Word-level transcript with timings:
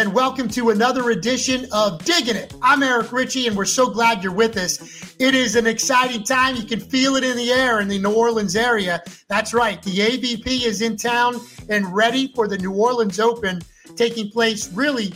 And 0.00 0.14
welcome 0.14 0.48
to 0.48 0.70
another 0.70 1.10
edition 1.10 1.66
of 1.72 2.02
Digging 2.06 2.34
It. 2.34 2.54
I'm 2.62 2.82
Eric 2.82 3.12
Richey 3.12 3.48
and 3.48 3.54
we're 3.54 3.66
so 3.66 3.90
glad 3.90 4.24
you're 4.24 4.32
with 4.32 4.56
us. 4.56 5.14
It 5.18 5.34
is 5.34 5.56
an 5.56 5.66
exciting 5.66 6.24
time. 6.24 6.56
You 6.56 6.62
can 6.62 6.80
feel 6.80 7.16
it 7.16 7.22
in 7.22 7.36
the 7.36 7.52
air 7.52 7.80
in 7.80 7.88
the 7.88 7.98
New 7.98 8.14
Orleans 8.14 8.56
area. 8.56 9.02
That's 9.28 9.52
right. 9.52 9.82
The 9.82 9.98
AVP 9.98 10.64
is 10.64 10.80
in 10.80 10.96
town 10.96 11.38
and 11.68 11.94
ready 11.94 12.32
for 12.34 12.48
the 12.48 12.56
New 12.56 12.72
Orleans 12.72 13.20
Open 13.20 13.60
taking 13.94 14.30
place 14.30 14.72
really 14.72 15.12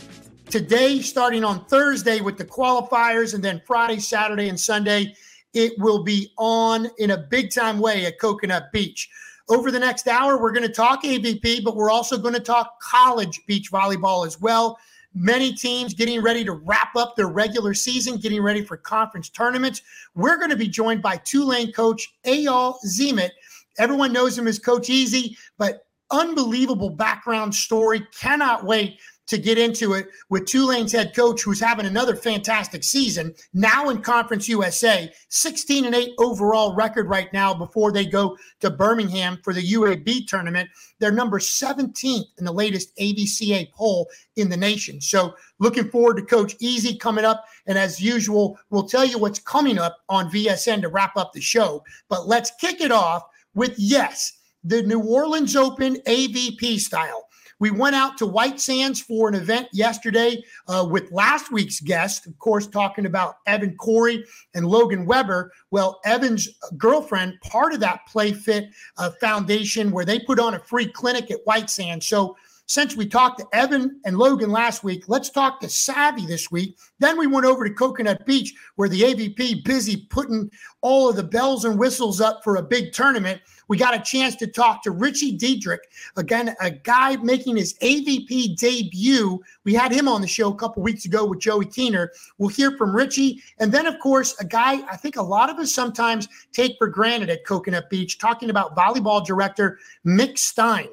today, 0.51 1.01
starting 1.01 1.43
on 1.43 1.65
Thursday 1.65 2.21
with 2.21 2.37
the 2.37 2.45
qualifiers, 2.45 3.33
and 3.33 3.43
then 3.43 3.63
Friday, 3.65 3.97
Saturday, 3.97 4.49
and 4.49 4.59
Sunday. 4.59 5.15
It 5.55 5.73
will 5.79 6.03
be 6.03 6.31
on 6.37 6.91
in 6.99 7.09
a 7.09 7.17
big 7.17 7.51
time 7.51 7.79
way 7.79 8.05
at 8.05 8.19
Coconut 8.19 8.71
Beach. 8.71 9.09
Over 9.47 9.69
the 9.69 9.79
next 9.79 10.07
hour, 10.07 10.41
we're 10.41 10.51
going 10.51 10.67
to 10.67 10.73
talk 10.73 11.03
AVP, 11.03 11.63
but 11.63 11.75
we're 11.75 11.91
also 11.91 12.17
going 12.17 12.33
to 12.33 12.39
talk 12.39 12.79
college 12.81 13.41
beach 13.45 13.71
volleyball 13.71 14.25
as 14.25 14.41
well. 14.41 14.79
Many 15.13 15.53
teams 15.53 15.93
getting 15.93 16.21
ready 16.21 16.43
to 16.43 16.53
wrap 16.53 16.95
up 16.95 17.15
their 17.15 17.27
regular 17.27 17.73
season, 17.73 18.17
getting 18.17 18.41
ready 18.41 18.63
for 18.63 18.75
conference 18.75 19.29
tournaments. 19.29 19.81
We're 20.15 20.37
going 20.37 20.49
to 20.49 20.57
be 20.57 20.67
joined 20.67 21.01
by 21.01 21.17
Tulane 21.17 21.71
coach 21.71 22.15
Eyal 22.25 22.75
Zimet. 22.85 23.29
Everyone 23.77 24.11
knows 24.11 24.37
him 24.37 24.47
as 24.47 24.57
Coach 24.57 24.89
Easy, 24.89 25.37
but 25.57 25.85
unbelievable 26.11 26.89
background 26.89 27.53
story. 27.53 28.05
Cannot 28.19 28.65
wait 28.65 28.99
to 29.27 29.37
get 29.37 29.57
into 29.57 29.93
it 29.93 30.07
with 30.29 30.45
Tulane's 30.45 30.91
head 30.91 31.15
coach, 31.15 31.41
who's 31.41 31.59
having 31.59 31.85
another 31.85 32.15
fantastic 32.15 32.83
season. 32.83 33.33
Now 33.53 33.89
in 33.89 34.01
Conference 34.01 34.47
USA, 34.47 35.11
16 35.29 35.85
and 35.85 35.95
8 35.95 36.11
overall 36.19 36.75
record 36.75 37.09
right 37.09 37.31
now 37.33 37.53
before 37.53 37.91
they 37.91 38.05
go 38.05 38.37
to 38.61 38.69
Birmingham 38.69 39.39
for 39.43 39.53
the 39.53 39.73
UAB 39.73 40.27
tournament. 40.27 40.69
They're 40.99 41.11
number 41.11 41.39
17th 41.39 42.25
in 42.37 42.45
the 42.45 42.51
latest 42.51 42.95
ABCA 42.97 43.71
poll 43.73 44.07
in 44.35 44.49
the 44.49 44.57
nation. 44.57 45.01
So 45.01 45.35
looking 45.59 45.89
forward 45.89 46.17
to 46.17 46.23
Coach 46.23 46.55
Easy 46.59 46.97
coming 46.97 47.25
up. 47.25 47.45
And 47.67 47.77
as 47.77 48.01
usual, 48.01 48.59
we'll 48.69 48.87
tell 48.87 49.05
you 49.05 49.17
what's 49.17 49.39
coming 49.39 49.79
up 49.79 49.97
on 50.09 50.31
VSN 50.31 50.81
to 50.81 50.89
wrap 50.89 51.17
up 51.17 51.33
the 51.33 51.41
show. 51.41 51.83
But 52.09 52.27
let's 52.27 52.51
kick 52.59 52.81
it 52.81 52.91
off 52.91 53.23
with 53.55 53.73
yes, 53.77 54.33
the 54.63 54.83
New 54.83 54.99
Orleans 54.99 55.55
Open 55.55 55.95
AVP 56.07 56.79
style. 56.79 57.24
We 57.65 57.71
went 57.71 57.95
out 57.95 58.15
to 58.19 58.27
White 58.27 58.61
Sands 58.61 59.01
for 59.01 59.27
an 59.27 59.33
event 59.33 59.69
yesterday 59.73 60.43
uh, 60.67 60.87
with 60.87 61.11
last 61.11 61.51
week's 61.51 61.79
guest, 61.79 62.27
of 62.27 62.37
course, 62.37 62.67
talking 62.67 63.07
about 63.07 63.37
Evan 63.47 63.75
Cory 63.75 64.23
and 64.53 64.67
Logan 64.67 65.07
Webber. 65.07 65.51
Well, 65.71 65.99
Evan's 66.05 66.47
girlfriend, 66.77 67.41
part 67.41 67.73
of 67.73 67.79
that 67.79 68.05
Play 68.05 68.33
Fit 68.33 68.69
uh, 68.99 69.09
Foundation, 69.19 69.89
where 69.89 70.05
they 70.05 70.19
put 70.19 70.39
on 70.39 70.53
a 70.53 70.59
free 70.59 70.85
clinic 70.85 71.31
at 71.31 71.39
White 71.45 71.71
Sands. 71.71 72.07
So 72.07 72.37
since 72.67 72.95
we 72.95 73.05
talked 73.05 73.39
to 73.39 73.47
Evan 73.53 74.01
and 74.05 74.17
Logan 74.17 74.51
last 74.51 74.83
week, 74.83 75.03
let's 75.07 75.29
talk 75.29 75.59
to 75.59 75.69
Savvy 75.69 76.25
this 76.25 76.51
week. 76.51 76.77
Then 76.99 77.17
we 77.17 77.27
went 77.27 77.45
over 77.45 77.67
to 77.67 77.73
Coconut 77.73 78.25
Beach, 78.25 78.53
where 78.75 78.89
the 78.89 79.01
AVP 79.01 79.63
busy 79.63 80.07
putting 80.09 80.49
all 80.81 81.09
of 81.09 81.15
the 81.15 81.23
bells 81.23 81.65
and 81.65 81.77
whistles 81.77 82.21
up 82.21 82.43
for 82.43 82.55
a 82.55 82.63
big 82.63 82.91
tournament. 82.91 83.41
We 83.67 83.77
got 83.77 83.95
a 83.95 83.99
chance 83.99 84.35
to 84.37 84.47
talk 84.47 84.83
to 84.83 84.91
Richie 84.91 85.37
Diedrich, 85.37 85.81
again, 86.17 86.55
a 86.61 86.71
guy 86.71 87.15
making 87.17 87.57
his 87.57 87.73
AVP 87.79 88.57
debut. 88.57 89.41
We 89.63 89.73
had 89.73 89.91
him 89.91 90.07
on 90.07 90.21
the 90.21 90.27
show 90.27 90.51
a 90.51 90.55
couple 90.55 90.83
weeks 90.83 91.05
ago 91.05 91.25
with 91.25 91.39
Joey 91.39 91.65
Keener. 91.65 92.11
We'll 92.37 92.49
hear 92.49 92.77
from 92.77 92.95
Richie. 92.95 93.41
And 93.59 93.71
then, 93.71 93.85
of 93.85 93.99
course, 93.99 94.35
a 94.39 94.45
guy 94.45 94.83
I 94.87 94.97
think 94.97 95.15
a 95.15 95.23
lot 95.23 95.49
of 95.49 95.57
us 95.57 95.71
sometimes 95.71 96.27
take 96.51 96.75
for 96.77 96.87
granted 96.87 97.29
at 97.29 97.45
Coconut 97.45 97.89
Beach, 97.89 98.17
talking 98.17 98.49
about 98.49 98.75
volleyball 98.75 99.25
director 99.25 99.79
Mick 100.05 100.37
Stein. 100.37 100.89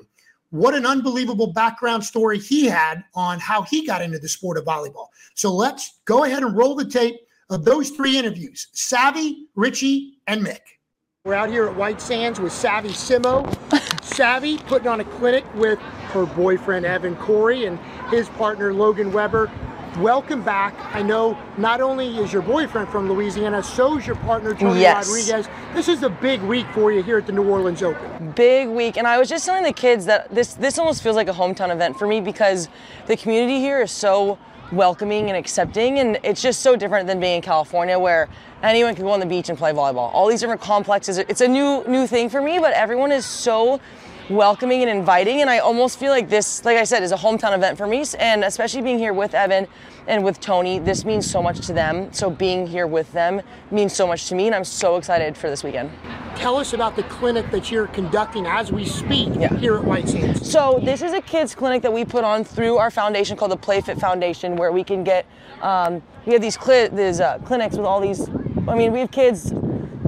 What 0.52 0.74
an 0.74 0.84
unbelievable 0.84 1.46
background 1.46 2.04
story 2.04 2.38
he 2.38 2.66
had 2.66 3.04
on 3.14 3.40
how 3.40 3.62
he 3.62 3.86
got 3.86 4.02
into 4.02 4.18
the 4.18 4.28
sport 4.28 4.58
of 4.58 4.66
volleyball. 4.66 5.06
So 5.34 5.50
let's 5.50 6.00
go 6.04 6.24
ahead 6.24 6.42
and 6.42 6.54
roll 6.54 6.74
the 6.74 6.84
tape 6.84 7.16
of 7.48 7.64
those 7.64 7.88
three 7.88 8.18
interviews 8.18 8.68
Savvy, 8.72 9.46
Richie, 9.54 10.18
and 10.26 10.44
Mick. 10.46 10.60
We're 11.24 11.32
out 11.32 11.48
here 11.48 11.68
at 11.68 11.74
White 11.74 12.02
Sands 12.02 12.38
with 12.38 12.52
Savvy 12.52 12.90
Simo. 12.90 13.48
Savvy 14.04 14.58
putting 14.58 14.88
on 14.88 15.00
a 15.00 15.04
clinic 15.04 15.46
with 15.54 15.78
her 15.78 16.26
boyfriend 16.26 16.84
Evan 16.84 17.16
Cory 17.16 17.64
and 17.64 17.78
his 18.10 18.28
partner 18.28 18.74
Logan 18.74 19.10
Webber. 19.10 19.50
Welcome 19.98 20.42
back. 20.42 20.74
I 20.94 21.02
know 21.02 21.36
not 21.58 21.82
only 21.82 22.16
is 22.16 22.32
your 22.32 22.40
boyfriend 22.40 22.88
from 22.88 23.12
Louisiana, 23.12 23.62
so 23.62 23.98
is 23.98 24.06
your 24.06 24.16
partner 24.16 24.54
Toni 24.54 24.80
yes. 24.80 25.06
Rodriguez. 25.06 25.48
This 25.74 25.86
is 25.86 26.02
a 26.02 26.08
big 26.08 26.40
week 26.40 26.66
for 26.72 26.90
you 26.90 27.02
here 27.02 27.18
at 27.18 27.26
the 27.26 27.32
New 27.32 27.46
Orleans 27.46 27.82
Open. 27.82 28.32
Big 28.32 28.68
week, 28.68 28.96
and 28.96 29.06
I 29.06 29.18
was 29.18 29.28
just 29.28 29.44
telling 29.44 29.64
the 29.64 29.72
kids 29.72 30.06
that 30.06 30.34
this 30.34 30.54
this 30.54 30.78
almost 30.78 31.02
feels 31.02 31.14
like 31.14 31.28
a 31.28 31.32
hometown 31.32 31.70
event 31.70 31.98
for 31.98 32.06
me 32.06 32.22
because 32.22 32.70
the 33.06 33.18
community 33.18 33.58
here 33.58 33.82
is 33.82 33.90
so 33.90 34.38
welcoming 34.72 35.28
and 35.28 35.36
accepting. 35.36 35.98
And 35.98 36.18
it's 36.22 36.40
just 36.40 36.60
so 36.60 36.74
different 36.74 37.06
than 37.06 37.20
being 37.20 37.36
in 37.36 37.42
California 37.42 37.98
where 37.98 38.30
anyone 38.62 38.94
can 38.94 39.04
go 39.04 39.10
on 39.10 39.20
the 39.20 39.26
beach 39.26 39.50
and 39.50 39.58
play 39.58 39.72
volleyball. 39.72 40.10
All 40.14 40.26
these 40.26 40.40
different 40.40 40.62
complexes. 40.62 41.18
It's 41.18 41.42
a 41.42 41.48
new 41.48 41.84
new 41.86 42.06
thing 42.06 42.30
for 42.30 42.40
me, 42.40 42.58
but 42.58 42.72
everyone 42.72 43.12
is 43.12 43.26
so 43.26 43.78
welcoming 44.28 44.82
and 44.82 44.90
inviting. 44.90 45.40
And 45.40 45.50
I 45.50 45.58
almost 45.58 45.98
feel 45.98 46.10
like 46.10 46.28
this, 46.28 46.64
like 46.64 46.76
I 46.76 46.84
said, 46.84 47.02
is 47.02 47.12
a 47.12 47.16
hometown 47.16 47.54
event 47.54 47.78
for 47.78 47.86
me. 47.86 48.04
And 48.18 48.44
especially 48.44 48.82
being 48.82 48.98
here 48.98 49.12
with 49.12 49.34
Evan 49.34 49.66
and 50.06 50.24
with 50.24 50.40
Toni, 50.40 50.78
this 50.78 51.04
means 51.04 51.30
so 51.30 51.42
much 51.42 51.66
to 51.66 51.72
them. 51.72 52.12
So 52.12 52.30
being 52.30 52.66
here 52.66 52.86
with 52.86 53.12
them 53.12 53.42
means 53.70 53.94
so 53.94 54.06
much 54.06 54.28
to 54.28 54.34
me. 54.34 54.46
And 54.46 54.54
I'm 54.54 54.64
so 54.64 54.96
excited 54.96 55.36
for 55.36 55.48
this 55.50 55.62
weekend. 55.62 55.90
Tell 56.36 56.56
us 56.56 56.72
about 56.72 56.96
the 56.96 57.02
clinic 57.04 57.50
that 57.50 57.70
you're 57.70 57.86
conducting 57.88 58.46
as 58.46 58.72
we 58.72 58.84
speak 58.84 59.30
yeah. 59.38 59.54
here 59.56 59.76
at 59.76 59.84
White 59.84 60.08
Sands. 60.08 60.50
So 60.50 60.80
this 60.82 61.02
is 61.02 61.12
a 61.12 61.20
kids 61.20 61.54
clinic 61.54 61.82
that 61.82 61.92
we 61.92 62.04
put 62.04 62.24
on 62.24 62.42
through 62.44 62.78
our 62.78 62.90
foundation 62.90 63.36
called 63.36 63.52
the 63.52 63.56
PlayFit 63.56 64.00
Foundation, 64.00 64.56
where 64.56 64.72
we 64.72 64.82
can 64.82 65.04
get, 65.04 65.26
um, 65.60 66.02
we 66.26 66.32
have 66.32 66.42
these, 66.42 66.56
cli- 66.56 66.88
these 66.88 67.20
uh, 67.20 67.38
clinics 67.40 67.76
with 67.76 67.86
all 67.86 68.00
these, 68.00 68.28
I 68.66 68.74
mean, 68.74 68.92
we 68.92 69.00
have 69.00 69.10
kids 69.10 69.52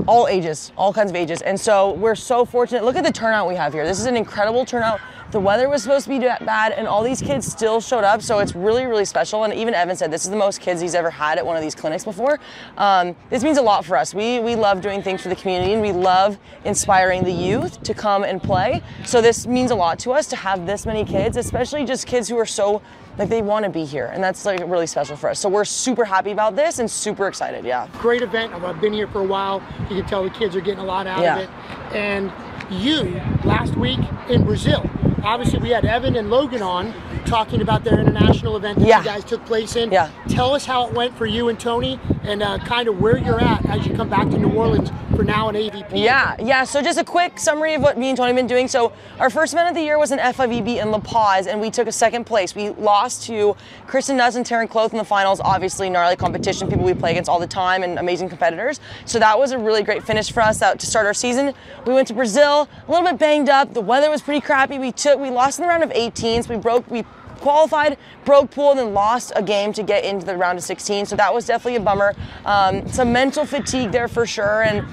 all 0.07 0.29
ages, 0.29 0.73
all 0.77 0.93
kinds 0.93 1.11
of 1.11 1.17
ages. 1.17 1.43
And 1.43 1.59
so 1.59 1.93
we're 1.93 2.15
so 2.15 2.45
fortunate. 2.45 2.85
Look 2.85 2.97
at 2.97 3.05
the 3.05 3.13
turnout 3.13 3.49
we 3.49 3.55
have 3.55 3.73
here. 3.73 3.87
This 3.87 4.01
is 4.01 4.07
an 4.07 4.17
incredible 4.17 4.65
turnout. 4.65 5.01
The 5.35 5.41
weather 5.41 5.69
was 5.69 5.83
supposed 5.83 6.05
to 6.05 6.11
be 6.11 6.21
bad, 6.21 6.71
and 6.71 6.87
all 6.87 7.03
these 7.03 7.21
kids 7.21 7.45
still 7.45 7.81
showed 7.81 8.05
up. 8.05 8.23
So 8.23 8.39
it's 8.39 8.55
really, 8.55 8.87
really 8.87 9.05
special. 9.05 9.43
And 9.43 9.53
even 9.53 9.75
Evan 9.75 9.97
said 9.97 10.13
this 10.13 10.23
is 10.23 10.31
the 10.31 10.37
most 10.37 10.61
kids 10.61 10.81
he's 10.81 10.95
ever 10.95 11.11
had 11.11 11.39
at 11.39 11.45
one 11.45 11.57
of 11.57 11.63
these 11.63 11.75
clinics 11.75 12.05
before. 12.05 12.39
Um, 12.77 13.17
this 13.31 13.43
means 13.43 13.59
a 13.59 13.63
lot 13.63 13.85
for 13.85 13.97
us. 13.97 14.15
We 14.15 14.39
we 14.39 14.55
love 14.55 14.81
doing 14.81 15.03
things 15.03 15.23
for 15.23 15.31
the 15.31 15.35
community, 15.35 15.73
and 15.73 15.83
we 15.83 15.91
love 15.91 16.39
inspiring 16.65 17.25
the 17.25 17.33
youth 17.33 17.83
to 17.83 17.95
come 17.95 18.23
and 18.23 18.41
play. 18.41 18.81
So 19.05 19.21
this 19.21 19.45
means 19.45 19.73
a 19.73 19.75
lot 19.75 19.99
to 20.01 20.13
us 20.13 20.29
to 20.29 20.37
have 20.37 20.67
this 20.67 20.87
many 20.87 21.05
kids, 21.05 21.37
especially 21.37 21.85
just 21.85 22.07
kids 22.07 22.29
who 22.29 22.39
are 22.39 22.47
so 22.47 22.81
like 23.19 23.29
they 23.29 23.43
want 23.43 23.65
to 23.65 23.71
be 23.71 23.85
here 23.85 24.11
and 24.15 24.23
that's 24.23 24.45
like 24.45 24.59
really 24.67 24.89
special 24.89 25.17
for 25.17 25.31
us 25.31 25.39
so 25.39 25.49
we're 25.49 25.65
super 25.65 26.05
happy 26.05 26.33
about 26.33 26.57
this 26.57 26.81
and 26.81 26.91
super 26.91 27.29
excited 27.29 27.65
yeah 27.65 27.87
great 27.99 28.23
event 28.23 28.53
i've 28.53 28.81
been 28.81 28.93
here 28.93 29.07
for 29.07 29.21
a 29.21 29.25
while 29.25 29.63
you 29.83 30.01
can 30.01 30.05
tell 30.07 30.25
the 30.25 30.31
kids 30.31 30.57
are 30.57 30.61
getting 30.61 30.81
a 30.81 30.85
lot 30.85 31.07
out 31.07 31.23
yeah. 31.23 31.39
of 31.39 31.45
it 31.45 31.95
and 31.95 32.33
you 32.73 33.05
last 33.45 33.77
week 33.77 34.01
in 34.29 34.43
brazil 34.45 34.83
obviously 35.25 35.59
we 35.59 35.71
had 35.71 35.85
evan 35.85 36.17
and 36.17 36.31
logan 36.31 36.63
on 36.63 36.93
talking 37.25 37.63
about 37.63 37.83
their 37.85 37.99
international 37.99 38.57
event 38.57 38.79
that 38.79 38.87
yeah. 38.87 38.99
you 38.99 39.05
guys 39.05 39.25
took 39.25 39.45
place 39.47 39.77
in. 39.77 39.91
Yeah. 39.91 40.11
Tell 40.29 40.55
us 40.55 40.65
how 40.65 40.87
it 40.87 40.95
went 40.95 41.17
for 41.17 41.27
you 41.27 41.49
and 41.49 41.59
Toni 41.59 41.99
and 42.23 42.43
uh, 42.43 42.59
kind 42.59 42.89
of 42.89 43.01
where 43.01 43.17
you're 43.17 43.41
at 43.41 43.65
as 43.67 43.87
you 43.87 43.95
come 43.95 44.09
back 44.09 44.29
to 44.31 44.39
New 44.39 44.53
Orleans 44.53 44.91
for 45.17 45.25
now 45.25 45.49
an 45.49 45.55
AVP. 45.55 45.91
Yeah, 45.93 46.37
yeah. 46.39 46.65
So 46.65 46.83
just 46.83 46.99
a 46.99 47.05
quick 47.05 47.39
summary 47.39 47.75
of 47.75 47.83
what 47.83 47.97
me 47.99 48.09
and 48.09 48.17
Toni 48.17 48.29
have 48.29 48.37
been 48.37 48.47
doing. 48.47 48.69
So 48.69 48.93
our 49.19 49.31
first 49.31 49.53
event 49.53 49.69
of 49.69 49.75
the 49.75 49.83
year 49.83 49.99
was 49.99 50.11
an 50.11 50.19
FIVB 50.19 50.83
in 50.83 50.91
La 50.91 50.99
Paz, 50.99 51.47
and 51.47 51.61
we 51.61 51.71
took 51.71 51.87
a 51.87 51.93
second 51.93 52.25
place. 52.25 52.55
We 52.55 52.71
lost 52.71 53.25
to 53.27 53.57
Kristen 53.87 54.17
Nuss 54.17 54.37
and 54.37 54.45
Taryn 54.45 54.69
Kloth 54.69 54.93
in 54.93 54.99
the 54.99 55.05
finals. 55.05 55.41
Obviously, 55.41 55.89
gnarly 55.89 56.17
competition, 56.17 56.69
people 56.69 56.85
we 56.85 56.95
play 56.95 57.13
against 57.13 57.29
all 57.29 57.39
the 57.39 57.47
time, 57.47 57.83
and 57.83 57.99
amazing 57.99 58.29
competitors. 58.29 58.81
So 59.05 59.19
that 59.19 59.39
was 59.39 59.53
a 59.53 59.59
really 59.59 59.83
great 59.83 60.03
finish 60.03 60.33
for 60.33 60.41
us 60.41 60.63
out 60.63 60.79
to 60.81 60.87
start 60.87 61.07
our 61.07 61.15
season. 61.15 61.55
We 61.87 61.95
went 61.95 62.09
to 62.09 62.15
Brazil, 62.15 62.69
a 62.87 62.91
little 62.91 63.07
bit 63.07 63.19
banged 63.19 63.49
up. 63.49 63.75
The 63.75 63.81
weather 63.81 64.11
was 64.11 64.23
pretty 64.23 64.41
crappy. 64.41 64.79
We 64.79 64.93
took 64.93 65.14
we 65.19 65.31
lost 65.31 65.59
in 65.59 65.65
the 65.65 65.69
round 65.69 65.83
of 65.83 65.91
18s. 65.91 66.49
We 66.49 66.57
broke 66.57 66.91
we 66.91 67.05
qualified, 67.45 67.99
broke 68.25 68.51
pool, 68.51 68.71
and 68.71 68.79
then 68.79 68.95
lost 68.95 69.33
a 69.37 69.43
game 69.43 69.73
to 69.75 69.83
get 69.83 70.05
into 70.05 70.25
the 70.25 70.37
round 70.37 70.59
of 70.59 70.65
16. 70.65 71.07
So 71.07 71.17
that 71.17 71.33
was 71.33 71.47
definitely 71.47 71.77
a 71.77 71.81
bummer. 71.81 72.15
Um, 72.47 72.89
some 72.89 73.13
mental 73.13 73.45
fatigue 73.45 73.93
there 73.93 74.09
for 74.09 74.27
sure, 74.27 74.63
and 74.63 74.87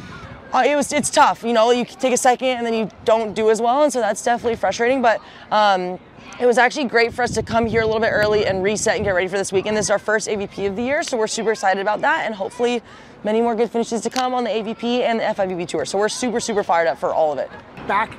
uh, 0.54 0.64
it 0.66 0.76
was 0.76 0.92
it's 0.92 1.10
tough. 1.10 1.44
You 1.44 1.54
know, 1.54 1.72
you 1.72 1.86
take 1.86 2.14
a 2.14 2.18
second 2.18 2.50
and 2.50 2.66
then 2.66 2.74
you 2.74 2.90
don't 3.06 3.34
do 3.34 3.50
as 3.50 3.62
well, 3.62 3.84
and 3.84 3.94
so 3.94 4.00
that's 4.00 4.24
definitely 4.24 4.58
frustrating. 4.58 5.02
But 5.02 5.22
um, 5.50 5.98
it 6.40 6.46
was 6.46 6.58
actually 6.58 6.86
great 6.86 7.14
for 7.14 7.22
us 7.22 7.32
to 7.36 7.44
come 7.44 7.66
here 7.66 7.82
a 7.82 7.86
little 7.86 8.02
bit 8.02 8.12
early 8.12 8.46
and 8.46 8.64
reset 8.64 8.96
and 8.96 9.06
get 9.06 9.12
ready 9.12 9.28
for 9.28 9.38
this 9.38 9.52
weekend. 9.52 9.78
This 9.78 9.86
is 9.86 9.92
our 9.92 10.00
first 10.00 10.28
AVP 10.28 10.68
of 10.68 10.76
the 10.76 10.84
year, 10.84 11.04
so 11.04 11.18
we're 11.18 11.28
super 11.28 11.52
excited 11.52 11.80
about 11.80 12.02
that, 12.02 12.26
and 12.26 12.36
hopefully 12.36 12.82
many 13.24 13.40
more 13.40 13.56
good 13.56 13.70
finishes 13.70 14.02
to 14.02 14.10
come 14.10 14.34
on 14.34 14.44
the 14.44 14.50
AVP 14.50 15.02
and 15.02 15.20
the 15.20 15.24
FIVB 15.24 15.68
tour. 15.68 15.86
So 15.86 15.98
we're 15.98 16.10
super 16.10 16.42
super 16.42 16.64
fired 16.64 16.88
up 16.88 16.98
for 16.98 17.14
all 17.14 17.32
of 17.32 17.40
it. 17.40 17.50
Back 17.88 18.18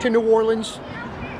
to 0.00 0.08
New 0.08 0.22
Orleans 0.22 0.78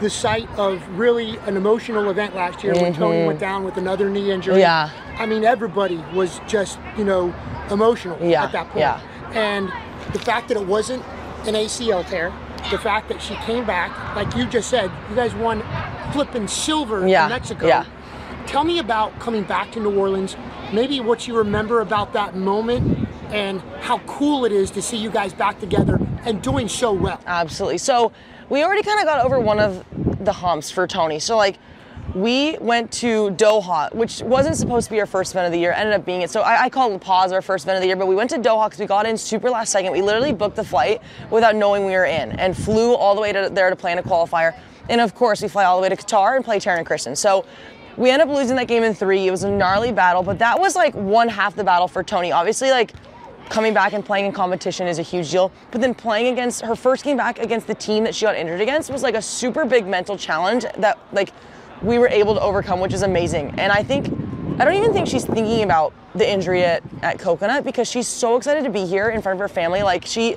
the 0.01 0.11
site 0.11 0.49
of 0.59 0.87
really 0.99 1.37
an 1.39 1.57
emotional 1.57 2.11
event 2.11 2.35
last 2.35 2.65
year 2.65 2.73
mm-hmm. 2.73 2.83
when 2.83 2.95
Toni 2.95 3.19
went 3.19 3.31
mm-hmm. 3.31 3.39
down 3.39 3.65
with 3.65 3.77
another 3.77 4.09
knee 4.09 4.31
injury. 4.31 4.61
Yeah. 4.61 4.91
I 5.19 5.27
mean, 5.27 5.45
everybody 5.45 5.97
was 6.15 6.41
just, 6.49 6.79
you 6.97 7.05
know, 7.05 7.35
emotional 7.71 8.19
yeah. 8.21 8.45
at 8.45 8.53
that 8.53 8.69
point. 8.69 8.81
Yeah. 8.81 9.01
And 9.33 9.71
the 10.13 10.19
fact 10.19 10.49
that 10.49 10.57
it 10.57 10.67
wasn't 10.67 11.05
an 11.47 11.55
ACL 11.55 12.07
tear, 12.09 12.33
the 12.71 12.79
fact 12.79 13.09
that 13.09 13.21
she 13.23 13.35
came 13.37 13.67
back, 13.67 13.91
like 14.17 14.35
you 14.35 14.47
just 14.47 14.69
said, 14.69 14.91
you 15.09 15.17
guys 15.17 15.35
won 15.35 15.63
flipping 16.13 16.49
silver 16.49 17.07
yeah. 17.07 17.25
in 17.25 17.31
Mexico. 17.31 17.67
Yeah. 17.67 17.85
Tell 18.47 18.65
me 18.65 18.79
about 18.79 19.19
coming 19.21 19.45
back 19.45 19.71
to 19.73 19.81
New 19.81 19.97
Orleans, 19.97 20.37
maybe 20.73 21.01
what 21.01 21.29
you 21.29 21.37
remember 21.37 21.81
about 21.81 22.13
that 22.15 22.35
moment 22.35 23.09
and 23.33 23.61
how 23.81 23.99
cool 24.01 24.45
it 24.45 24.53
is 24.53 24.71
to 24.73 24.83
see 24.83 24.97
you 24.97 25.11
guys 25.11 25.33
back 25.33 25.61
together 25.61 26.01
and 26.25 26.43
doing 26.43 26.69
so 26.69 26.93
well. 26.93 27.21
Absolutely. 27.27 27.79
So 27.79 28.13
we 28.49 28.63
already 28.63 28.83
kind 28.83 29.01
of 29.01 29.07
got 29.07 29.25
over 29.25 29.39
one 29.39 29.59
of 29.59 29.85
the 30.25 30.33
humps 30.33 30.71
for 30.71 30.87
Toni. 30.87 31.19
So 31.19 31.37
like 31.37 31.59
we 32.15 32.59
went 32.59 32.91
to 32.93 33.31
Doha, 33.31 33.95
which 33.95 34.21
wasn't 34.23 34.57
supposed 34.57 34.87
to 34.89 34.93
be 34.93 35.01
our 35.01 35.07
first 35.07 35.33
event 35.33 35.47
of 35.47 35.53
the 35.53 35.59
year, 35.59 35.73
ended 35.73 35.95
up 35.95 36.05
being 36.05 36.23
it. 36.23 36.31
So 36.31 36.41
I, 36.41 36.63
I 36.65 36.69
call 36.69 36.91
La 36.91 36.99
Paz 36.99 37.31
our 37.31 37.43
first 37.43 37.65
event 37.65 37.77
of 37.77 37.83
the 37.83 37.87
year, 37.87 37.97
but 37.97 38.07
we 38.07 38.17
went 38.17 38.31
to 38.31 38.39
Doha 38.39 38.67
because 38.67 38.81
we 38.81 38.87
got 38.87 39.07
in 39.07 39.17
super 39.17 39.49
last 39.49 39.71
second. 39.71 39.93
We 39.93 40.03
literally 40.03 40.33
booked 40.33 40.57
the 40.57 40.65
flight 40.65 41.01
without 41.31 41.55
knowing 41.55 41.85
we 41.85 41.93
were 41.93 42.07
in 42.07 42.33
and 42.33 42.57
flew 42.57 42.95
all 42.95 43.15
the 43.15 43.21
way 43.21 43.33
to 43.33 43.49
there 43.53 43.71
to 43.71 43.77
play 43.77 43.93
in 43.93 43.99
a 43.99 44.03
qualifier. 44.03 44.59
And 44.89 45.01
of 45.01 45.15
course, 45.15 45.41
we 45.41 45.49
fly 45.49 45.65
all 45.65 45.77
the 45.77 45.83
way 45.83 45.89
to 45.89 45.97
Qatar 45.97 46.35
and 46.35 46.45
play 46.45 46.59
Taryn 46.59 46.79
and 46.79 46.87
Kristen. 46.87 47.15
So 47.15 47.45
we 47.97 48.11
end 48.11 48.23
up 48.23 48.29
losing 48.29 48.57
that 48.57 48.67
game 48.67 48.83
in 48.83 48.95
three. 48.95 49.29
It 49.29 49.31
was 49.31 49.45
a 49.45 49.51
gnarly 49.51 49.93
battle, 49.93 50.23
but 50.23 50.39
that 50.41 50.59
was 50.59 50.75
like 50.75 50.95
one 50.95 51.29
half 51.29 51.55
the 51.55 51.63
battle 51.63 51.87
for 51.87 52.03
Toni. 52.03 52.33
Obviously, 52.33 52.71
like 52.71 52.93
coming 53.51 53.75
back 53.75 53.93
and 53.93 54.03
playing 54.05 54.25
in 54.25 54.33
competition 54.33 54.87
is 54.87 54.99
a 54.99 55.03
huge 55.03 55.31
deal. 55.31 55.53
But 55.71 55.83
then 55.83 55.93
playing 55.93 56.33
against 56.33 56.63
her 56.63 56.75
first 56.75 57.05
game 57.05 57.19
back 57.19 57.39
against 57.39 57.67
the 57.67 57.75
team 57.75 58.05
that 58.05 58.15
she 58.15 58.25
got 58.25 58.37
injured 58.37 58.61
against 58.61 58.91
was 58.91 59.03
like 59.03 59.17
a 59.17 59.21
super 59.23 59.67
big 59.67 59.87
mental 59.87 60.17
challenge 60.17 60.65
that 60.79 60.99
like 61.13 61.33
we 61.83 61.99
were 61.99 62.09
able 62.09 62.35
to 62.35 62.41
overcome, 62.41 62.81
which 62.81 62.95
is 62.95 63.03
amazing. 63.03 63.59
And 63.59 63.73
I 63.73 63.83
think 63.83 64.07
I 64.59 64.65
don't 64.65 64.75
even 64.75 64.93
think 64.93 65.09
she's 65.09 65.25
thinking 65.25 65.63
about 65.63 65.93
the 66.15 66.31
injury 66.31 66.65
at, 66.65 66.83
at 67.03 67.19
Coconut 67.19 67.65
because 67.65 67.89
she's 67.89 68.09
so 68.09 68.37
excited 68.37 68.65
to 68.65 68.71
be 68.71 68.87
here 68.87 69.11
in 69.11 69.21
front 69.21 69.37
of 69.37 69.41
her 69.41 69.49
family. 69.49 69.83
Like 69.83 70.07
she 70.07 70.37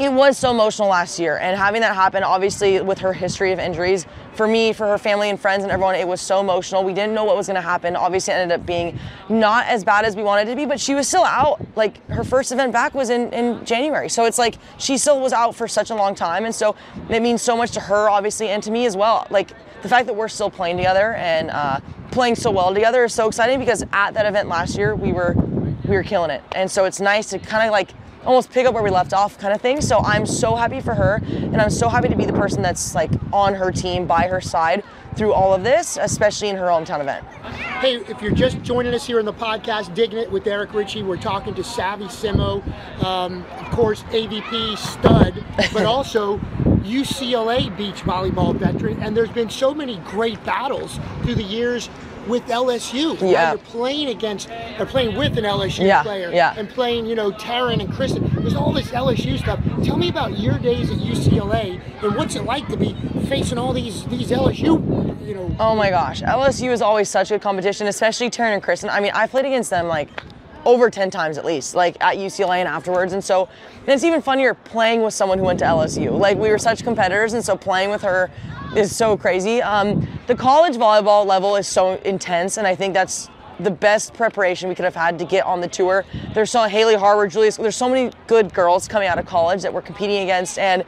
it 0.00 0.10
was 0.10 0.38
so 0.38 0.50
emotional 0.50 0.88
last 0.88 1.18
year 1.18 1.36
and 1.36 1.58
having 1.58 1.82
that 1.82 1.94
happen 1.94 2.22
obviously 2.22 2.80
with 2.80 2.98
her 2.98 3.12
history 3.12 3.52
of 3.52 3.58
injuries 3.58 4.06
for 4.32 4.48
me 4.48 4.72
for 4.72 4.86
her 4.86 4.96
family 4.96 5.28
and 5.28 5.38
friends 5.38 5.62
and 5.62 5.70
everyone 5.70 5.94
it 5.94 6.08
was 6.08 6.22
so 6.22 6.40
emotional. 6.40 6.82
We 6.82 6.94
didn't 6.94 7.14
know 7.14 7.24
what 7.24 7.36
was 7.36 7.46
going 7.48 7.56
to 7.56 7.60
happen. 7.60 7.94
Obviously 7.96 8.32
it 8.32 8.38
ended 8.38 8.60
up 8.60 8.66
being 8.66 8.98
not 9.28 9.66
as 9.66 9.84
bad 9.84 10.06
as 10.06 10.16
we 10.16 10.22
wanted 10.22 10.48
it 10.48 10.52
to 10.52 10.56
be 10.56 10.64
but 10.64 10.80
she 10.80 10.94
was 10.94 11.06
still 11.06 11.24
out. 11.24 11.60
Like 11.76 12.04
her 12.08 12.24
first 12.24 12.50
event 12.50 12.72
back 12.72 12.94
was 12.94 13.10
in, 13.10 13.30
in 13.34 13.62
january. 13.66 14.08
So 14.08 14.24
it's 14.24 14.38
like 14.38 14.56
she 14.78 14.96
still 14.96 15.20
was 15.20 15.34
out 15.34 15.54
for 15.54 15.68
such 15.68 15.90
a 15.90 15.94
long 15.94 16.14
time 16.14 16.46
and 16.46 16.54
so 16.54 16.74
it 17.10 17.20
means 17.20 17.42
so 17.42 17.54
much 17.54 17.72
to 17.72 17.80
her 17.80 18.08
obviously 18.08 18.48
and 18.48 18.62
to 18.62 18.70
me 18.70 18.86
as 18.86 18.96
well. 18.96 19.26
Like 19.28 19.50
the 19.82 19.88
fact 19.88 20.06
that 20.06 20.14
we're 20.14 20.28
still 20.28 20.50
playing 20.50 20.78
together 20.78 21.12
and 21.14 21.50
uh, 21.50 21.80
playing 22.10 22.36
so 22.36 22.50
well 22.50 22.72
together 22.72 23.04
is 23.04 23.12
so 23.12 23.28
exciting 23.28 23.58
because 23.58 23.84
at 23.92 24.14
that 24.14 24.24
event 24.24 24.48
last 24.48 24.78
year 24.78 24.94
we 24.94 25.12
were 25.12 25.34
we 25.84 25.94
were 25.94 26.02
killing 26.02 26.30
it. 26.30 26.42
And 26.52 26.70
so 26.70 26.86
it's 26.86 27.00
nice 27.00 27.28
to 27.30 27.38
kind 27.38 27.66
of 27.66 27.72
like 27.72 27.90
almost 28.24 28.50
pick 28.50 28.66
up 28.66 28.74
where 28.74 28.82
we 28.82 28.90
left 28.90 29.12
off 29.12 29.38
kind 29.38 29.54
of 29.54 29.60
thing. 29.60 29.80
So 29.80 29.98
I'm 29.98 30.26
so 30.26 30.54
happy 30.54 30.80
for 30.80 30.94
her 30.94 31.20
and 31.24 31.60
I'm 31.60 31.70
so 31.70 31.88
happy 31.88 32.08
to 32.08 32.16
be 32.16 32.26
the 32.26 32.32
person 32.32 32.62
that's 32.62 32.94
like 32.94 33.10
on 33.32 33.54
her 33.54 33.70
team 33.70 34.06
by 34.06 34.28
her 34.28 34.40
side 34.40 34.84
through 35.16 35.32
all 35.32 35.52
of 35.52 35.64
this, 35.64 35.98
especially 36.00 36.48
in 36.48 36.56
her 36.56 36.66
hometown 36.66 37.00
event. 37.00 37.26
Hey, 37.80 37.96
if 37.96 38.22
you're 38.22 38.34
just 38.34 38.62
joining 38.62 38.94
us 38.94 39.06
here 39.06 39.18
in 39.18 39.26
the 39.26 39.32
podcast, 39.32 39.94
Digging 39.94 40.18
It 40.18 40.30
with 40.30 40.46
Eric 40.46 40.72
Richey, 40.72 41.02
we're 41.02 41.16
talking 41.16 41.54
to 41.54 41.64
Savvy 41.64 42.04
Simo, 42.04 42.62
um, 43.02 43.44
of 43.58 43.70
course, 43.70 44.02
AVP 44.04 44.76
stud, 44.76 45.44
but 45.72 45.84
also 45.84 46.38
UCLA 46.82 47.74
beach 47.76 48.02
volleyball 48.02 48.54
veteran. 48.54 49.02
And 49.02 49.16
there's 49.16 49.30
been 49.30 49.50
so 49.50 49.74
many 49.74 49.96
great 49.98 50.42
battles 50.44 50.98
through 51.22 51.34
the 51.36 51.42
years 51.42 51.88
with 52.26 52.44
LSU. 52.46 53.20
Yeah. 53.20 53.50
You're 53.50 53.58
playing 53.58 54.08
against, 54.08 54.48
or 54.78 54.86
playing 54.86 55.16
with 55.16 55.36
an 55.38 55.44
LSU 55.44 55.86
Yeah, 55.86 56.02
player. 56.02 56.30
yeah. 56.32 56.54
And 56.56 56.68
playing, 56.68 57.06
you 57.06 57.14
know, 57.14 57.30
Taryn 57.32 57.80
and 57.80 57.92
Kristen. 57.92 58.30
There's 58.40 58.54
all 58.54 58.72
this 58.72 58.88
LSU 58.88 59.38
stuff. 59.38 59.60
Tell 59.84 59.96
me 59.96 60.08
about 60.08 60.38
your 60.38 60.58
days 60.58 60.90
at 60.90 60.98
UCLA 60.98 61.80
and 62.02 62.16
what's 62.16 62.34
it 62.36 62.44
like 62.44 62.66
to 62.68 62.76
be 62.76 62.94
facing 63.28 63.58
all 63.58 63.72
these 63.72 64.04
these 64.06 64.30
LSU, 64.30 65.26
you 65.26 65.34
know. 65.34 65.54
Oh 65.58 65.74
my 65.74 65.90
gosh, 65.90 66.22
LSU 66.22 66.70
is 66.70 66.82
always 66.82 67.08
such 67.08 67.28
good 67.28 67.42
competition, 67.42 67.86
especially 67.86 68.30
Taryn 68.30 68.54
and 68.54 68.62
Kristen. 68.62 68.90
I 68.90 69.00
mean, 69.00 69.12
I 69.14 69.26
played 69.26 69.44
against 69.46 69.70
them 69.70 69.86
like 69.88 70.08
over 70.66 70.90
10 70.90 71.10
times 71.10 71.38
at 71.38 71.44
least, 71.44 71.74
like 71.74 71.96
at 72.02 72.16
UCLA 72.18 72.56
and 72.58 72.68
afterwards. 72.68 73.12
And 73.14 73.24
so 73.24 73.48
and 73.80 73.88
it's 73.88 74.04
even 74.04 74.20
funnier 74.20 74.52
playing 74.54 75.02
with 75.02 75.14
someone 75.14 75.38
who 75.38 75.44
went 75.44 75.58
to 75.60 75.64
LSU. 75.64 76.16
Like 76.18 76.36
we 76.36 76.50
were 76.50 76.58
such 76.58 76.82
competitors, 76.84 77.32
and 77.34 77.44
so 77.44 77.56
playing 77.56 77.90
with 77.90 78.02
her 78.02 78.30
is 78.76 78.94
so 78.94 79.16
crazy. 79.16 79.60
Um, 79.62 80.06
the 80.26 80.34
college 80.34 80.76
volleyball 80.76 81.26
level 81.26 81.56
is 81.56 81.66
so 81.66 81.94
intense, 82.04 82.56
and 82.56 82.66
I 82.66 82.74
think 82.74 82.94
that's 82.94 83.28
the 83.58 83.70
best 83.70 84.14
preparation 84.14 84.68
we 84.68 84.74
could 84.74 84.84
have 84.84 84.94
had 84.94 85.18
to 85.18 85.24
get 85.24 85.44
on 85.44 85.60
the 85.60 85.68
tour. 85.68 86.04
There's 86.34 86.50
so 86.50 86.64
Haley 86.64 86.94
Harvard, 86.94 87.30
Julius. 87.30 87.56
There's 87.56 87.76
so 87.76 87.88
many 87.88 88.12
good 88.26 88.54
girls 88.54 88.88
coming 88.88 89.08
out 89.08 89.18
of 89.18 89.26
college 89.26 89.62
that 89.62 89.72
we're 89.72 89.82
competing 89.82 90.22
against, 90.22 90.58
and 90.58 90.82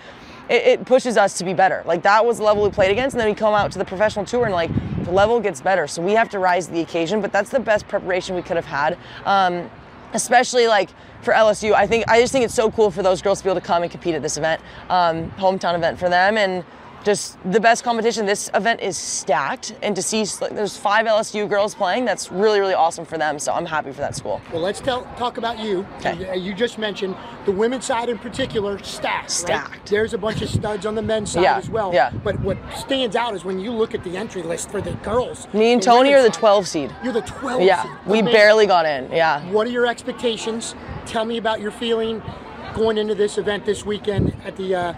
it, 0.48 0.62
it 0.66 0.84
pushes 0.86 1.16
us 1.16 1.36
to 1.38 1.44
be 1.44 1.54
better. 1.54 1.82
Like 1.86 2.02
that 2.02 2.24
was 2.24 2.38
the 2.38 2.44
level 2.44 2.62
we 2.62 2.70
played 2.70 2.90
against, 2.90 3.14
and 3.14 3.20
then 3.20 3.28
we 3.28 3.34
come 3.34 3.54
out 3.54 3.72
to 3.72 3.78
the 3.78 3.84
professional 3.84 4.24
tour 4.24 4.44
and 4.44 4.54
like 4.54 4.70
the 5.04 5.12
level 5.12 5.40
gets 5.40 5.60
better. 5.60 5.86
So 5.86 6.02
we 6.02 6.12
have 6.12 6.28
to 6.30 6.38
rise 6.38 6.66
to 6.66 6.72
the 6.72 6.80
occasion. 6.80 7.20
But 7.20 7.32
that's 7.32 7.50
the 7.50 7.60
best 7.60 7.88
preparation 7.88 8.36
we 8.36 8.42
could 8.42 8.56
have 8.56 8.64
had. 8.64 8.96
Um, 9.24 9.70
especially 10.14 10.66
like 10.66 10.90
for 11.22 11.32
LSU, 11.32 11.72
I 11.72 11.86
think 11.86 12.04
I 12.08 12.20
just 12.20 12.32
think 12.32 12.44
it's 12.44 12.54
so 12.54 12.70
cool 12.70 12.90
for 12.90 13.02
those 13.02 13.22
girls 13.22 13.38
to 13.38 13.44
be 13.44 13.50
able 13.50 13.60
to 13.60 13.66
come 13.66 13.82
and 13.82 13.90
compete 13.90 14.14
at 14.14 14.22
this 14.22 14.36
event, 14.36 14.60
um, 14.88 15.30
hometown 15.32 15.74
event 15.74 15.98
for 15.98 16.08
them, 16.08 16.36
and 16.36 16.64
just 17.04 17.36
the 17.50 17.60
best 17.60 17.84
competition. 17.84 18.26
This 18.26 18.50
event 18.54 18.80
is 18.80 18.96
stacked, 18.96 19.74
and 19.82 19.94
to 19.96 20.02
see 20.02 20.24
like, 20.40 20.54
there's 20.54 20.76
five 20.76 21.06
LSU 21.06 21.48
girls 21.48 21.74
playing, 21.74 22.04
that's 22.04 22.30
really 22.30 22.60
really 22.60 22.74
awesome 22.74 23.04
for 23.04 23.18
them. 23.18 23.38
So 23.38 23.52
I'm 23.52 23.66
happy 23.66 23.90
for 23.92 24.00
that 24.00 24.14
school. 24.16 24.40
Well, 24.52 24.62
let's 24.62 24.80
tell, 24.80 25.04
talk 25.16 25.38
about 25.38 25.58
you. 25.58 25.86
Okay. 25.98 26.38
You 26.38 26.54
just 26.54 26.78
mentioned 26.78 27.16
the 27.44 27.52
women's 27.52 27.84
side 27.86 28.08
in 28.08 28.18
particular, 28.18 28.78
stacked. 28.82 29.22
right? 29.22 29.30
Stacked. 29.30 29.90
There's 29.90 30.14
a 30.14 30.18
bunch 30.18 30.42
of 30.42 30.48
studs 30.48 30.86
on 30.86 30.94
the 30.94 31.02
men's 31.02 31.32
side 31.32 31.42
Yeah, 31.42 31.56
as 31.58 31.68
well. 31.68 31.92
yeah. 31.92 32.10
But 32.22 32.38
what 32.40 32.56
stands 32.76 33.16
out 33.16 33.34
is 33.34 33.44
when 33.44 33.58
you 33.58 33.72
look 33.72 33.94
at 33.94 34.04
the 34.04 34.16
entry 34.16 34.42
list 34.42 34.70
for 34.70 34.80
the 34.80 34.92
girls. 34.96 35.48
Me 35.52 35.72
and 35.72 35.82
Toni 35.82 36.12
are 36.14 36.22
the 36.22 36.32
side, 36.32 36.40
12 36.40 36.68
seed. 36.68 36.94
You're 37.02 37.12
the 37.12 37.20
12 37.22 37.62
Yeah, 37.62 37.82
seed. 37.82 37.92
we 38.06 38.18
Amazing. 38.20 38.32
barely 38.38 38.66
got 38.66 38.86
in. 38.86 39.10
Yeah. 39.10 39.42
What 39.50 39.66
are 39.66 39.70
your 39.70 39.86
expectations? 39.86 40.74
Tell 41.06 41.24
me 41.24 41.36
about 41.36 41.60
your 41.60 41.72
feeling 41.72 42.22
going 42.74 42.96
into 42.96 43.14
this 43.14 43.38
event 43.38 43.64
this 43.66 43.84
weekend 43.84 44.34
at 44.44 44.56
the 44.56 44.74
uh, 44.74 44.94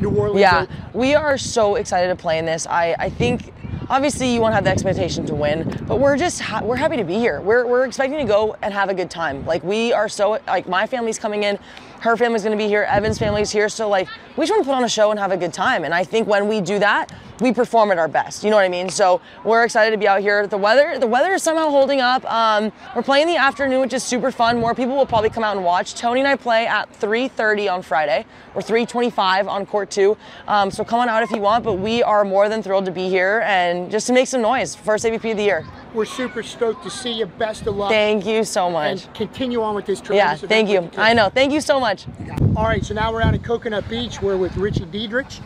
New 0.00 0.10
Orleans. 0.10 0.40
Yeah, 0.40 0.66
we 0.92 1.14
are 1.14 1.38
so 1.38 1.76
excited 1.76 2.08
to 2.08 2.16
play 2.16 2.38
in 2.38 2.46
this. 2.46 2.66
I, 2.66 2.94
I 2.98 3.10
think 3.10 3.52
obviously 3.88 4.32
you 4.32 4.40
won't 4.40 4.54
have 4.54 4.64
the 4.64 4.70
expectation 4.70 5.26
to 5.26 5.34
win, 5.34 5.84
but 5.86 6.00
we're 6.00 6.16
just 6.16 6.40
ha- 6.40 6.62
we're 6.62 6.76
happy 6.76 6.96
to 6.96 7.04
be 7.04 7.14
here. 7.14 7.40
We're, 7.40 7.66
we're 7.66 7.84
expecting 7.84 8.18
to 8.18 8.24
go 8.24 8.56
and 8.62 8.72
have 8.72 8.88
a 8.88 8.94
good 8.94 9.10
time. 9.10 9.44
Like 9.46 9.62
we 9.62 9.92
are 9.92 10.08
so 10.08 10.38
like 10.46 10.68
my 10.68 10.86
family's 10.86 11.18
coming 11.18 11.44
in, 11.44 11.58
her 12.00 12.16
family's 12.16 12.42
going 12.42 12.56
to 12.56 12.62
be 12.62 12.68
here, 12.68 12.82
Evan's 12.82 13.18
family's 13.18 13.50
here, 13.50 13.68
so 13.68 13.88
like 13.88 14.08
we 14.36 14.44
just 14.44 14.52
want 14.52 14.64
to 14.64 14.68
put 14.68 14.76
on 14.76 14.84
a 14.84 14.88
show 14.88 15.10
and 15.10 15.18
have 15.18 15.32
a 15.32 15.36
good 15.36 15.52
time. 15.52 15.84
And 15.84 15.94
I 15.94 16.04
think 16.04 16.28
when 16.28 16.48
we 16.48 16.60
do 16.60 16.78
that, 16.78 17.10
we 17.40 17.52
perform 17.52 17.90
at 17.90 17.98
our 17.98 18.08
best. 18.08 18.44
You 18.44 18.50
know 18.50 18.56
what 18.56 18.64
I 18.64 18.68
mean? 18.68 18.88
So 18.88 19.20
we're 19.44 19.64
excited 19.64 19.90
to 19.90 19.98
be 19.98 20.08
out 20.08 20.20
here. 20.20 20.46
The 20.46 20.56
weather 20.56 20.98
the 20.98 21.06
weather 21.06 21.32
is 21.34 21.42
somehow 21.42 21.68
holding 21.68 22.00
up. 22.00 22.24
Um, 22.30 22.72
we're 22.94 23.02
playing 23.02 23.28
in 23.28 23.34
the 23.34 23.40
afternoon, 23.40 23.80
which 23.80 23.92
is 23.92 24.02
super 24.02 24.30
fun. 24.30 24.58
More 24.58 24.74
people 24.74 24.96
will 24.96 25.06
probably 25.06 25.30
come 25.30 25.44
out 25.44 25.56
and 25.56 25.64
watch. 25.64 25.94
Toni 25.94 26.20
and 26.20 26.28
I 26.28 26.36
play 26.36 26.66
at 26.66 26.92
3:30 26.98 27.68
on 27.68 27.82
Friday 27.82 28.24
or 28.54 28.62
3:25 28.62 29.48
on 29.48 29.66
court 29.66 29.90
two. 29.90 30.16
Um, 30.48 30.70
so 30.70 30.84
come 30.84 31.00
on 31.00 31.08
out 31.08 31.22
if 31.22 31.30
you 31.30 31.40
want. 31.40 31.64
But 31.64 31.74
we 31.74 32.02
are 32.02 32.24
more 32.24 32.48
than 32.48 32.62
thrilled 32.62 32.86
to 32.86 32.92
be 32.92 33.08
here 33.08 33.42
and 33.46 33.90
just 33.90 34.06
to 34.06 34.12
make 34.12 34.28
some 34.28 34.42
noise. 34.42 34.74
First 34.74 35.04
AVP 35.04 35.30
of 35.32 35.36
the 35.36 35.44
year. 35.44 35.64
We're 35.94 36.04
super 36.04 36.42
stoked 36.42 36.82
to 36.84 36.90
see 36.90 37.12
you. 37.12 37.26
Best 37.26 37.66
of 37.66 37.76
luck. 37.76 37.90
Thank 37.90 38.26
you 38.26 38.44
so 38.44 38.70
much. 38.70 39.04
and 39.04 39.14
continue 39.14 39.62
on 39.62 39.74
with 39.74 39.86
this 39.86 40.02
Yeah, 40.10 40.36
thank 40.36 40.68
you. 40.68 40.90
I 40.96 41.14
know. 41.14 41.28
Thank 41.28 41.52
you 41.52 41.60
so 41.60 41.80
much. 41.80 41.85
All 41.86 42.64
right, 42.64 42.84
so 42.84 42.94
now 42.94 43.12
we're 43.12 43.22
out 43.22 43.34
at 43.34 43.44
Coconut 43.44 43.88
Beach. 43.88 44.20
We're 44.20 44.36
with 44.36 44.56
Richie 44.56 44.86
Diedrich. 44.86 45.38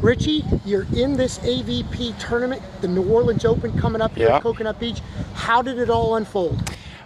Richie, 0.00 0.44
you're 0.64 0.86
in 0.94 1.16
this 1.16 1.40
AVP 1.40 2.16
tournament, 2.20 2.62
the 2.82 2.86
New 2.86 3.02
Orleans 3.02 3.44
Open 3.44 3.76
coming 3.76 4.00
up 4.00 4.14
here 4.14 4.28
Yeah. 4.28 4.36
at 4.36 4.42
Coconut 4.42 4.78
Beach. 4.78 5.00
How 5.34 5.60
did 5.60 5.80
it 5.80 5.90
all 5.90 6.14
unfold? 6.14 6.56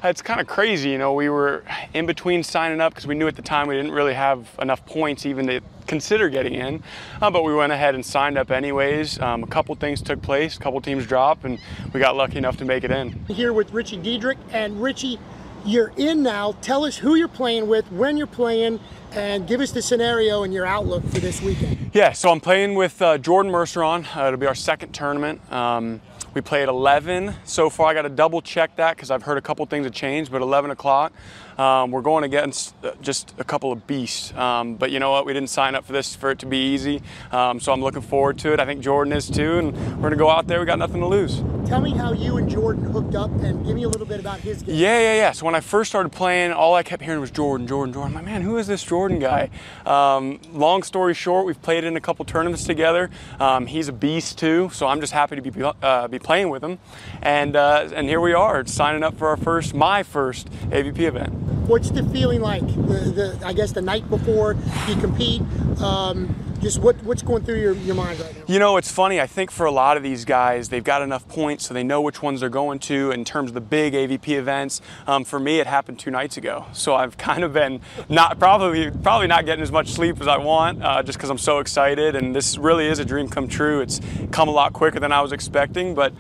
It's 0.05 0.21
kind 0.21 0.43
of 0.43 0.47
crazy, 0.47 0.91
you 0.91 0.99
know. 0.99 1.15
We 1.15 1.31
were 1.31 1.65
in 1.95 2.05
between 2.05 2.43
signing 2.43 2.83
up 2.83 2.93
because 2.93 3.07
we 3.07 3.15
knew 3.15 3.27
at 3.27 3.35
the 3.37 3.41
time 3.41 3.67
we 3.67 3.77
didn't 3.77 3.93
really 3.93 4.13
have 4.13 4.47
enough 4.61 4.85
points 4.85 5.25
even 5.25 5.47
to 5.47 5.63
consider 5.87 6.29
getting 6.29 6.53
in. 6.53 6.83
Uh, 7.23 7.31
but 7.31 7.45
we 7.45 7.55
went 7.55 7.73
ahead 7.73 7.95
and 7.95 8.05
signed 8.05 8.37
up 8.37 8.51
anyways. 8.51 9.19
Um, 9.21 9.43
a 9.43 9.47
couple 9.47 9.75
things 9.77 10.03
took 10.03 10.21
place, 10.21 10.57
a 10.57 10.61
couple 10.61 10.83
teams 10.83 11.07
dropped, 11.07 11.45
and 11.47 11.59
we 11.95 12.01
got 12.01 12.15
lucky 12.15 12.37
enough 12.37 12.59
to 12.59 12.67
make 12.67 12.85
it 12.85 12.91
in. 12.91 13.13
Here 13.29 13.55
with 13.55 13.73
Richie 13.73 13.97
Diedrich. 13.97 14.37
And 14.53 14.83
Richie, 14.83 15.19
you're 15.67 15.93
in 15.97 16.23
now. 16.23 16.53
Tell 16.63 16.85
us 16.85 16.97
who 16.97 17.17
you're 17.17 17.29
playing 17.29 17.69
with, 17.69 17.91
when 17.91 18.17
you're 18.17 18.27
playing, 18.27 18.81
and 19.13 19.47
give 19.47 19.61
us 19.61 19.73
the 19.73 19.83
scenario 19.83 20.43
and 20.43 20.53
your 20.53 20.67
outlook 20.67 21.05
for 21.05 21.19
this 21.19 21.43
weekend. 21.43 21.91
Yeah, 21.93 22.13
so 22.13 22.31
I'm 22.31 22.41
playing 22.41 22.75
with 22.75 23.01
uh, 23.03 23.19
Jordan 23.19 23.51
Merceron. 23.51 24.05
Uh, 24.17 24.27
it'll 24.27 24.39
be 24.39 24.47
our 24.47 24.55
second 24.55 24.93
tournament. 24.93 25.41
Um, 25.53 26.01
we 26.35 26.41
played 26.43 26.69
11 26.69 27.35
so 27.45 27.71
far. 27.71 27.89
I 27.89 27.95
got 27.95 28.03
to 28.03 28.11
double 28.11 28.43
check 28.43 28.77
that 28.77 28.97
because 28.97 29.11
I've 29.11 29.23
heard 29.23 29.39
a 29.39 29.41
couple 29.41 29.65
things 29.67 29.87
have 29.87 29.95
changed, 29.95 30.31
but 30.31 30.43
11 30.43 30.71
o'clock. 30.71 31.13
Um, 31.59 31.91
we're 31.91 32.03
going 32.03 32.25
against 32.25 32.75
uh, 32.85 32.93
just 33.01 33.35
a 33.39 33.45
couple 33.45 33.73
of 33.73 33.87
beasts. 33.87 34.35
Um, 34.35 34.75
but 34.75 34.91
you 34.91 34.99
know 34.99 35.11
what? 35.11 35.27
We 35.27 35.33
didn't 35.33 35.51
sign 35.51 35.75
up 35.75 35.85
for 35.85 35.93
this 35.93 36.15
for 36.15 36.31
it 36.31 36.39
to 36.41 36.47
be 36.47 36.59
easy. 36.75 37.03
Um, 37.33 37.61
so 37.61 37.73
I'm 37.73 37.81
looking 37.81 38.03
forward 38.03 38.39
to 38.41 38.53
it. 38.53 38.61
I 38.61 38.67
think 38.67 38.83
Jordan 38.83 39.13
is 39.13 39.31
too, 39.31 39.59
and 39.59 39.77
we're 39.97 40.03
going 40.03 40.11
to 40.11 40.17
go 40.17 40.31
out 40.31 40.47
there. 40.47 40.61
We 40.61 40.67
got 40.67 40.79
nothing 40.79 41.01
to 41.01 41.07
lose. 41.07 41.43
Tell 41.67 41.81
me 41.81 41.91
how 41.91 42.13
you 42.13 42.37
and 42.37 42.49
Jordan 42.49 42.85
hooked 42.85 43.15
up, 43.15 43.31
and 43.43 43.65
give 43.67 43.75
me 43.75 43.85
a 43.85 43.89
little 43.89 44.07
bit 44.07 44.21
about 44.21 44.39
his 44.41 44.63
game. 44.63 44.77
Yeah, 44.77 45.01
yeah, 45.01 45.15
yeah. 45.15 45.33
So 45.33 45.47
when 45.47 45.55
I 45.55 45.61
first 45.61 45.91
started 45.91 46.11
playing, 46.11 46.53
all 46.53 46.75
I 46.75 46.83
kept 46.83 47.03
hearing 47.03 47.21
was 47.21 47.31
Jordan, 47.31 47.67
Jordan, 47.67 47.93
Jordan. 47.93 48.17
I'm 48.17 48.25
like, 48.25 48.33
man, 48.33 48.43
who 48.43 48.59
is 48.59 48.67
this 48.67 48.85
Jordan 48.85 49.19
guy? 49.19 49.51
Um, 49.85 50.41
long 50.53 50.83
story 50.83 51.15
short, 51.15 51.47
we've 51.47 51.61
played 51.61 51.85
in 51.85 51.97
a 51.97 52.01
couple 52.01 52.25
tournaments 52.25 52.65
together. 52.65 53.11
Um, 53.41 53.67
he's 53.67 53.89
a 53.89 53.93
beast 53.93 54.39
too, 54.39 54.71
so 54.73 54.87
I'm 54.87 55.01
just 55.01 55.13
happy 55.13 55.37
to 55.37 55.43
be 55.43 55.63
uh, 55.83 56.09
be 56.09 56.19
playing 56.19 56.51
with 56.51 56.63
him. 56.63 56.79
And 57.23 57.57
uh, 57.57 57.89
and 57.95 58.09
here 58.09 58.21
we 58.21 58.33
are, 58.33 58.65
signing 58.67 59.03
up 59.03 59.17
for 59.19 59.29
our 59.29 59.37
first, 59.37 59.75
my 59.75 60.03
first 60.03 60.51
AVP 60.71 61.01
event. 61.01 61.46
What's 61.67 61.91
the 61.91 62.03
feeling 62.05 62.41
like? 62.41 62.67
The, 62.67 63.37
the 63.39 63.47
I 63.47 63.53
guess 63.53 63.73
the 63.73 63.83
night 63.83 64.09
before 64.09 64.57
you 64.89 64.97
compete. 64.97 65.43
Um, 65.81 66.35
just 66.61 66.79
what, 66.79 66.97
what's 67.05 67.23
going 67.23 67.45
through 67.45 67.61
your, 67.61 67.75
your 67.75 67.95
mind 67.95 68.19
right 68.19 68.35
now? 68.35 68.43
You 68.47 68.59
know, 68.59 68.77
it's 68.77 68.91
funny. 68.91 69.21
I 69.21 69.27
think 69.27 69.51
for 69.51 69.67
a 69.67 69.71
lot 69.71 69.97
of 69.97 70.03
these 70.03 70.25
guys, 70.25 70.69
they've 70.69 70.83
got 70.83 71.03
enough 71.03 71.29
points 71.29 71.67
so 71.67 71.75
they 71.75 71.83
know 71.83 72.01
which 72.01 72.23
ones 72.23 72.41
they're 72.41 72.49
going 72.49 72.79
to 72.81 73.11
in 73.11 73.25
terms 73.25 73.51
of 73.51 73.55
the 73.55 73.61
big 73.61 73.95
AVP 73.95 74.29
events. 74.37 74.81
Um, 75.07 75.25
for 75.25 75.39
me, 75.39 75.61
it 75.61 75.67
happened 75.67 75.99
two 75.99 76.11
nights 76.11 76.37
ago, 76.37 76.67
so 76.73 76.95
I've 76.95 77.17
kind 77.27 77.45
of 77.45 77.53
been 77.53 77.81
not 78.09 78.39
probably 78.39 78.91
probably 78.91 79.27
not 79.27 79.47
getting 79.47 79.63
as 79.63 79.73
much 79.73 79.93
sleep 79.93 80.21
as 80.21 80.29
I 80.29 80.39
want, 80.39 80.83
uh, 80.83 81.03
just 81.03 81.19
because 81.19 81.31
I'm 81.31 81.39
so 81.39 81.59
excited. 81.59 82.17
And 82.17 82.35
this 82.35 82.59
really 82.59 82.87
is 82.87 82.99
a 82.99 83.05
dream 83.05 83.29
come 83.29 83.49
true. 83.49 83.81
It's 83.81 84.01
come 84.33 84.49
a 84.49 84.53
lot 84.53 84.73
quicker 84.73 85.01
than 85.01 85.13
I 85.13 85.21
was 85.21 85.33
expecting, 85.33 85.95
but 85.95 86.13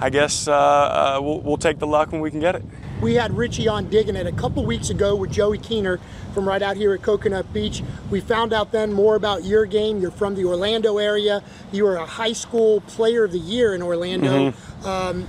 I 0.00 0.10
guess 0.10 0.46
uh, 0.46 0.54
uh, 0.54 1.20
we'll, 1.20 1.40
we'll 1.40 1.56
take 1.56 1.78
the 1.78 1.86
luck 1.86 2.12
when 2.12 2.20
we 2.20 2.30
can 2.30 2.40
get 2.40 2.54
it. 2.54 2.62
We 3.00 3.14
had 3.14 3.36
Richie 3.36 3.68
on 3.68 3.88
digging 3.88 4.16
it 4.16 4.26
a 4.26 4.32
couple 4.32 4.64
weeks 4.64 4.90
ago 4.90 5.14
with 5.14 5.30
Joey 5.30 5.58
Keener 5.58 6.00
from 6.34 6.48
right 6.48 6.62
out 6.62 6.76
here 6.76 6.94
at 6.94 7.02
Coconut 7.02 7.52
Beach. 7.52 7.82
We 8.10 8.20
found 8.20 8.52
out 8.52 8.72
then 8.72 8.92
more 8.92 9.14
about 9.14 9.44
your 9.44 9.66
game. 9.66 10.00
You're 10.00 10.10
from 10.10 10.34
the 10.34 10.44
Orlando 10.44 10.98
area. 10.98 11.42
You 11.70 11.84
were 11.84 11.96
a 11.96 12.06
high 12.06 12.32
school 12.32 12.80
player 12.82 13.24
of 13.24 13.32
the 13.32 13.38
year 13.38 13.74
in 13.74 13.82
Orlando. 13.82 14.50
Mm-hmm. 14.50 14.86
Um, 14.86 15.26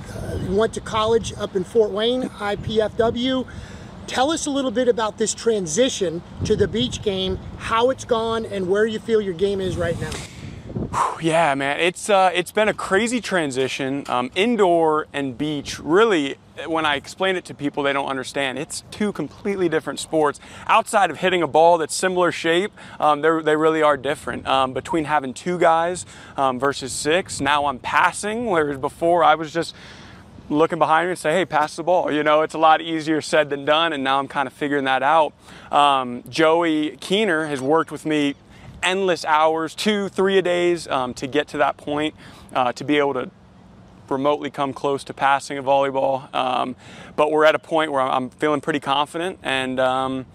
you 0.49 0.55
went 0.55 0.73
to 0.73 0.81
college 0.81 1.33
up 1.37 1.55
in 1.55 1.63
Fort 1.63 1.91
Wayne, 1.91 2.23
IPFW. 2.23 3.47
Tell 4.07 4.31
us 4.31 4.47
a 4.47 4.49
little 4.49 4.71
bit 4.71 4.87
about 4.87 5.19
this 5.19 5.35
transition 5.35 6.23
to 6.45 6.55
the 6.55 6.67
beach 6.67 7.03
game, 7.03 7.37
how 7.59 7.91
it's 7.91 8.05
gone, 8.05 8.45
and 8.45 8.67
where 8.67 8.87
you 8.87 8.97
feel 8.97 9.21
your 9.21 9.35
game 9.35 9.61
is 9.61 9.77
right 9.77 9.99
now. 10.01 10.11
Yeah, 11.21 11.53
man, 11.53 11.79
it's 11.79 12.09
uh, 12.09 12.31
it's 12.33 12.51
been 12.51 12.67
a 12.67 12.73
crazy 12.73 13.21
transition. 13.21 14.05
Um, 14.07 14.31
indoor 14.35 15.05
and 15.13 15.37
beach, 15.37 15.77
really, 15.79 16.37
when 16.65 16.85
I 16.85 16.95
explain 16.95 17.35
it 17.35 17.45
to 17.45 17.53
people, 17.53 17.83
they 17.83 17.93
don't 17.93 18.07
understand. 18.07 18.57
It's 18.57 18.83
two 18.89 19.11
completely 19.11 19.69
different 19.69 19.99
sports. 19.99 20.39
Outside 20.65 21.11
of 21.11 21.17
hitting 21.17 21.43
a 21.43 21.47
ball 21.47 21.77
that's 21.77 21.93
similar 21.93 22.31
shape, 22.31 22.71
um, 22.99 23.21
they 23.21 23.55
really 23.55 23.83
are 23.83 23.97
different. 23.97 24.47
Um, 24.47 24.73
between 24.73 25.05
having 25.05 25.33
two 25.33 25.59
guys 25.59 26.05
um, 26.37 26.59
versus 26.59 26.91
six, 26.91 27.39
now 27.39 27.65
I'm 27.65 27.79
passing, 27.79 28.47
whereas 28.47 28.79
before 28.79 29.23
I 29.23 29.35
was 29.35 29.53
just 29.53 29.75
looking 30.49 30.79
behind 30.79 31.07
me 31.07 31.11
and 31.11 31.19
say, 31.19 31.31
hey, 31.33 31.45
pass 31.45 31.75
the 31.75 31.83
ball. 31.83 32.11
You 32.11 32.23
know, 32.23 32.41
it's 32.41 32.55
a 32.55 32.59
lot 32.59 32.81
easier 32.81 33.21
said 33.21 33.51
than 33.51 33.65
done, 33.65 33.93
and 33.93 34.03
now 34.03 34.17
I'm 34.17 34.27
kind 34.27 34.47
of 34.47 34.53
figuring 34.53 34.85
that 34.85 35.03
out. 35.03 35.33
Um, 35.71 36.23
Joey 36.29 36.97
Keener 36.97 37.45
has 37.45 37.61
worked 37.61 37.91
with 37.91 38.05
me 38.05 38.33
endless 38.83 39.25
hours, 39.25 39.75
two, 39.75 40.09
three 40.09 40.37
a 40.37 40.41
days 40.41 40.87
um, 40.87 41.13
to 41.15 41.27
get 41.27 41.47
to 41.49 41.57
that 41.57 41.77
point, 41.77 42.15
uh, 42.53 42.71
to 42.73 42.83
be 42.83 42.97
able 42.97 43.13
to 43.13 43.29
remotely 44.09 44.49
come 44.49 44.73
close 44.73 45.03
to 45.05 45.13
passing 45.13 45.57
a 45.57 45.63
volleyball. 45.63 46.33
Um, 46.33 46.75
but 47.15 47.31
we're 47.31 47.45
at 47.45 47.55
a 47.55 47.59
point 47.59 47.91
where 47.91 48.01
I'm 48.01 48.29
feeling 48.29 48.61
pretty 48.61 48.79
confident, 48.79 49.39
and 49.43 49.79
um, 49.79 50.25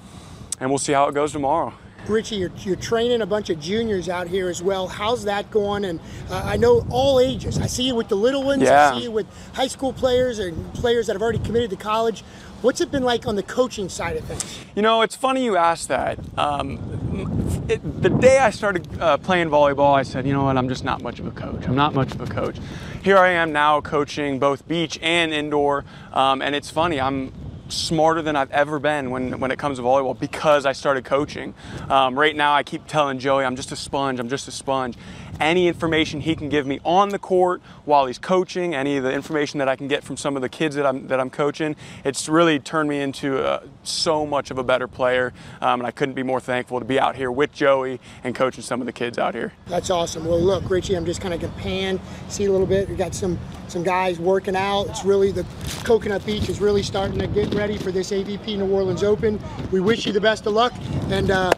and 0.60 0.70
we'll 0.70 0.78
see 0.78 0.92
how 0.92 1.08
it 1.08 1.14
goes 1.14 1.32
tomorrow. 1.32 1.74
Richie, 2.06 2.36
you're, 2.36 2.52
you're, 2.58 2.76
training 2.76 3.22
a 3.22 3.26
bunch 3.26 3.48
of 3.48 3.58
juniors 3.58 4.10
out 4.10 4.28
here 4.28 4.50
as 4.50 4.62
well. 4.62 4.88
How's 4.88 5.24
that 5.24 5.50
going? 5.50 5.86
And 5.86 6.00
uh, 6.28 6.42
I 6.44 6.58
know 6.58 6.86
all 6.90 7.18
ages. 7.18 7.58
I 7.58 7.66
see 7.66 7.84
you 7.84 7.94
with 7.94 8.08
the 8.08 8.16
little 8.16 8.42
ones. 8.42 8.62
Yeah. 8.62 8.90
I 8.90 8.98
see 8.98 9.04
you 9.04 9.10
with 9.10 9.26
high 9.54 9.68
school 9.68 9.92
players 9.92 10.38
and 10.38 10.74
players 10.74 11.06
that 11.06 11.14
have 11.14 11.22
already 11.22 11.38
committed 11.38 11.70
to 11.70 11.76
college. 11.76 12.22
What's 12.64 12.80
it 12.80 12.90
been 12.90 13.02
like 13.02 13.26
on 13.26 13.37
the 13.37 13.42
coaching 13.42 13.90
side 13.90 14.16
of 14.16 14.25
things? 14.25 14.59
You 14.75 14.80
know, 14.80 15.02
it's 15.02 15.14
funny 15.14 15.44
you 15.44 15.59
asked 15.59 15.88
that. 15.88 16.18
Um, 16.38 17.66
it, 17.68 18.02
the 18.02 18.09
day 18.09 18.38
I 18.38 18.49
started 18.49 18.88
uh, 18.99 19.18
playing 19.18 19.50
volleyball, 19.50 19.92
I 19.92 20.02
said, 20.02 20.26
you 20.26 20.33
know 20.33 20.44
what, 20.44 20.56
I'm 20.56 20.71
just 20.71 20.83
not 20.83 21.02
much 21.02 21.21
of 21.21 21.26
a 21.26 21.30
coach. 21.30 21.68
I'm 21.68 21.76
not 21.76 21.92
much 21.92 22.14
of 22.14 22.23
a 22.23 22.26
coach. 22.26 22.56
Here 23.02 23.18
I 23.18 23.33
am 23.33 23.52
now 23.52 23.83
coaching 23.83 24.38
both 24.38 24.66
beach 24.66 24.99
and 25.02 25.35
indoor, 25.35 25.85
um, 26.14 26.40
and 26.40 26.54
it's 26.54 26.71
funny. 26.71 26.99
I'm 26.99 27.35
smarter 27.68 28.23
than 28.23 28.35
I've 28.35 28.50
ever 28.50 28.78
been 28.78 29.11
when, 29.11 29.40
when 29.40 29.50
it 29.50 29.59
comes 29.59 29.76
to 29.76 29.85
volleyball 29.85 30.18
because 30.18 30.64
I 30.64 30.73
started 30.73 31.04
coaching. 31.04 31.52
Um, 31.90 32.18
right 32.18 32.35
now, 32.35 32.54
I 32.54 32.62
keep 32.62 32.87
telling 32.87 33.18
Joey, 33.18 33.44
I'm 33.44 33.56
just 33.56 33.73
a 33.73 33.76
sponge, 33.76 34.21
I'm 34.21 34.30
just 34.30 34.49
a 34.49 34.50
sponge 34.50 34.97
any 35.41 35.69
information 35.69 36.21
he 36.21 36.35
can 36.35 36.49
give 36.49 36.67
me 36.67 36.81
on 36.85 37.11
the 37.11 37.19
court 37.19 37.62
while 37.85 38.07
he's 38.07 38.19
coaching, 38.19 38.75
any 38.75 38.97
of 38.97 39.05
the 39.05 39.12
information 39.12 39.59
that 39.59 39.69
I 39.69 39.76
can 39.76 39.88
get 39.88 40.05
from 40.05 40.17
some 40.17 40.37
of 40.37 40.43
the 40.43 40.49
kids 40.49 40.76
that 40.76 40.87
I'm, 40.87 41.07
that 41.09 41.21
I'm 41.21 41.31
coaching, 41.31 41.76
it's 42.05 42.29
really 42.29 42.59
turned 42.59 42.88
me 42.88 43.00
into 43.00 43.45
a, 43.47 43.62
so 43.83 44.26
much 44.26 44.50
of 44.50 44.59
a 44.59 44.64
better 44.64 44.88
player. 44.88 45.33
Um, 45.61 45.81
and 45.81 45.87
I 45.87 45.91
couldn't 45.91 46.14
be 46.14 46.23
more 46.23 46.41
thankful 46.41 46.79
to 46.79 46.85
be 46.85 46.99
out 46.99 47.17
here 47.17 47.31
with 47.31 47.53
Joey 47.53 48.00
and 48.23 48.35
coaching 48.35 48.62
some 48.62 48.81
of 48.81 48.87
the 48.87 48.93
kids 48.93 49.19
out 49.19 49.35
here. 49.35 49.53
That's 49.67 49.91
awesome. 49.91 50.25
Well, 50.25 50.41
look, 50.41 50.69
Richie, 50.69 50.95
I'm 50.95 51.07
just 51.07 51.21
kind 51.21 51.35
of 51.35 51.41
to 51.41 51.49
pan, 51.61 52.00
see 52.29 52.47
a 52.47 52.50
little 52.53 52.67
bit. 52.67 52.88
We 52.88 52.97
got 52.97 53.14
some, 53.14 53.38
some 53.69 53.83
guys 53.83 54.19
working 54.19 54.57
out. 54.57 54.87
It's 54.88 55.05
really, 55.05 55.31
the 55.31 55.47
Coconut 55.85 56.25
Beach 56.25 56.49
is 56.49 56.61
really 56.61 56.83
starting 56.83 57.19
to 57.19 57.26
get 57.26 57.55
ready 57.55 57.79
for 57.79 57.93
this 57.93 58.11
AVP 58.11 58.59
New 58.59 58.71
Orleans 58.71 59.03
Open. 59.03 59.41
We 59.71 59.81
wish 59.81 60.07
you 60.07 60.12
the 60.12 60.21
best 60.21 60.47
of 60.47 60.55
luck. 60.55 60.73
And, 61.11 61.31
uh, 61.31 61.53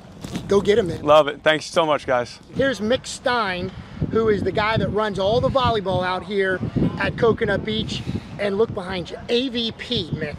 go 0.48 0.60
get 0.60 0.78
him, 0.78 0.88
man. 0.88 1.02
Love 1.02 1.28
it. 1.28 1.42
Thanks 1.42 1.66
so 1.66 1.86
much, 1.86 2.06
guys. 2.06 2.38
Here's 2.54 2.80
Mick 2.80 3.06
Stein, 3.06 3.70
who 4.10 4.28
is 4.28 4.42
the 4.42 4.52
guy 4.52 4.76
that 4.76 4.88
runs 4.88 5.18
all 5.18 5.40
the 5.40 5.48
volleyball 5.48 6.04
out 6.04 6.24
here 6.24 6.60
at 6.98 7.16
Coconut 7.16 7.64
Beach. 7.64 8.02
And 8.38 8.58
look 8.58 8.72
behind 8.74 9.10
you, 9.10 9.16
AVP, 9.28 10.10
Mick. 10.10 10.36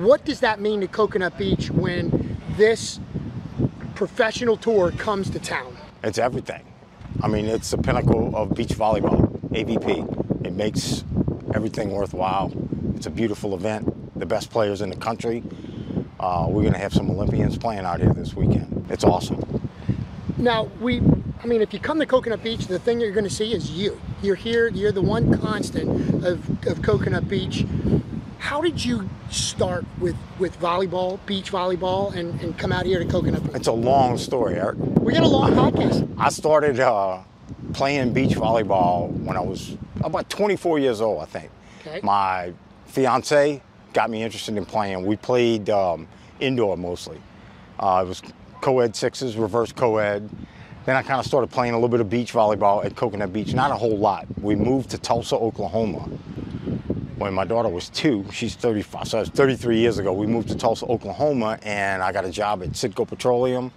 What 0.00 0.24
does 0.24 0.40
that 0.40 0.60
mean 0.60 0.80
to 0.80 0.88
Coconut 0.88 1.36
Beach 1.36 1.70
when 1.70 2.36
this 2.56 3.00
professional 3.96 4.56
tour 4.56 4.92
comes 4.92 5.28
to 5.30 5.40
town? 5.40 5.76
It's 6.04 6.18
everything. 6.18 6.64
I 7.20 7.26
mean, 7.26 7.46
it's 7.46 7.72
the 7.72 7.78
pinnacle 7.78 8.36
of 8.36 8.54
beach 8.54 8.68
volleyball, 8.68 9.26
AVP. 9.50 10.46
It 10.46 10.52
makes 10.52 11.02
everything 11.52 11.90
worthwhile. 11.90 12.52
It's 12.94 13.06
a 13.06 13.10
beautiful 13.10 13.54
event. 13.54 14.16
The 14.18 14.26
best 14.26 14.50
players 14.50 14.80
in 14.80 14.90
the 14.90 14.96
country. 14.96 15.42
Uh, 16.20 16.46
we're 16.48 16.62
going 16.62 16.74
to 16.74 16.78
have 16.78 16.92
some 16.92 17.10
Olympians 17.10 17.58
playing 17.58 17.84
out 17.84 18.00
here 18.00 18.12
this 18.12 18.34
weekend. 18.34 18.77
It's 18.88 19.04
awesome. 19.04 19.70
Now, 20.36 20.64
we, 20.80 21.00
I 21.42 21.46
mean, 21.46 21.62
if 21.62 21.72
you 21.74 21.80
come 21.80 21.98
to 21.98 22.06
Coconut 22.06 22.42
Beach, 22.42 22.66
the 22.66 22.78
thing 22.78 23.00
you're 23.00 23.12
going 23.12 23.24
to 23.24 23.30
see 23.30 23.52
is 23.52 23.70
you. 23.70 24.00
You're 24.22 24.36
here, 24.36 24.68
you're 24.68 24.92
the 24.92 25.02
one 25.02 25.36
constant 25.38 26.24
of, 26.24 26.66
of 26.66 26.82
Coconut 26.82 27.28
Beach. 27.28 27.66
How 28.38 28.60
did 28.60 28.84
you 28.84 29.08
start 29.30 29.84
with, 29.98 30.16
with 30.38 30.58
volleyball, 30.60 31.18
beach 31.26 31.50
volleyball, 31.50 32.14
and, 32.14 32.40
and 32.40 32.56
come 32.56 32.70
out 32.70 32.86
here 32.86 32.98
to 33.00 33.04
Coconut 33.04 33.42
Beach? 33.42 33.54
It's 33.54 33.66
a 33.66 33.72
long 33.72 34.16
story, 34.16 34.54
Eric. 34.54 34.78
We 34.78 35.12
got 35.12 35.24
a 35.24 35.28
long 35.28 35.52
podcast. 35.52 36.14
I 36.16 36.28
started 36.28 36.78
uh, 36.78 37.20
playing 37.72 38.12
beach 38.12 38.36
volleyball 38.36 39.10
when 39.10 39.36
I 39.36 39.40
was 39.40 39.76
about 40.02 40.30
24 40.30 40.78
years 40.78 41.00
old, 41.00 41.20
I 41.20 41.26
think. 41.26 41.50
Okay. 41.80 42.00
My 42.02 42.52
fiance 42.86 43.60
got 43.92 44.08
me 44.08 44.22
interested 44.22 44.56
in 44.56 44.64
playing. 44.64 45.04
We 45.04 45.16
played 45.16 45.68
um, 45.68 46.06
indoor 46.40 46.76
mostly. 46.76 47.20
Uh, 47.78 48.04
it 48.04 48.08
was 48.08 48.22
co-ed 48.60 48.94
sixes, 48.94 49.36
reverse 49.36 49.72
co-ed. 49.72 50.28
Then 50.84 50.96
I 50.96 51.02
kind 51.02 51.20
of 51.20 51.26
started 51.26 51.50
playing 51.50 51.74
a 51.74 51.76
little 51.76 51.88
bit 51.88 52.00
of 52.00 52.08
beach 52.08 52.32
volleyball 52.32 52.84
at 52.84 52.96
Coconut 52.96 53.32
Beach, 53.32 53.52
not 53.52 53.70
a 53.70 53.74
whole 53.74 53.98
lot. 53.98 54.26
We 54.40 54.54
moved 54.54 54.90
to 54.90 54.98
Tulsa, 54.98 55.36
Oklahoma. 55.36 56.08
When 57.18 57.34
my 57.34 57.44
daughter 57.44 57.68
was 57.68 57.88
two, 57.90 58.24
she's 58.32 58.54
35, 58.54 59.08
so 59.08 59.18
was 59.18 59.28
33 59.28 59.78
years 59.78 59.98
ago, 59.98 60.12
we 60.12 60.26
moved 60.26 60.48
to 60.48 60.54
Tulsa, 60.56 60.86
Oklahoma, 60.86 61.58
and 61.62 62.02
I 62.02 62.12
got 62.12 62.24
a 62.24 62.30
job 62.30 62.62
at 62.62 62.70
Citgo 62.70 63.06
Petroleum. 63.06 63.72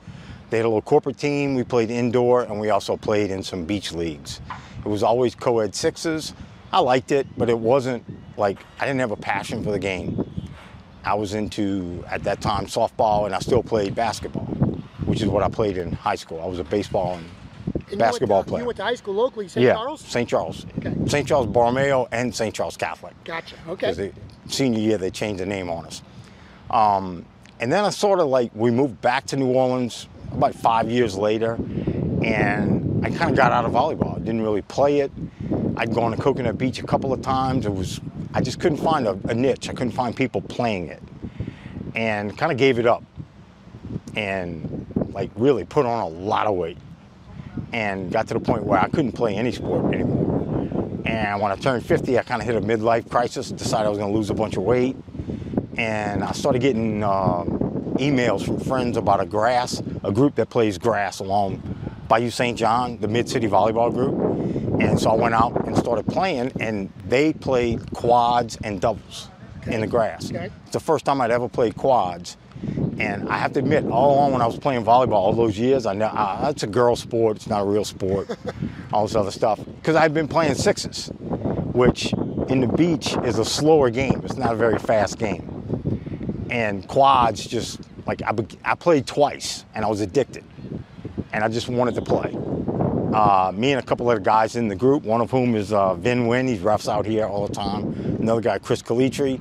They 0.51 0.57
had 0.57 0.65
a 0.65 0.69
little 0.69 0.81
corporate 0.81 1.17
team. 1.17 1.55
We 1.55 1.63
played 1.63 1.89
indoor, 1.89 2.43
and 2.43 2.59
we 2.59 2.69
also 2.69 2.97
played 2.97 3.31
in 3.31 3.41
some 3.41 3.65
beach 3.65 3.93
leagues. 3.93 4.41
It 4.85 4.87
was 4.87 5.01
always 5.01 5.33
co-ed 5.33 5.73
sixes. 5.73 6.33
I 6.73 6.79
liked 6.79 7.11
it, 7.11 7.27
but 7.37 7.49
it 7.49 7.57
wasn't 7.57 8.03
like 8.37 8.57
I 8.79 8.85
didn't 8.85 8.99
have 8.99 9.11
a 9.11 9.17
passion 9.17 9.63
for 9.63 9.71
the 9.71 9.79
game. 9.79 10.25
I 11.03 11.13
was 11.15 11.33
into 11.33 12.03
at 12.09 12.23
that 12.23 12.41
time 12.41 12.65
softball, 12.65 13.25
and 13.25 13.33
I 13.35 13.39
still 13.39 13.63
played 13.63 13.95
basketball, 13.95 14.45
which 15.05 15.21
is 15.21 15.27
what 15.27 15.43
I 15.43 15.49
played 15.49 15.77
in 15.77 15.91
high 15.91 16.15
school. 16.15 16.41
I 16.41 16.45
was 16.45 16.59
a 16.59 16.63
baseball 16.63 17.15
and, 17.15 17.25
And 17.89 17.99
basketball 17.99 18.39
you 18.39 18.43
to, 18.43 18.49
player. 18.49 18.61
You 18.61 18.67
went 18.67 18.77
to 18.77 18.83
high 18.83 18.95
school 18.95 19.13
locally, 19.15 19.47
St. 19.47 19.63
yeah, 19.65 19.73
Charles? 19.73 20.01
St. 20.01 20.29
Charles, 20.29 20.65
Okay. 20.77 20.93
St. 21.07 21.27
Charles 21.27 21.47
Borromeo, 21.47 22.07
and 22.11 22.33
St. 22.33 22.53
Charles 22.53 22.77
Catholic. 22.77 23.13
Gotcha. 23.23 23.55
Okay. 23.67 23.93
the 23.93 24.11
senior 24.47 24.79
year 24.79 24.97
they 24.97 25.09
changed 25.11 25.41
the 25.41 25.45
name 25.45 25.69
on 25.69 25.85
us. 25.85 26.01
Um, 26.69 27.25
and 27.59 27.71
then 27.71 27.83
I 27.83 27.89
sort 27.89 28.19
of 28.19 28.27
like 28.27 28.51
we 28.55 28.71
moved 28.71 29.01
back 29.01 29.25
to 29.27 29.35
New 29.37 29.51
Orleans 29.53 30.07
about 30.31 30.55
five 30.55 30.89
years 30.89 31.17
later, 31.17 31.53
and 32.23 33.05
I 33.05 33.09
kind 33.09 33.29
of 33.31 33.35
got 33.35 33.51
out 33.51 33.65
of 33.65 33.71
volleyball. 33.71 34.15
I 34.15 34.19
didn't 34.19 34.41
really 34.41 34.61
play 34.61 34.99
it. 34.99 35.11
I'd 35.77 35.93
gone 35.93 36.11
to 36.11 36.17
Coconut 36.21 36.57
Beach 36.57 36.79
a 36.79 36.83
couple 36.85 37.11
of 37.13 37.21
times. 37.21 37.65
It 37.65 37.73
was 37.73 37.99
I 38.33 38.41
just 38.41 38.59
couldn't 38.59 38.79
find 38.79 39.07
a, 39.07 39.19
a 39.25 39.33
niche. 39.33 39.69
I 39.69 39.73
couldn't 39.73 39.91
find 39.91 40.15
people 40.15 40.41
playing 40.41 40.87
it. 40.87 41.01
and 41.95 42.37
kind 42.37 42.51
of 42.51 42.57
gave 42.57 42.79
it 42.79 42.85
up 42.85 43.03
and 44.15 44.85
like 45.13 45.29
really 45.35 45.65
put 45.65 45.85
on 45.85 46.03
a 46.03 46.07
lot 46.07 46.47
of 46.47 46.55
weight 46.55 46.77
and 47.73 48.11
got 48.11 48.27
to 48.27 48.33
the 48.33 48.39
point 48.39 48.63
where 48.63 48.79
I 48.79 48.87
couldn't 48.89 49.13
play 49.13 49.35
any 49.35 49.51
sport 49.51 49.93
anymore. 49.93 50.99
And 51.05 51.41
when 51.41 51.51
I 51.51 51.55
turned 51.55 51.85
50, 51.85 52.17
I 52.17 52.23
kind 52.23 52.41
of 52.41 52.47
hit 52.47 52.55
a 52.55 52.61
midlife 52.61 53.09
crisis, 53.09 53.49
and 53.49 53.59
decided 53.59 53.87
I 53.87 53.89
was 53.89 53.97
going 53.97 54.11
to 54.11 54.17
lose 54.17 54.29
a 54.29 54.33
bunch 54.33 54.55
of 54.57 54.63
weight. 54.63 54.95
And 55.77 56.23
I 56.23 56.31
started 56.31 56.61
getting 56.61 57.03
uh, 57.03 57.43
emails 57.95 58.45
from 58.45 58.59
friends 58.59 58.97
about 58.97 59.19
a 59.19 59.25
grass, 59.25 59.81
a 60.03 60.11
group 60.11 60.35
that 60.35 60.49
plays 60.49 60.77
grass 60.77 61.19
along 61.19 61.61
Bayou 62.07 62.29
St. 62.29 62.57
John, 62.57 62.97
the 62.99 63.07
Mid 63.07 63.29
City 63.29 63.47
Volleyball 63.47 63.93
Group. 63.93 64.40
And 64.81 64.99
so 64.99 65.11
I 65.11 65.15
went 65.15 65.35
out 65.35 65.65
and 65.67 65.77
started 65.77 66.07
playing, 66.07 66.51
and 66.59 66.91
they 67.07 67.33
played 67.33 67.91
quads 67.93 68.57
and 68.63 68.81
doubles 68.81 69.29
okay. 69.61 69.75
in 69.75 69.81
the 69.81 69.87
grass. 69.87 70.31
Okay. 70.31 70.49
It's 70.63 70.71
the 70.71 70.79
first 70.79 71.05
time 71.05 71.21
I'd 71.21 71.31
ever 71.31 71.47
played 71.47 71.75
quads. 71.75 72.37
And 72.99 73.29
I 73.29 73.37
have 73.37 73.53
to 73.53 73.59
admit, 73.59 73.85
all 73.85 74.15
along 74.15 74.33
when 74.33 74.41
I 74.41 74.47
was 74.47 74.57
playing 74.57 74.83
volleyball 74.83 75.13
all 75.13 75.33
those 75.33 75.57
years, 75.57 75.85
I 75.85 75.93
know 75.93 76.07
uh, 76.07 76.47
it's 76.51 76.63
a 76.63 76.67
girl 76.67 76.95
sport. 76.95 77.37
It's 77.37 77.47
not 77.47 77.61
a 77.61 77.65
real 77.65 77.85
sport. 77.85 78.35
all 78.93 79.05
this 79.05 79.15
other 79.15 79.31
stuff. 79.31 79.59
Because 79.63 79.95
I've 79.95 80.13
been 80.13 80.27
playing 80.27 80.55
sixes, 80.55 81.11
which 81.17 82.13
in 82.49 82.61
the 82.61 82.67
beach 82.67 83.15
is 83.23 83.39
a 83.39 83.45
slower 83.45 83.89
game. 83.89 84.21
It's 84.23 84.35
not 84.35 84.53
a 84.53 84.55
very 84.55 84.79
fast 84.79 85.17
game. 85.17 86.47
And 86.49 86.87
quads 86.87 87.45
just 87.45 87.81
like 88.07 88.21
I, 88.23 88.33
I 88.63 88.75
played 88.75 89.05
twice, 89.05 89.65
and 89.75 89.85
I 89.85 89.87
was 89.87 90.01
addicted, 90.01 90.43
and 91.33 91.43
I 91.43 91.47
just 91.47 91.69
wanted 91.69 91.95
to 91.95 92.01
play. 92.01 92.35
Uh, 93.13 93.51
me 93.53 93.71
and 93.73 93.79
a 93.79 93.85
couple 93.85 94.09
of 94.09 94.23
guys 94.23 94.55
in 94.55 94.69
the 94.69 94.75
group, 94.75 95.03
one 95.03 95.19
of 95.19 95.29
whom 95.29 95.55
is 95.55 95.73
uh, 95.73 95.95
Vin 95.95 96.27
Wynn. 96.27 96.47
He's 96.47 96.59
refs 96.59 96.87
out 96.87 97.05
here 97.05 97.25
all 97.25 97.45
the 97.45 97.53
time. 97.53 97.93
Another 98.21 98.39
guy, 98.39 98.57
Chris 98.57 98.81
Calitri. 98.81 99.39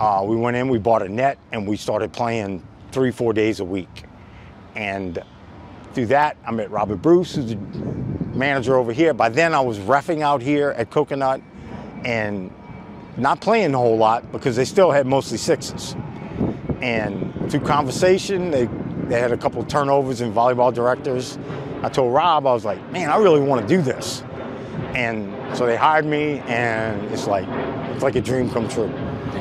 Uh, 0.00 0.24
we 0.26 0.34
went 0.34 0.56
in, 0.56 0.68
we 0.68 0.78
bought 0.78 1.02
a 1.02 1.08
net, 1.08 1.38
and 1.52 1.68
we 1.68 1.76
started 1.76 2.12
playing 2.12 2.66
three, 2.90 3.12
four 3.12 3.32
days 3.32 3.60
a 3.60 3.64
week. 3.64 4.04
And 4.74 5.22
through 5.92 6.06
that, 6.06 6.36
I 6.44 6.50
met 6.50 6.70
Robert 6.72 6.96
Bruce, 6.96 7.36
who's 7.36 7.50
the 7.50 7.56
manager 8.34 8.76
over 8.76 8.92
here. 8.92 9.14
By 9.14 9.28
then, 9.28 9.54
I 9.54 9.60
was 9.60 9.78
refing 9.78 10.22
out 10.22 10.42
here 10.42 10.70
at 10.70 10.90
Coconut 10.90 11.40
and 12.04 12.52
not 13.16 13.40
playing 13.40 13.72
a 13.74 13.78
whole 13.78 13.96
lot 13.96 14.32
because 14.32 14.56
they 14.56 14.64
still 14.64 14.90
had 14.90 15.06
mostly 15.06 15.38
sixes. 15.38 15.94
And 16.82 17.32
through 17.48 17.60
conversation, 17.60 18.50
they, 18.50 18.66
they 19.04 19.20
had 19.20 19.30
a 19.30 19.36
couple 19.36 19.64
turnovers 19.64 20.20
in 20.20 20.32
volleyball 20.32 20.74
directors. 20.74 21.38
I 21.84 21.88
told 21.88 22.12
Rob, 22.12 22.46
I 22.46 22.52
was 22.52 22.64
like, 22.64 22.90
man, 22.90 23.10
I 23.10 23.16
really 23.16 23.40
want 23.40 23.62
to 23.62 23.68
do 23.68 23.82
this. 23.82 24.22
And 24.94 25.32
so 25.56 25.66
they 25.66 25.76
hired 25.76 26.06
me, 26.06 26.40
and 26.46 27.04
it's 27.12 27.26
like, 27.26 27.46
it's 27.92 28.02
like 28.02 28.16
a 28.16 28.20
dream 28.20 28.50
come 28.50 28.68
true 28.68 28.92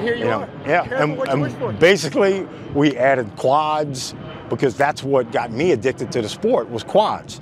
here 0.03 0.15
you, 0.15 0.19
you 0.21 0.25
know, 0.25 0.41
are. 0.41 0.49
Yeah, 0.67 1.03
and, 1.03 1.17
and 1.27 1.79
basically 1.79 2.47
we 2.73 2.95
added 2.97 3.35
quads 3.35 4.13
because 4.49 4.75
that's 4.75 5.03
what 5.03 5.31
got 5.31 5.51
me 5.51 5.71
addicted 5.71 6.11
to 6.11 6.21
the 6.21 6.29
sport 6.29 6.69
was 6.69 6.83
quads. 6.83 7.41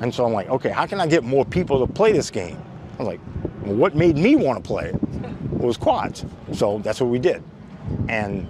And 0.00 0.14
so 0.14 0.24
I'm 0.24 0.32
like, 0.32 0.48
okay, 0.48 0.70
how 0.70 0.86
can 0.86 1.00
I 1.00 1.06
get 1.06 1.24
more 1.24 1.44
people 1.44 1.84
to 1.84 1.92
play 1.92 2.12
this 2.12 2.30
game? 2.30 2.60
I 2.94 3.02
was 3.02 3.08
like, 3.08 3.20
well, 3.62 3.74
what 3.74 3.94
made 3.94 4.16
me 4.16 4.36
want 4.36 4.62
to 4.62 4.66
play 4.66 4.86
it 4.86 4.96
was 5.52 5.76
quads. 5.76 6.24
So 6.52 6.78
that's 6.78 7.00
what 7.00 7.10
we 7.10 7.18
did. 7.18 7.42
And 8.08 8.46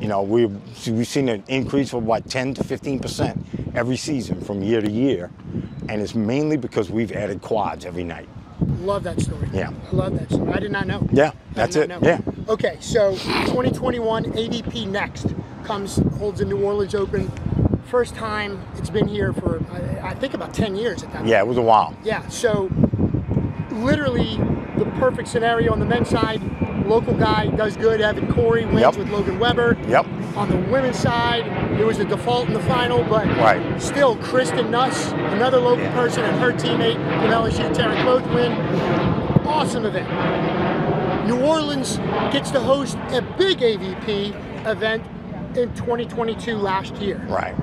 you 0.00 0.08
know, 0.08 0.22
we've, 0.22 0.50
we've 0.88 1.06
seen 1.06 1.28
an 1.28 1.44
increase 1.46 1.92
of 1.92 2.02
about 2.02 2.28
10 2.28 2.54
to 2.54 2.64
15 2.64 3.00
percent 3.00 3.46
every 3.74 3.96
season 3.96 4.40
from 4.40 4.62
year 4.62 4.80
to 4.80 4.90
year. 4.90 5.30
And 5.88 6.00
it's 6.00 6.14
mainly 6.14 6.56
because 6.56 6.90
we've 6.90 7.12
added 7.12 7.42
quads 7.42 7.84
every 7.84 8.04
night. 8.04 8.28
Love 8.80 9.02
that 9.04 9.20
story. 9.20 9.48
Yeah. 9.52 9.70
I 9.90 9.94
love 9.94 10.18
that 10.18 10.30
story. 10.30 10.52
I 10.52 10.60
did 10.60 10.70
not 10.70 10.86
know. 10.86 11.08
Yeah, 11.12 11.32
that's 11.52 11.76
it. 11.76 11.88
Know. 11.88 11.98
Yeah. 12.02 12.20
Okay, 12.48 12.76
so 12.80 13.12
2021 13.12 14.24
AVP 14.24 14.86
Next 14.88 15.34
comes, 15.64 15.96
holds 16.18 16.38
the 16.38 16.44
New 16.44 16.62
Orleans 16.62 16.94
Open. 16.94 17.30
First 17.86 18.14
time 18.14 18.64
it's 18.76 18.90
been 18.90 19.06
here 19.08 19.32
for, 19.32 19.62
I, 19.72 20.10
I 20.10 20.14
think, 20.14 20.34
about 20.34 20.54
10 20.54 20.76
years 20.76 21.02
at 21.02 21.12
that 21.12 21.26
Yeah, 21.26 21.40
it 21.40 21.46
was 21.46 21.58
a 21.58 21.62
while. 21.62 21.96
Yeah, 22.04 22.26
so 22.28 22.70
literally 23.70 24.36
the 24.78 24.84
perfect 24.98 25.28
scenario 25.28 25.72
on 25.72 25.80
the 25.80 25.86
men's 25.86 26.08
side. 26.08 26.40
Local 26.86 27.14
guy 27.14 27.46
does 27.46 27.76
good. 27.76 28.00
Evan 28.00 28.32
Cory 28.32 28.64
wins 28.64 28.80
yep. 28.80 28.96
with 28.96 29.10
Logan 29.10 29.38
Webber. 29.38 29.76
Yep. 29.88 30.06
On 30.36 30.48
the 30.48 30.56
women's 30.70 30.98
side, 30.98 31.46
it 31.78 31.84
was 31.84 31.98
a 31.98 32.04
default 32.04 32.48
in 32.48 32.54
the 32.54 32.60
final, 32.60 33.04
but 33.04 33.26
right. 33.38 33.80
still, 33.80 34.16
Kristen 34.16 34.70
Nuss, 34.70 35.12
another 35.12 35.58
local 35.58 35.84
yeah. 35.84 35.94
person, 35.94 36.24
and 36.24 36.38
her 36.40 36.52
teammate 36.52 36.94
from 36.94 37.30
LSU, 37.30 37.74
Taryn 37.74 38.02
Kloth, 38.02 38.34
win. 38.34 38.52
Awesome 39.46 39.84
event. 39.84 40.08
New 41.26 41.40
Orleans 41.40 41.98
gets 42.32 42.50
to 42.50 42.60
host 42.60 42.96
a 43.10 43.22
big 43.38 43.58
AVP 43.58 44.66
event 44.66 45.04
in 45.56 45.72
2022 45.74 46.56
last 46.56 46.94
year. 46.96 47.18
Right. 47.28 47.54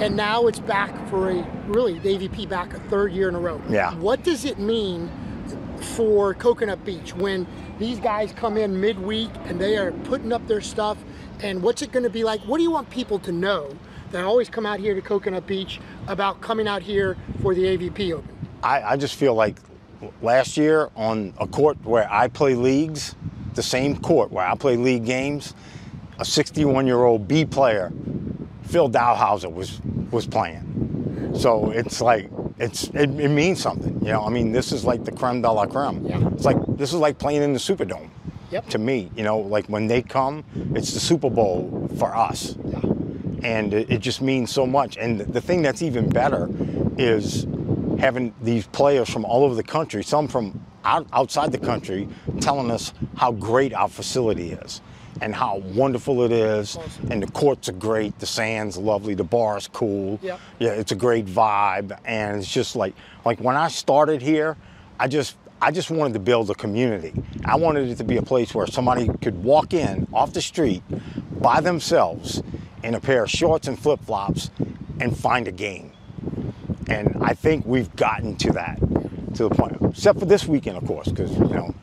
And 0.00 0.16
now 0.16 0.46
it's 0.46 0.60
back 0.60 1.08
for 1.08 1.30
a 1.30 1.42
really 1.66 1.98
the 1.98 2.16
AVP 2.16 2.48
back 2.48 2.74
a 2.74 2.80
third 2.80 3.12
year 3.12 3.28
in 3.28 3.34
a 3.34 3.40
row. 3.40 3.60
Yeah. 3.68 3.94
What 3.96 4.22
does 4.24 4.44
it 4.44 4.58
mean 4.58 5.10
for 5.84 6.34
Coconut 6.34 6.84
Beach 6.84 7.14
when 7.14 7.46
these 7.78 8.00
guys 8.00 8.32
come 8.32 8.56
in 8.56 8.80
midweek 8.80 9.30
and 9.44 9.60
they 9.60 9.76
are 9.76 9.92
putting 9.92 10.32
up 10.32 10.46
their 10.46 10.60
stuff? 10.60 10.98
And 11.40 11.62
what's 11.62 11.82
it 11.82 11.92
going 11.92 12.04
to 12.04 12.10
be 12.10 12.24
like? 12.24 12.40
What 12.42 12.58
do 12.58 12.62
you 12.62 12.70
want 12.70 12.90
people 12.90 13.18
to 13.20 13.32
know 13.32 13.76
that 14.10 14.24
always 14.24 14.48
come 14.48 14.66
out 14.66 14.80
here 14.80 14.94
to 14.94 15.00
Coconut 15.00 15.46
Beach 15.46 15.80
about 16.06 16.40
coming 16.40 16.66
out 16.68 16.82
here 16.82 17.16
for 17.42 17.54
the 17.54 17.62
AVP 17.62 18.12
Open? 18.12 18.48
I, 18.62 18.82
I 18.82 18.96
just 18.96 19.16
feel 19.16 19.34
like 19.34 19.58
last 20.22 20.56
year 20.56 20.90
on 20.96 21.34
a 21.38 21.46
court 21.46 21.76
where 21.84 22.10
I 22.10 22.28
play 22.28 22.54
leagues, 22.54 23.14
the 23.54 23.62
same 23.62 23.98
court 23.98 24.30
where 24.30 24.46
I 24.46 24.54
play 24.54 24.76
league 24.76 25.04
games, 25.04 25.54
a 26.18 26.24
61 26.24 26.86
year 26.86 27.02
old 27.02 27.28
B 27.28 27.44
player, 27.44 27.92
Phil 28.62 28.88
Dalhausser, 28.88 29.52
was, 29.52 29.80
was 30.10 30.26
playing. 30.26 30.74
So 31.34 31.70
it's 31.70 32.00
like, 32.00 32.30
it's 32.58 32.84
it, 32.88 33.10
it, 33.18 33.28
means 33.28 33.60
something. 33.60 33.94
You 34.00 34.12
know, 34.12 34.24
I 34.24 34.30
mean, 34.30 34.52
this 34.52 34.72
is 34.72 34.84
like 34.84 35.04
the 35.04 35.12
creme 35.12 35.42
de 35.42 35.50
la 35.50 35.66
creme. 35.66 36.06
Yeah. 36.06 36.28
It's 36.28 36.44
like, 36.44 36.56
this 36.76 36.92
is 36.92 37.00
like 37.00 37.18
playing 37.18 37.42
in 37.42 37.52
the 37.52 37.58
Superdome. 37.58 38.10
Yep. 38.50 38.68
To 38.70 38.78
me, 38.78 39.10
you 39.16 39.24
know, 39.24 39.38
like 39.38 39.66
when 39.66 39.86
they 39.86 40.02
come, 40.02 40.44
it's 40.74 40.92
the 40.94 41.00
Super 41.00 41.30
Bowl 41.30 41.88
for 41.98 42.14
us. 42.14 42.56
Yeah. 42.64 42.80
And 43.42 43.74
it, 43.74 43.90
it 43.90 43.98
just 43.98 44.22
means 44.22 44.52
so 44.52 44.66
much. 44.66 44.96
And 44.96 45.20
the 45.20 45.40
thing 45.40 45.62
that's 45.62 45.82
even 45.82 46.08
better 46.08 46.48
is 46.96 47.46
having 47.98 48.32
these 48.42 48.66
players 48.68 49.10
from 49.10 49.24
all 49.24 49.44
over 49.44 49.54
the 49.54 49.62
country, 49.62 50.04
some 50.04 50.28
from 50.28 50.64
out, 50.84 51.06
outside 51.12 51.50
the 51.50 51.58
country, 51.58 52.08
telling 52.40 52.70
us 52.70 52.92
how 53.16 53.32
great 53.32 53.74
our 53.74 53.88
facility 53.88 54.52
is 54.52 54.80
and 55.20 55.34
how 55.34 55.58
wonderful 55.58 56.22
it 56.22 56.32
is. 56.32 56.76
Awesome. 56.76 57.12
And 57.12 57.22
the 57.22 57.30
courts 57.30 57.68
are 57.68 57.72
great, 57.72 58.18
the 58.18 58.26
sand's 58.26 58.76
lovely, 58.76 59.14
the 59.14 59.24
bar's 59.24 59.68
cool. 59.68 60.18
Yep. 60.22 60.40
Yeah, 60.58 60.70
it's 60.70 60.92
a 60.92 60.96
great 60.96 61.26
vibe, 61.26 61.96
and 62.04 62.38
it's 62.38 62.52
just 62.52 62.76
like 62.76 62.94
like 63.24 63.40
when 63.40 63.56
I 63.56 63.68
started 63.68 64.22
here, 64.22 64.56
I 64.98 65.08
just 65.08 65.36
I 65.60 65.70
just 65.70 65.90
wanted 65.90 66.12
to 66.14 66.20
build 66.20 66.50
a 66.50 66.54
community. 66.54 67.12
I 67.44 67.56
wanted 67.56 67.88
it 67.88 67.96
to 67.96 68.04
be 68.04 68.16
a 68.16 68.22
place 68.22 68.54
where 68.54 68.66
somebody 68.66 69.08
could 69.22 69.42
walk 69.42 69.72
in 69.72 70.06
off 70.12 70.32
the 70.32 70.42
street 70.42 70.82
by 71.40 71.60
themselves 71.60 72.42
in 72.82 72.94
a 72.94 73.00
pair 73.00 73.24
of 73.24 73.30
shorts 73.30 73.66
and 73.66 73.78
flip 73.78 74.00
flops 74.04 74.50
and 75.00 75.16
find 75.16 75.48
a 75.48 75.52
game. 75.52 75.92
And 76.88 77.16
I 77.22 77.32
think 77.32 77.64
we've 77.64 77.94
gotten 77.96 78.36
to 78.36 78.52
that, 78.52 78.78
to 79.34 79.48
the 79.48 79.50
point, 79.50 79.78
except 79.80 80.18
for 80.18 80.26
this 80.26 80.46
weekend, 80.46 80.76
of 80.76 80.86
course, 80.86 81.08
because, 81.08 81.32
you 81.32 81.48
know, 81.48 81.74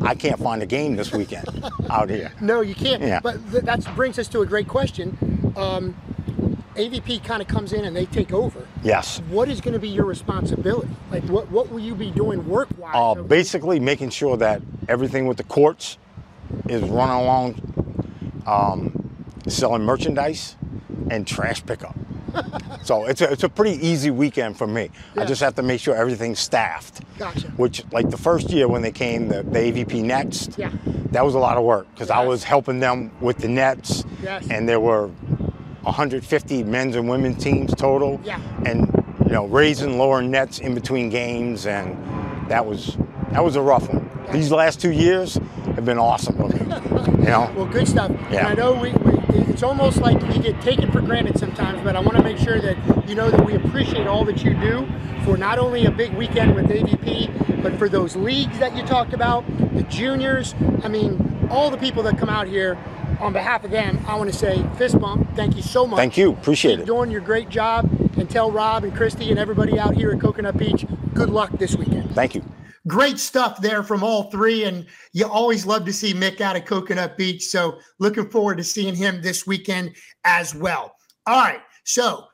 I 0.00 0.14
can't 0.14 0.38
find 0.38 0.62
a 0.62 0.66
game 0.66 0.96
this 0.96 1.12
weekend 1.12 1.46
out 1.90 2.10
here. 2.10 2.32
No, 2.40 2.60
you 2.60 2.74
can't. 2.74 3.02
Yeah. 3.02 3.20
But 3.20 3.50
th- 3.50 3.64
that 3.64 3.84
brings 3.94 4.18
us 4.18 4.28
to 4.28 4.40
a 4.40 4.46
great 4.46 4.68
question. 4.68 5.52
Um, 5.56 5.94
AVP 6.74 7.24
kind 7.24 7.42
of 7.42 7.48
comes 7.48 7.72
in 7.72 7.84
and 7.84 7.96
they 7.96 8.06
take 8.06 8.32
over. 8.32 8.66
Yes. 8.84 9.20
What 9.28 9.48
is 9.48 9.60
going 9.60 9.74
to 9.74 9.80
be 9.80 9.88
your 9.88 10.04
responsibility? 10.04 10.88
Like, 11.10 11.24
what, 11.24 11.50
what 11.50 11.70
will 11.70 11.80
you 11.80 11.94
be 11.94 12.10
doing 12.10 12.48
work 12.48 12.68
wise? 12.78 12.94
Uh, 12.94 13.22
basically, 13.22 13.80
making 13.80 14.10
sure 14.10 14.36
that 14.36 14.62
everything 14.88 15.26
with 15.26 15.36
the 15.36 15.44
courts 15.44 15.98
is 16.68 16.82
running 16.82 17.16
along, 17.16 18.42
um, 18.46 19.26
selling 19.48 19.82
merchandise 19.82 20.56
and 21.10 21.26
trash 21.26 21.64
pickup 21.64 21.96
so 22.84 23.04
it's 23.06 23.20
a, 23.20 23.30
it's 23.32 23.44
a 23.44 23.48
pretty 23.48 23.84
easy 23.86 24.10
weekend 24.10 24.56
for 24.56 24.66
me. 24.66 24.90
Yeah. 25.14 25.22
I 25.22 25.24
just 25.26 25.40
have 25.40 25.54
to 25.56 25.62
make 25.62 25.80
sure 25.80 25.94
everything's 25.94 26.38
staffed. 26.38 27.02
Gotcha. 27.18 27.48
Which, 27.56 27.84
like 27.92 28.10
the 28.10 28.16
first 28.16 28.50
year 28.50 28.68
when 28.68 28.82
they 28.82 28.92
came, 28.92 29.28
the, 29.28 29.42
the 29.42 29.58
AVP 29.58 30.02
Next, 30.02 30.58
yeah. 30.58 30.70
that 31.10 31.24
was 31.24 31.34
a 31.34 31.38
lot 31.38 31.56
of 31.56 31.64
work 31.64 31.86
because 31.92 32.08
yes. 32.08 32.16
I 32.16 32.24
was 32.24 32.44
helping 32.44 32.80
them 32.80 33.10
with 33.20 33.38
the 33.38 33.48
nets. 33.48 34.04
Yes. 34.22 34.46
And 34.50 34.68
there 34.68 34.80
were 34.80 35.08
150 35.08 36.64
men's 36.64 36.96
and 36.96 37.08
women's 37.08 37.42
teams 37.42 37.74
total. 37.74 38.20
Yeah. 38.24 38.40
And, 38.64 38.86
you 39.24 39.32
know, 39.32 39.46
raising 39.46 39.98
lower 39.98 40.22
nets 40.22 40.58
in 40.58 40.74
between 40.74 41.10
games. 41.10 41.66
And 41.66 41.96
that 42.50 42.64
was, 42.64 42.96
that 43.30 43.44
was 43.44 43.56
a 43.56 43.62
rough 43.62 43.88
one. 43.88 44.08
Gotcha. 44.08 44.32
These 44.32 44.52
last 44.52 44.80
two 44.80 44.92
years 44.92 45.34
have 45.74 45.84
been 45.84 45.98
awesome 45.98 46.38
you 47.28 47.34
know? 47.34 47.52
Well, 47.56 47.66
good 47.66 47.88
stuff. 47.88 48.10
Yeah. 48.30 48.38
And 48.38 48.48
I 48.48 48.54
know 48.54 48.74
we, 48.74 48.92
we 48.92 49.17
it's 49.30 49.62
almost 49.62 49.98
like 49.98 50.20
you 50.34 50.42
get 50.42 50.60
taken 50.60 50.90
for 50.90 51.00
granted 51.00 51.38
sometimes, 51.38 51.82
but 51.82 51.96
I 51.96 52.00
want 52.00 52.16
to 52.16 52.22
make 52.22 52.38
sure 52.38 52.60
that 52.60 53.08
you 53.08 53.14
know 53.14 53.30
that 53.30 53.44
we 53.44 53.54
appreciate 53.54 54.06
all 54.06 54.24
that 54.24 54.44
you 54.44 54.54
do 54.54 54.88
for 55.24 55.36
not 55.36 55.58
only 55.58 55.84
a 55.86 55.90
big 55.90 56.12
weekend 56.14 56.54
with 56.54 56.66
AVP, 56.66 57.62
but 57.62 57.76
for 57.78 57.88
those 57.88 58.16
leagues 58.16 58.58
that 58.58 58.76
you 58.76 58.82
talked 58.84 59.12
about, 59.12 59.44
the 59.74 59.82
juniors. 59.84 60.54
I 60.82 60.88
mean, 60.88 61.48
all 61.50 61.70
the 61.70 61.76
people 61.76 62.02
that 62.04 62.18
come 62.18 62.28
out 62.28 62.46
here 62.46 62.78
on 63.20 63.32
behalf 63.32 63.64
of 63.64 63.70
them, 63.70 64.04
I 64.06 64.14
want 64.16 64.30
to 64.30 64.36
say 64.36 64.64
fist 64.76 64.98
bump. 64.98 65.34
Thank 65.34 65.56
you 65.56 65.62
so 65.62 65.86
much. 65.86 65.98
Thank 65.98 66.16
you. 66.16 66.32
Appreciate 66.32 66.72
Keep 66.72 66.80
it. 66.80 66.86
Doing 66.86 67.10
your 67.10 67.20
great 67.20 67.48
job. 67.48 67.90
And 68.16 68.28
tell 68.28 68.50
Rob 68.50 68.82
and 68.82 68.94
Christy 68.94 69.30
and 69.30 69.38
everybody 69.38 69.78
out 69.78 69.94
here 69.94 70.10
at 70.10 70.20
Coconut 70.20 70.56
Beach, 70.56 70.84
good 71.14 71.30
luck 71.30 71.52
this 71.52 71.76
weekend. 71.76 72.16
Thank 72.16 72.34
you. 72.34 72.44
Great 72.88 73.18
stuff 73.18 73.60
there 73.60 73.82
from 73.82 74.02
all 74.02 74.24
three. 74.30 74.64
And 74.64 74.86
you 75.12 75.26
always 75.26 75.64
love 75.64 75.84
to 75.84 75.92
see 75.92 76.12
Mick 76.12 76.40
out 76.40 76.56
of 76.56 76.64
Coconut 76.64 77.16
Beach. 77.16 77.44
So 77.44 77.78
looking 77.98 78.28
forward 78.28 78.58
to 78.58 78.64
seeing 78.64 78.94
him 78.94 79.22
this 79.22 79.46
weekend 79.46 79.94
as 80.24 80.54
well. 80.54 80.94
All 81.26 81.40
right. 81.40 81.60
So 81.84 82.24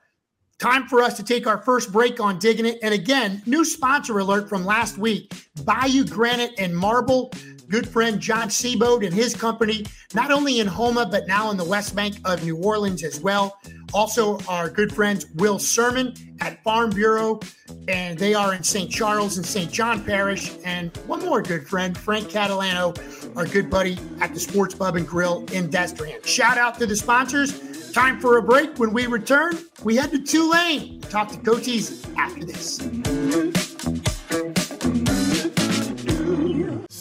time 0.58 0.86
for 0.86 1.02
us 1.02 1.16
to 1.16 1.22
take 1.24 1.46
our 1.46 1.58
first 1.62 1.92
break 1.92 2.20
on 2.20 2.38
digging 2.38 2.66
it. 2.66 2.78
And 2.82 2.94
again, 2.94 3.42
new 3.44 3.64
sponsor 3.64 4.18
alert 4.18 4.48
from 4.48 4.64
last 4.64 4.96
week 4.96 5.32
Bayou 5.64 6.04
Granite 6.04 6.54
and 6.58 6.76
Marble 6.76 7.32
good 7.68 7.88
friend 7.88 8.20
John 8.20 8.48
Seaboat 8.50 9.04
and 9.04 9.12
his 9.12 9.34
company, 9.34 9.86
not 10.14 10.30
only 10.30 10.60
in 10.60 10.66
Houma, 10.66 11.06
but 11.06 11.26
now 11.26 11.50
in 11.50 11.56
the 11.56 11.64
West 11.64 11.94
Bank 11.94 12.16
of 12.24 12.44
New 12.44 12.56
Orleans 12.56 13.02
as 13.02 13.20
well. 13.20 13.58
Also, 13.92 14.38
our 14.48 14.68
good 14.68 14.92
friends 14.92 15.26
Will 15.36 15.58
Sermon 15.58 16.14
at 16.40 16.62
Farm 16.64 16.90
Bureau, 16.90 17.40
and 17.88 18.18
they 18.18 18.34
are 18.34 18.54
in 18.54 18.62
St. 18.62 18.90
Charles 18.90 19.36
and 19.36 19.46
St. 19.46 19.70
John 19.70 20.04
Parish. 20.04 20.52
And 20.64 20.96
one 21.06 21.24
more 21.24 21.42
good 21.42 21.68
friend, 21.68 21.96
Frank 21.96 22.28
Catalano, 22.28 22.96
our 23.36 23.46
good 23.46 23.70
buddy 23.70 23.98
at 24.20 24.34
the 24.34 24.40
Sports 24.40 24.74
Pub 24.74 24.96
and 24.96 25.06
Grill 25.06 25.40
in 25.52 25.68
Destrehan. 25.68 26.26
Shout 26.26 26.58
out 26.58 26.78
to 26.78 26.86
the 26.86 26.96
sponsors. 26.96 27.92
Time 27.92 28.18
for 28.18 28.38
a 28.38 28.42
break. 28.42 28.76
When 28.78 28.92
we 28.92 29.06
return, 29.06 29.56
we 29.84 29.94
head 29.94 30.10
to 30.10 30.18
Tulane. 30.18 31.00
Talk 31.02 31.28
to 31.28 31.38
Coach 31.38 31.68
Easy 31.68 32.04
after 32.18 32.44
this. 32.44 32.80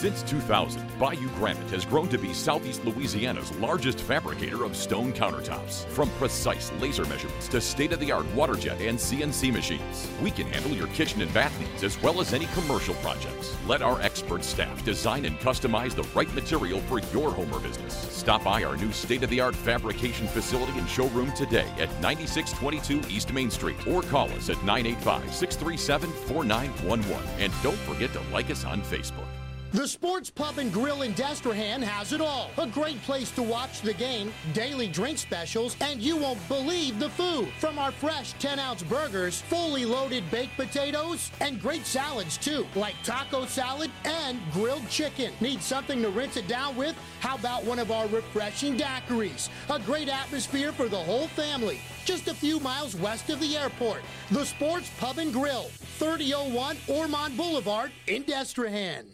Since 0.03 0.23
2000, 0.23 0.99
Bayou 0.99 1.29
Granite 1.37 1.69
has 1.69 1.85
grown 1.85 2.09
to 2.09 2.17
be 2.17 2.33
Southeast 2.33 2.83
Louisiana's 2.83 3.55
largest 3.59 4.01
fabricator 4.01 4.65
of 4.65 4.75
stone 4.75 5.13
countertops. 5.13 5.85
From 5.85 6.09
precise 6.19 6.73
laser 6.81 7.05
measurements 7.05 7.47
to 7.47 7.61
state 7.61 7.93
of 7.93 8.01
the 8.01 8.11
art 8.11 8.25
water 8.35 8.55
jet 8.55 8.81
and 8.81 8.99
CNC 8.99 9.53
machines, 9.53 10.09
we 10.21 10.29
can 10.29 10.47
handle 10.47 10.73
your 10.73 10.87
kitchen 10.87 11.21
and 11.21 11.33
bath 11.33 11.57
needs 11.57 11.85
as 11.85 11.97
well 12.01 12.19
as 12.19 12.33
any 12.33 12.47
commercial 12.47 12.95
projects. 12.95 13.55
Let 13.65 13.81
our 13.81 14.01
expert 14.01 14.43
staff 14.43 14.83
design 14.83 15.23
and 15.23 15.39
customize 15.39 15.95
the 15.95 16.03
right 16.13 16.33
material 16.33 16.81
for 16.81 16.99
your 16.99 17.31
home 17.31 17.53
or 17.53 17.61
business. 17.61 17.93
Stop 17.95 18.43
by 18.43 18.61
our 18.65 18.75
new 18.75 18.91
state 18.91 19.23
of 19.23 19.29
the 19.29 19.39
art 19.39 19.55
fabrication 19.55 20.27
facility 20.27 20.77
and 20.77 20.89
showroom 20.89 21.31
today 21.31 21.69
at 21.79 21.89
9622 22.01 23.09
East 23.09 23.31
Main 23.31 23.49
Street 23.49 23.87
or 23.87 24.01
call 24.01 24.29
us 24.31 24.49
at 24.49 24.61
985 24.65 25.33
637 25.33 26.11
4911. 26.27 27.25
And 27.39 27.53
don't 27.63 27.79
forget 27.87 28.11
to 28.11 28.21
like 28.33 28.51
us 28.51 28.65
on 28.65 28.81
Facebook. 28.81 29.29
The 29.73 29.88
Sports 29.88 30.29
Pub 30.29 30.59
and 30.59 30.71
Grill 30.71 31.01
in 31.01 31.15
Destrehan 31.15 31.81
has 31.81 32.13
it 32.13 32.21
all. 32.21 32.51
A 32.59 32.67
great 32.67 33.01
place 33.01 33.31
to 33.31 33.41
watch 33.41 33.81
the 33.81 33.95
game, 33.95 34.31
daily 34.53 34.88
drink 34.88 35.17
specials, 35.17 35.75
and 35.81 35.99
you 35.99 36.15
won't 36.15 36.47
believe 36.47 36.99
the 36.99 37.09
food. 37.09 37.47
From 37.57 37.79
our 37.79 37.91
fresh 37.91 38.33
10 38.33 38.59
ounce 38.59 38.83
burgers, 38.83 39.41
fully 39.41 39.83
loaded 39.83 40.29
baked 40.29 40.57
potatoes, 40.57 41.31
and 41.41 41.59
great 41.59 41.88
salads 41.88 42.38
too, 42.38 42.67
like 42.75 42.93
taco 43.03 43.47
salad 43.47 43.89
and 44.05 44.39
grilled 44.51 44.88
chicken. 44.89 45.33
Need 45.41 45.63
something 45.63 46.03
to 46.03 46.09
rinse 46.09 46.38
it 46.38 46.47
down 46.47 46.75
with? 46.75 46.95
How 47.19 47.33
about 47.33 47.63
one 47.63 47.79
of 47.79 47.89
our 47.89 48.07
refreshing 48.09 48.77
daiquiris? 48.77 49.49
A 49.71 49.79
great 49.79 50.07
atmosphere 50.07 50.71
for 50.71 50.88
the 50.88 50.95
whole 50.95 51.29
family. 51.29 51.79
Just 52.05 52.27
a 52.27 52.36
few 52.36 52.59
miles 52.59 52.95
west 52.95 53.31
of 53.31 53.39
the 53.39 53.57
airport. 53.57 54.03
The 54.29 54.45
Sports 54.45 54.91
Pub 54.99 55.17
and 55.17 55.33
Grill, 55.33 55.71
3001 55.97 56.77
Ormond 56.88 57.36
Boulevard 57.36 57.91
in 58.05 58.23
Destrehan. 58.23 59.05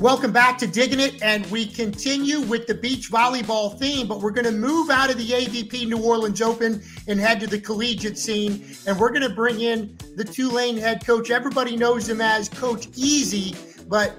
Welcome 0.00 0.32
back 0.32 0.58
to 0.58 0.66
Digging 0.66 0.98
It, 0.98 1.22
and 1.22 1.46
we 1.46 1.66
continue 1.66 2.40
with 2.40 2.66
the 2.66 2.74
beach 2.74 3.12
volleyball 3.12 3.78
theme, 3.78 4.08
but 4.08 4.20
we're 4.20 4.32
going 4.32 4.46
to 4.46 4.50
move 4.50 4.90
out 4.90 5.08
of 5.08 5.18
the 5.18 5.28
AVP 5.28 5.88
New 5.88 6.02
Orleans 6.02 6.42
Open 6.42 6.82
and 7.06 7.20
head 7.20 7.38
to 7.40 7.46
the 7.46 7.60
collegiate 7.60 8.18
scene. 8.18 8.64
And 8.88 8.98
we're 8.98 9.10
going 9.10 9.22
to 9.22 9.34
bring 9.34 9.60
in 9.60 9.96
the 10.16 10.24
Tulane 10.24 10.76
head 10.76 11.06
coach. 11.06 11.30
Everybody 11.30 11.76
knows 11.76 12.08
him 12.08 12.20
as 12.20 12.48
Coach 12.48 12.88
Easy, 12.96 13.54
but 13.88 14.16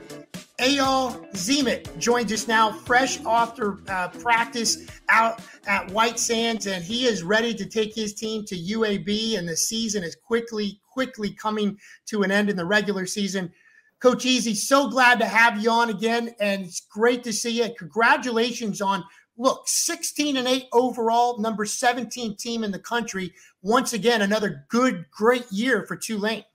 Eyal 0.60 1.30
Zimet 1.34 2.00
joins 2.00 2.32
us 2.32 2.48
now, 2.48 2.72
fresh 2.72 3.24
off 3.26 3.58
their 3.58 3.78
uh, 3.90 4.08
practice 4.08 4.88
out 5.10 5.42
at 5.68 5.92
White 5.92 6.20
Sands, 6.20 6.68
and 6.68 6.84
he 6.84 7.06
is 7.06 7.22
ready 7.22 7.54
to 7.54 7.66
take 7.66 7.94
his 7.94 8.14
team 8.14 8.46
to 8.46 8.56
UAB. 8.56 9.38
And 9.38 9.48
the 9.48 9.58
season 9.58 10.04
is 10.04 10.16
quickly, 10.16 10.80
quickly 10.96 11.30
coming 11.30 11.78
to 12.06 12.24
an 12.24 12.32
end 12.32 12.50
in 12.50 12.56
the 12.56 12.66
regular 12.66 13.06
season. 13.06 13.52
Coach 14.00 14.26
Easy, 14.26 14.56
so 14.56 14.90
glad 14.90 15.20
to 15.20 15.26
have 15.26 15.62
you 15.62 15.70
on 15.70 15.90
again, 15.90 16.34
and 16.40 16.64
it's 16.64 16.80
great 16.80 17.22
to 17.26 17.34
see 17.34 17.62
you. 17.62 17.70
Congratulations 17.78 18.82
on 18.82 19.04
look 19.38 19.64
16 19.66 20.38
and 20.38 20.48
8 20.48 20.68
overall, 20.72 21.38
number 21.38 21.66
17 21.66 22.38
team 22.38 22.64
in 22.64 22.72
the 22.72 22.80
country. 22.80 23.34
Once 23.62 23.92
again, 23.92 24.22
another 24.22 24.66
good, 24.70 25.06
great 25.12 25.46
year 25.52 25.86
for 25.86 25.98
Tulane. 25.98 26.46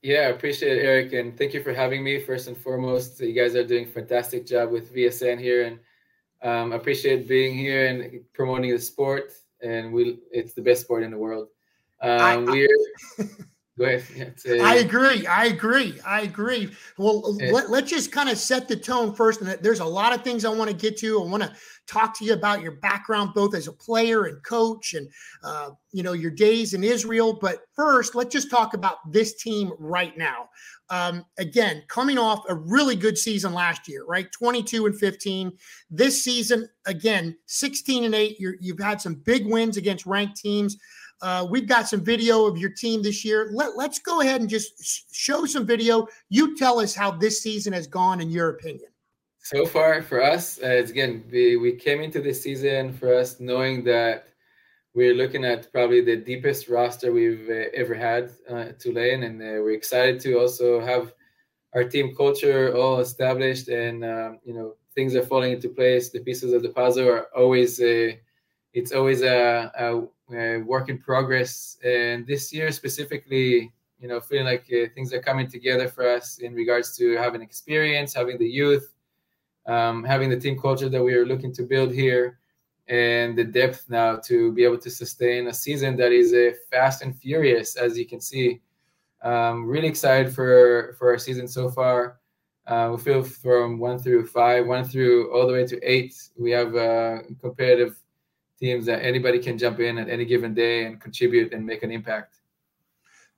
Yeah, 0.00 0.20
I 0.20 0.30
appreciate 0.30 0.78
it, 0.78 0.84
Eric, 0.84 1.12
and 1.12 1.36
thank 1.36 1.52
you 1.52 1.62
for 1.62 1.74
having 1.74 2.02
me. 2.02 2.20
First 2.20 2.48
and 2.48 2.56
foremost, 2.56 3.20
you 3.20 3.34
guys 3.34 3.54
are 3.54 3.66
doing 3.66 3.84
a 3.84 3.88
fantastic 3.88 4.46
job 4.46 4.70
with 4.70 4.94
VSN 4.94 5.38
here, 5.38 5.64
and 5.64 5.78
um, 6.42 6.72
appreciate 6.72 7.28
being 7.28 7.54
here 7.54 7.88
and 7.88 8.20
promoting 8.32 8.70
the 8.70 8.78
sport. 8.78 9.32
And 9.62 9.92
we, 9.92 10.18
it's 10.30 10.54
the 10.54 10.62
best 10.62 10.82
sport 10.82 11.02
in 11.02 11.10
the 11.10 11.18
world. 11.18 11.48
Um, 12.04 12.20
I, 12.20 12.36
we're 12.36 12.68
Go 13.76 13.86
ahead. 13.86 14.36
Yeah, 14.44 14.62
I 14.62 14.76
agree. 14.76 15.26
I 15.26 15.46
agree. 15.46 15.98
I 16.06 16.20
agree. 16.20 16.70
Well, 16.96 17.36
let, 17.50 17.70
let's 17.70 17.90
just 17.90 18.12
kind 18.12 18.28
of 18.28 18.38
set 18.38 18.68
the 18.68 18.76
tone 18.76 19.16
first. 19.16 19.40
And 19.40 19.50
there's 19.62 19.80
a 19.80 19.84
lot 19.84 20.14
of 20.14 20.22
things 20.22 20.44
I 20.44 20.50
want 20.50 20.70
to 20.70 20.76
get 20.76 20.96
to. 20.98 21.20
I 21.20 21.26
want 21.26 21.42
to 21.42 21.52
talk 21.88 22.16
to 22.18 22.24
you 22.24 22.34
about 22.34 22.62
your 22.62 22.76
background, 22.76 23.30
both 23.34 23.52
as 23.52 23.66
a 23.66 23.72
player 23.72 24.26
and 24.26 24.40
coach, 24.44 24.94
and 24.94 25.08
uh, 25.42 25.70
you 25.90 26.04
know 26.04 26.12
your 26.12 26.30
days 26.30 26.74
in 26.74 26.84
Israel. 26.84 27.36
But 27.40 27.62
first, 27.74 28.14
let's 28.14 28.32
just 28.32 28.48
talk 28.48 28.74
about 28.74 28.98
this 29.10 29.42
team 29.42 29.72
right 29.80 30.16
now. 30.16 30.50
Um, 30.88 31.24
again, 31.38 31.82
coming 31.88 32.16
off 32.16 32.44
a 32.48 32.54
really 32.54 32.94
good 32.94 33.18
season 33.18 33.52
last 33.54 33.88
year, 33.88 34.04
right? 34.04 34.30
22 34.30 34.86
and 34.86 34.96
15. 34.96 35.50
This 35.90 36.22
season, 36.22 36.68
again, 36.86 37.36
16 37.46 38.04
and 38.04 38.14
8. 38.14 38.38
you 38.38 38.54
you've 38.60 38.78
had 38.78 39.00
some 39.00 39.16
big 39.16 39.46
wins 39.46 39.76
against 39.76 40.06
ranked 40.06 40.36
teams. 40.36 40.76
Uh, 41.24 41.42
we've 41.42 41.66
got 41.66 41.88
some 41.88 42.04
video 42.04 42.44
of 42.44 42.58
your 42.58 42.68
team 42.68 43.02
this 43.02 43.24
year. 43.24 43.48
Let, 43.50 43.78
let's 43.78 43.98
go 43.98 44.20
ahead 44.20 44.42
and 44.42 44.50
just 44.50 45.14
show 45.14 45.46
some 45.46 45.64
video. 45.64 46.06
You 46.28 46.54
tell 46.54 46.78
us 46.80 46.94
how 46.94 47.12
this 47.12 47.40
season 47.40 47.72
has 47.72 47.86
gone 47.86 48.20
in 48.20 48.30
your 48.30 48.50
opinion. 48.50 48.90
So 49.38 49.64
far 49.64 50.02
for 50.02 50.22
us, 50.22 50.58
uh, 50.62 50.66
it's 50.66 50.90
again, 50.90 51.24
we, 51.32 51.56
we 51.56 51.72
came 51.72 52.02
into 52.02 52.20
this 52.20 52.42
season 52.42 52.92
for 52.92 53.14
us 53.14 53.40
knowing 53.40 53.84
that 53.84 54.28
we're 54.92 55.14
looking 55.14 55.46
at 55.46 55.72
probably 55.72 56.02
the 56.02 56.16
deepest 56.16 56.68
roster 56.68 57.10
we've 57.10 57.48
uh, 57.48 57.70
ever 57.72 57.94
had 57.94 58.30
uh, 58.50 58.72
Tulane, 58.78 59.22
and 59.22 59.40
uh, 59.40 59.64
we're 59.64 59.72
excited 59.72 60.20
to 60.20 60.38
also 60.38 60.78
have 60.78 61.14
our 61.74 61.84
team 61.84 62.14
culture 62.14 62.76
all 62.76 63.00
established, 63.00 63.68
and 63.68 64.04
um, 64.04 64.40
you 64.44 64.54
know 64.54 64.74
things 64.94 65.14
are 65.14 65.26
falling 65.26 65.52
into 65.52 65.68
place. 65.70 66.10
The 66.10 66.20
pieces 66.20 66.52
of 66.52 66.62
the 66.62 66.68
puzzle 66.68 67.08
are 67.08 67.26
always 67.36 67.80
uh, 67.80 68.12
it's 68.72 68.92
always 68.92 69.22
a, 69.22 69.72
a 69.78 70.06
work 70.28 70.88
in 70.88 70.98
progress. 70.98 71.78
And 71.84 72.26
this 72.26 72.52
year 72.52 72.70
specifically, 72.72 73.72
you 73.98 74.08
know, 74.08 74.20
feeling 74.20 74.46
like 74.46 74.66
uh, 74.70 74.86
things 74.94 75.12
are 75.12 75.20
coming 75.22 75.48
together 75.48 75.88
for 75.88 76.06
us 76.06 76.38
in 76.38 76.54
regards 76.54 76.96
to 76.96 77.16
having 77.16 77.42
experience, 77.42 78.12
having 78.12 78.38
the 78.38 78.48
youth, 78.48 78.92
um, 79.66 80.04
having 80.04 80.28
the 80.28 80.38
team 80.38 80.58
culture 80.60 80.88
that 80.88 81.02
we 81.02 81.14
are 81.14 81.24
looking 81.24 81.52
to 81.54 81.62
build 81.62 81.92
here, 81.92 82.38
and 82.88 83.36
the 83.36 83.44
depth 83.44 83.86
now 83.88 84.16
to 84.16 84.52
be 84.52 84.62
able 84.62 84.78
to 84.78 84.90
sustain 84.90 85.46
a 85.46 85.54
season 85.54 85.96
that 85.96 86.12
is 86.12 86.34
uh, 86.34 86.54
fast 86.70 87.02
and 87.02 87.16
furious, 87.16 87.76
as 87.76 87.96
you 87.96 88.06
can 88.06 88.20
see. 88.20 88.60
Um, 89.22 89.66
really 89.66 89.88
excited 89.88 90.34
for 90.34 90.94
for 90.98 91.10
our 91.10 91.18
season 91.18 91.48
so 91.48 91.70
far. 91.70 92.18
Uh, 92.66 92.90
we 92.92 93.02
feel 93.02 93.22
from 93.22 93.78
one 93.78 93.98
through 93.98 94.26
five, 94.26 94.66
one 94.66 94.84
through 94.84 95.32
all 95.32 95.46
the 95.46 95.52
way 95.52 95.66
to 95.66 95.80
eight. 95.82 96.14
We 96.36 96.50
have 96.50 96.74
a 96.74 97.22
competitive 97.40 97.96
teams 98.64 98.86
that 98.86 99.04
anybody 99.04 99.38
can 99.38 99.58
jump 99.58 99.78
in 99.80 99.98
at 99.98 100.08
any 100.08 100.24
given 100.24 100.54
day 100.54 100.86
and 100.86 101.00
contribute 101.00 101.52
and 101.52 101.64
make 101.64 101.82
an 101.82 101.90
impact. 101.90 102.38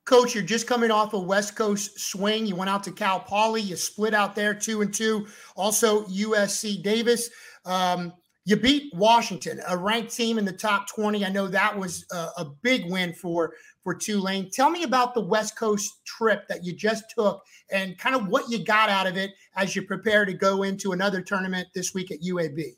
Coach, 0.04 0.36
you're 0.36 0.44
just 0.44 0.68
coming 0.68 0.92
off 0.92 1.14
a 1.14 1.18
West 1.18 1.56
Coast 1.56 1.98
swing. 1.98 2.46
You 2.46 2.54
went 2.54 2.70
out 2.70 2.84
to 2.84 2.92
Cal 2.92 3.18
Poly. 3.18 3.60
You 3.60 3.74
split 3.74 4.14
out 4.14 4.36
there 4.36 4.54
two 4.54 4.82
and 4.82 4.94
two. 4.94 5.26
Also 5.56 6.04
USC 6.04 6.80
Davis. 6.80 7.28
Um, 7.64 8.12
you 8.44 8.54
beat 8.54 8.94
Washington, 8.94 9.60
a 9.66 9.76
ranked 9.76 10.14
team 10.14 10.38
in 10.38 10.44
the 10.44 10.52
top 10.52 10.88
20. 10.88 11.24
I 11.26 11.28
know 11.30 11.48
that 11.48 11.76
was 11.76 12.06
a, 12.12 12.28
a, 12.38 12.52
big 12.62 12.88
win 12.88 13.12
for 13.12 13.54
for 13.82 13.92
Tulane. 13.92 14.48
Tell 14.52 14.70
me 14.70 14.84
about 14.84 15.14
the 15.14 15.20
West 15.20 15.58
Coast 15.58 16.04
trip 16.04 16.46
that 16.46 16.64
you 16.64 16.72
just 16.72 17.10
took 17.10 17.42
and 17.72 17.98
kind 17.98 18.14
of 18.14 18.28
what 18.28 18.48
you 18.48 18.64
got 18.64 18.88
out 18.88 19.08
of 19.08 19.16
it 19.16 19.32
as 19.56 19.74
you 19.74 19.82
prepare 19.82 20.24
to 20.24 20.32
go 20.32 20.62
into 20.62 20.92
another 20.92 21.20
tournament 21.20 21.66
this 21.74 21.92
week 21.92 22.12
at 22.12 22.20
UAB. 22.20 22.76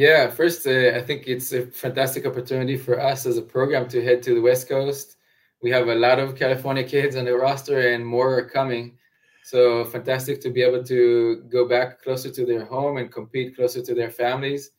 Yeah, 0.00 0.30
first, 0.30 0.66
uh, 0.66 0.92
I 0.96 1.02
think 1.02 1.28
it's 1.28 1.52
a 1.52 1.66
fantastic 1.66 2.24
opportunity 2.24 2.78
for 2.78 2.98
us 2.98 3.26
as 3.26 3.36
a 3.36 3.42
program 3.42 3.86
to 3.90 4.02
head 4.02 4.22
to 4.22 4.34
the 4.34 4.40
West 4.40 4.66
Coast. 4.66 5.18
We 5.62 5.70
have 5.72 5.88
a 5.88 5.94
lot 5.94 6.18
of 6.18 6.36
California 6.36 6.84
kids 6.84 7.16
on 7.16 7.26
the 7.26 7.36
roster, 7.36 7.92
and 7.92 8.06
more 8.06 8.38
are 8.38 8.48
coming. 8.48 8.96
So 9.44 9.84
fantastic 9.84 10.40
to 10.40 10.48
be 10.48 10.62
able 10.62 10.82
to 10.84 11.44
go 11.52 11.68
back 11.68 12.00
closer 12.00 12.30
to 12.30 12.46
their 12.46 12.64
home 12.64 12.96
and 12.96 13.12
compete 13.12 13.54
closer 13.54 13.82
to 13.82 13.94
their 13.94 14.08
families. 14.08 14.70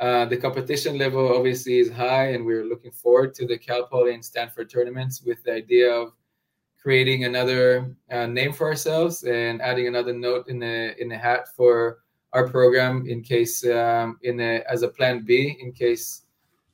Uh, 0.00 0.24
the 0.24 0.36
competition 0.36 0.98
level 0.98 1.36
obviously 1.36 1.78
is 1.78 1.88
high, 1.88 2.30
and 2.30 2.44
we're 2.44 2.64
looking 2.64 2.90
forward 2.90 3.32
to 3.34 3.46
the 3.46 3.56
Cal 3.56 3.86
Poly 3.86 4.14
and 4.14 4.24
Stanford 4.24 4.70
tournaments 4.70 5.22
with 5.22 5.40
the 5.44 5.52
idea 5.52 5.88
of 5.88 6.14
creating 6.82 7.26
another 7.26 7.94
uh, 8.10 8.26
name 8.26 8.52
for 8.52 8.66
ourselves 8.66 9.22
and 9.22 9.62
adding 9.62 9.86
another 9.86 10.12
note 10.12 10.48
in 10.48 10.58
the 10.58 11.00
in 11.00 11.08
the 11.08 11.16
hat 11.16 11.46
for 11.54 12.00
our 12.34 12.48
program 12.48 13.06
in 13.06 13.22
case 13.22 13.64
um, 13.64 14.18
in 14.22 14.40
a, 14.40 14.62
as 14.68 14.82
a 14.82 14.88
plan 14.88 15.24
B 15.24 15.56
in 15.60 15.72
case 15.72 16.22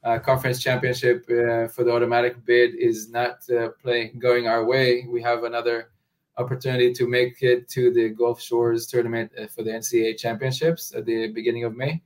uh, 0.02 0.18
conference 0.18 0.62
championship 0.62 1.24
uh, 1.28 1.68
for 1.68 1.84
the 1.84 1.92
automatic 1.92 2.42
bid 2.46 2.74
is 2.74 3.10
not 3.10 3.38
uh, 3.50 3.68
playing 3.82 4.18
going 4.18 4.48
our 4.48 4.64
way. 4.64 5.06
We 5.06 5.20
have 5.20 5.44
another 5.44 5.90
opportunity 6.38 6.94
to 6.94 7.06
make 7.06 7.42
it 7.42 7.68
to 7.68 7.92
the 7.92 8.08
Gulf 8.08 8.40
Shores 8.40 8.86
tournament 8.86 9.30
uh, 9.38 9.46
for 9.48 9.62
the 9.62 9.70
NCAA 9.70 10.16
championships 10.16 10.94
at 10.96 11.04
the 11.04 11.28
beginning 11.28 11.64
of 11.64 11.76
May. 11.76 12.02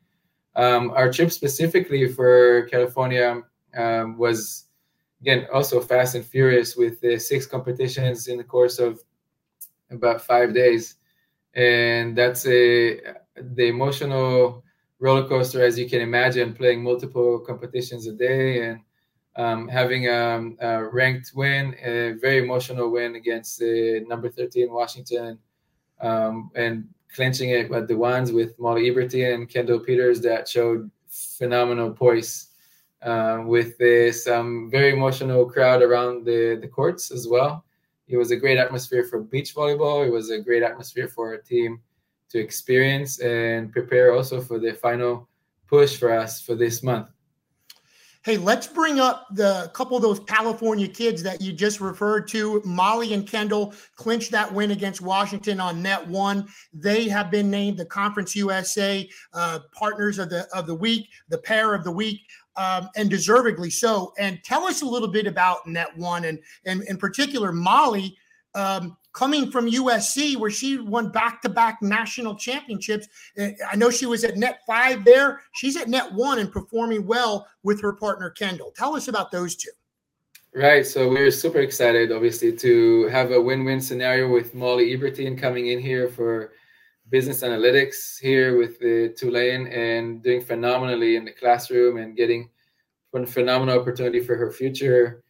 Um, 0.57 0.91
our 0.91 1.13
trip 1.13 1.31
specifically 1.31 2.09
for 2.09 2.63
California 2.71 3.43
um, 3.77 4.19
was 4.19 4.65
again 5.21 5.47
also 5.53 5.81
fast 5.81 6.17
and 6.17 6.25
furious 6.25 6.77
with 6.77 6.99
six 7.21 7.47
competitions 7.47 8.27
in 8.27 8.39
the 8.39 8.45
course 8.45 8.81
of 8.81 9.01
about 9.91 10.21
five 10.21 10.53
days, 10.55 10.97
and 11.55 12.17
that's 12.17 12.47
a 12.47 13.01
the 13.55 13.67
emotional 13.67 14.65
roller 14.99 15.29
coaster 15.29 15.63
as 15.63 15.79
you 15.79 15.89
can 15.89 16.01
imagine, 16.01 16.55
playing 16.55 16.83
multiple 16.83 17.39
competitions 17.41 18.07
a 18.07 18.13
day 18.13 18.67
and 18.67 18.81
um, 19.37 19.69
having 19.69 20.09
um, 20.09 20.57
a 20.61 20.85
ranked 20.85 21.33
win, 21.35 21.75
a 21.83 22.13
very 22.13 22.39
emotional 22.39 22.91
win 22.91 23.17
against 23.17 23.59
the 23.59 24.05
number 24.09 24.31
13 24.31 24.73
Washington, 24.73 25.39
um, 26.01 26.51
and 26.55 26.89
clinching 27.15 27.51
it 27.51 27.71
at 27.73 27.89
the 27.89 27.97
ones 27.97 28.33
with 28.33 28.59
Molly 28.59 28.89
Eberty 28.89 29.35
and 29.35 29.49
Kendall 29.49 29.81
Peters 29.81 30.21
that 30.23 30.49
showed 30.49 30.91
phenomenal 31.09 31.91
poise. 31.91 32.49
Uh, 33.03 33.43
with 33.45 33.77
some 34.15 34.71
very 34.71 34.95
emotional 34.95 35.45
crowd 35.45 35.83
around 35.83 36.25
the, 36.25 36.59
the 36.63 36.67
courts 36.67 37.11
as 37.11 37.29
well. 37.29 37.63
It 38.09 38.17
was 38.17 38.31
a 38.31 38.37
great 38.37 38.57
atmosphere 38.57 39.05
for 39.05 39.21
beach 39.21 39.55
volleyball. 39.55 40.07
It 40.07 40.11
was 40.11 40.31
a 40.31 40.41
great 40.41 40.63
atmosphere 40.63 41.09
for 41.09 41.35
our 41.35 41.37
team 41.37 41.83
to 42.31 42.39
experience 42.39 43.21
and 43.21 43.73
prepare 43.73 44.15
also 44.15 44.41
for 44.41 44.59
the 44.59 44.73
final 44.75 45.29
push 45.67 45.97
for 45.97 46.13
us 46.13 46.41
for 46.41 46.55
this 46.55 46.83
month. 46.83 47.09
Hey, 48.25 48.39
let's 48.39 48.67
bring 48.67 49.01
up 49.01 49.27
the 49.33 49.71
couple 49.75 49.99
of 49.99 50.03
those 50.03 50.19
California 50.21 50.89
kids 50.89 51.23
that 51.25 51.43
you 51.43 51.53
just 51.53 51.79
referred 51.79 52.27
to. 52.29 52.63
Molly 52.65 53.13
and 53.13 53.29
Kendall 53.29 53.75
clinched 53.97 54.31
that 54.31 54.51
win 54.51 54.71
against 54.71 55.03
Washington 55.03 55.61
on 55.61 55.83
net 55.83 56.09
one. 56.09 56.49
They 56.73 57.07
have 57.11 57.31
been 57.31 57.51
named 57.51 57.77
the 57.77 57.85
Conference 57.85 58.35
USA 58.35 59.07
uh, 59.35 59.59
partners 59.73 60.19
of 60.19 60.31
the 60.31 60.49
of 60.55 60.67
the 60.67 60.75
week, 60.75 61.11
the 61.29 61.37
pair 61.37 61.75
of 61.75 61.85
the 61.85 61.91
week, 61.91 62.23
um, 62.57 62.89
and 62.97 63.11
deservedly 63.11 63.69
so. 63.69 64.15
And 64.19 64.43
tell 64.43 64.65
us 64.65 64.81
a 64.81 64.87
little 64.87 65.09
bit 65.09 65.27
about 65.27 65.67
net 65.67 65.95
one, 65.95 66.25
and 66.25 66.39
and 66.65 66.83
in 66.85 66.97
particular 66.97 67.53
Molly. 67.53 68.17
Um, 68.55 68.97
coming 69.15 69.51
from 69.51 69.71
USC, 69.71 70.37
where 70.37 70.51
she 70.51 70.79
won 70.79 71.09
back 71.09 71.41
to 71.43 71.49
back 71.49 71.81
national 71.81 72.35
championships. 72.35 73.09
Uh, 73.39 73.49
I 73.71 73.77
know 73.77 73.91
she 73.91 74.07
was 74.07 74.25
at 74.25 74.37
net 74.37 74.61
five 74.67 75.05
there. 75.05 75.41
She's 75.53 75.77
at 75.77 75.89
net 75.89 76.13
one 76.13 76.41
and 76.41 76.53
performing 76.53 77.07
well 77.07 77.47
with 77.63 77.81
her 77.81 77.95
partner, 77.95 78.31
Kendall. 78.31 78.73
Tell 78.77 78.95
us 78.95 79.09
about 79.09 79.31
those 79.31 79.57
two. 79.57 79.71
Right. 80.55 80.87
So 80.87 81.09
we're 81.09 81.31
super 81.31 81.61
excited, 81.61 82.13
obviously, 82.13 82.53
to 82.59 83.09
have 83.09 83.33
a 83.33 83.41
win 83.41 83.65
win 83.65 83.81
scenario 83.81 84.29
with 84.29 84.55
Molly 84.55 84.97
Ebertine 84.97 85.37
coming 85.37 85.69
in 85.69 85.81
here 85.81 86.09
for 86.09 86.53
business 87.11 87.43
analytics 87.43 88.21
here 88.21 88.57
with 88.57 88.79
the 88.79 89.15
Tulane 89.17 89.67
and 89.67 90.23
doing 90.23 90.41
phenomenally 90.41 91.17
in 91.17 91.25
the 91.25 91.33
classroom 91.33 91.99
and 91.99 92.17
getting 92.17 92.51
one 93.11 93.27
phenomenal 93.27 93.79
opportunity 93.79 94.21
for 94.21 94.37
her 94.37 94.51
future 94.51 95.24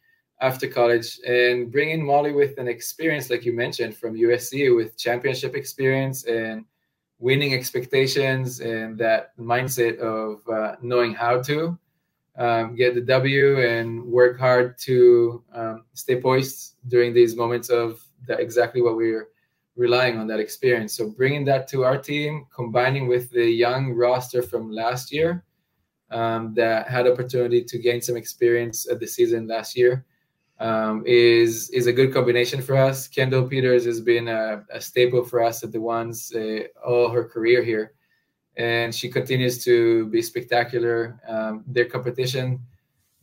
after 0.44 0.68
college 0.68 1.20
and 1.26 1.72
bringing 1.72 2.04
Molly 2.04 2.32
with 2.32 2.58
an 2.58 2.68
experience, 2.68 3.30
like 3.30 3.46
you 3.46 3.54
mentioned, 3.54 3.96
from 3.96 4.14
USC 4.14 4.76
with 4.76 4.98
championship 4.98 5.54
experience 5.54 6.24
and 6.24 6.66
winning 7.18 7.54
expectations 7.54 8.60
and 8.60 8.98
that 8.98 9.34
mindset 9.38 9.96
of 10.00 10.46
uh, 10.46 10.76
knowing 10.82 11.14
how 11.14 11.40
to 11.40 11.78
um, 12.36 12.74
get 12.74 12.94
the 12.94 13.00
W 13.00 13.58
and 13.60 14.04
work 14.04 14.38
hard 14.38 14.76
to 14.80 15.42
um, 15.54 15.84
stay 15.94 16.20
poised 16.20 16.74
during 16.88 17.14
these 17.14 17.34
moments 17.36 17.70
of 17.70 18.04
the, 18.26 18.34
exactly 18.36 18.82
what 18.82 18.96
we're 18.96 19.28
relying 19.76 20.18
on 20.18 20.26
that 20.26 20.40
experience. 20.40 20.92
So 20.94 21.08
bringing 21.08 21.46
that 21.46 21.68
to 21.68 21.84
our 21.84 21.96
team, 21.96 22.46
combining 22.54 23.08
with 23.08 23.30
the 23.30 23.48
young 23.48 23.94
roster 23.94 24.42
from 24.42 24.70
last 24.70 25.10
year 25.10 25.42
um, 26.10 26.52
that 26.54 26.86
had 26.86 27.06
opportunity 27.06 27.64
to 27.64 27.78
gain 27.78 28.02
some 28.02 28.16
experience 28.16 28.86
at 28.90 29.00
the 29.00 29.06
season 29.06 29.46
last 29.46 29.74
year 29.74 30.04
um, 30.60 31.02
is 31.06 31.70
is 31.70 31.86
a 31.86 31.92
good 31.92 32.12
combination 32.12 32.62
for 32.62 32.76
us. 32.76 33.08
Kendall 33.08 33.48
Peters 33.48 33.84
has 33.84 34.00
been 34.00 34.28
a, 34.28 34.64
a 34.70 34.80
staple 34.80 35.24
for 35.24 35.42
us 35.42 35.64
at 35.64 35.72
the 35.72 35.80
ones 35.80 36.32
uh, 36.34 36.60
all 36.84 37.10
her 37.10 37.24
career 37.24 37.62
here, 37.62 37.94
and 38.56 38.94
she 38.94 39.08
continues 39.08 39.64
to 39.64 40.06
be 40.06 40.22
spectacular. 40.22 41.20
Um, 41.28 41.64
their 41.66 41.86
competition 41.86 42.60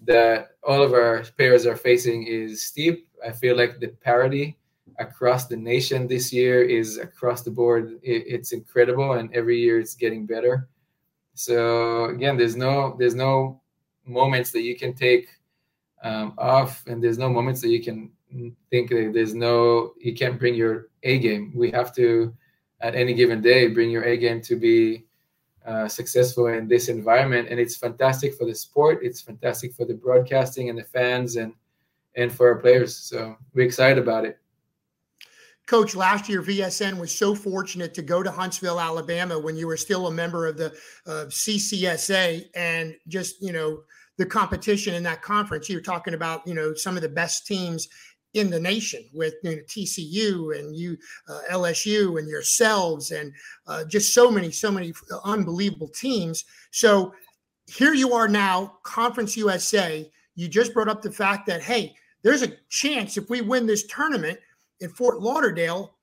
that 0.03 0.51
all 0.63 0.81
of 0.81 0.93
our 0.93 1.23
players 1.37 1.65
are 1.65 1.75
facing 1.75 2.27
is 2.27 2.63
steep. 2.63 3.07
I 3.25 3.31
feel 3.31 3.55
like 3.55 3.79
the 3.79 3.89
parity 3.89 4.57
across 4.99 5.47
the 5.47 5.55
nation 5.55 6.07
this 6.07 6.33
year 6.33 6.63
is 6.63 6.97
across 6.97 7.43
the 7.43 7.51
board. 7.51 7.99
It, 8.03 8.23
it's 8.27 8.51
incredible, 8.51 9.13
and 9.13 9.33
every 9.33 9.59
year 9.59 9.79
it's 9.79 9.95
getting 9.95 10.25
better. 10.25 10.67
So 11.33 12.05
again, 12.05 12.35
there's 12.35 12.57
no 12.57 12.95
there's 12.99 13.15
no 13.15 13.61
moments 14.05 14.51
that 14.51 14.61
you 14.61 14.75
can 14.77 14.93
take 14.93 15.29
um, 16.03 16.33
off, 16.37 16.83
and 16.87 17.03
there's 17.03 17.17
no 17.17 17.29
moments 17.29 17.61
that 17.61 17.69
you 17.69 17.83
can 17.83 18.11
think 18.69 18.89
that 18.89 19.11
there's 19.13 19.33
no 19.33 19.93
you 19.99 20.13
can't 20.15 20.39
bring 20.39 20.55
your 20.55 20.87
A 21.03 21.19
game. 21.19 21.51
We 21.55 21.71
have 21.71 21.93
to 21.95 22.33
at 22.79 22.95
any 22.95 23.13
given 23.13 23.41
day 23.41 23.67
bring 23.67 23.91
your 23.91 24.03
A 24.03 24.17
game 24.17 24.41
to 24.41 24.55
be 24.55 25.05
uh, 25.65 25.87
successful 25.87 26.47
in 26.47 26.67
this 26.67 26.89
environment, 26.89 27.49
and 27.49 27.59
it's 27.59 27.75
fantastic 27.75 28.33
for 28.35 28.45
the 28.45 28.55
sport. 28.55 28.99
It's 29.03 29.21
fantastic 29.21 29.73
for 29.73 29.85
the 29.85 29.93
broadcasting 29.93 30.69
and 30.69 30.77
the 30.77 30.83
fans, 30.83 31.35
and 31.35 31.53
and 32.15 32.31
for 32.31 32.47
our 32.47 32.59
players. 32.59 32.95
So 32.95 33.35
we're 33.53 33.65
excited 33.65 33.97
about 33.97 34.25
it. 34.25 34.37
Coach, 35.67 35.95
last 35.95 36.27
year 36.27 36.41
VSN 36.41 36.99
was 36.99 37.15
so 37.15 37.33
fortunate 37.33 37.93
to 37.93 38.01
go 38.01 38.21
to 38.21 38.31
Huntsville, 38.31 38.79
Alabama, 38.79 39.39
when 39.39 39.55
you 39.55 39.67
were 39.67 39.77
still 39.77 40.07
a 40.07 40.11
member 40.11 40.47
of 40.47 40.57
the 40.57 40.73
uh, 41.05 41.25
CCSA, 41.27 42.45
and 42.55 42.95
just 43.07 43.41
you 43.41 43.53
know 43.53 43.83
the 44.21 44.25
competition 44.27 44.93
in 44.93 45.01
that 45.03 45.23
conference. 45.23 45.67
You're 45.67 45.81
talking 45.81 46.13
about, 46.13 46.45
you 46.45 46.53
know, 46.53 46.75
some 46.75 46.95
of 46.95 47.01
the 47.01 47.09
best 47.09 47.47
teams 47.47 47.89
in 48.35 48.51
the 48.51 48.59
nation 48.59 49.03
with 49.13 49.33
you 49.43 49.55
know, 49.57 49.61
TCU 49.63 50.57
and 50.57 50.75
you 50.75 50.95
uh, 51.27 51.41
LSU 51.51 52.19
and 52.19 52.29
yourselves 52.29 53.11
and 53.11 53.33
uh, 53.67 53.83
just 53.83 54.13
so 54.13 54.31
many 54.31 54.51
so 54.51 54.71
many 54.71 54.93
unbelievable 55.25 55.89
teams. 55.89 56.45
So 56.69 57.13
here 57.65 57.93
you 57.93 58.13
are 58.13 58.27
now, 58.27 58.77
Conference 58.83 59.35
USA. 59.35 60.09
You 60.35 60.47
just 60.47 60.73
brought 60.73 60.87
up 60.87 61.01
the 61.01 61.11
fact 61.11 61.47
that 61.47 61.61
hey, 61.61 61.95
there's 62.21 62.43
a 62.43 62.53
chance 62.69 63.17
if 63.17 63.29
we 63.29 63.41
win 63.41 63.65
this 63.65 63.87
tournament 63.87 64.39
in 64.79 64.89
Fort 64.89 65.19
Lauderdale 65.19 65.95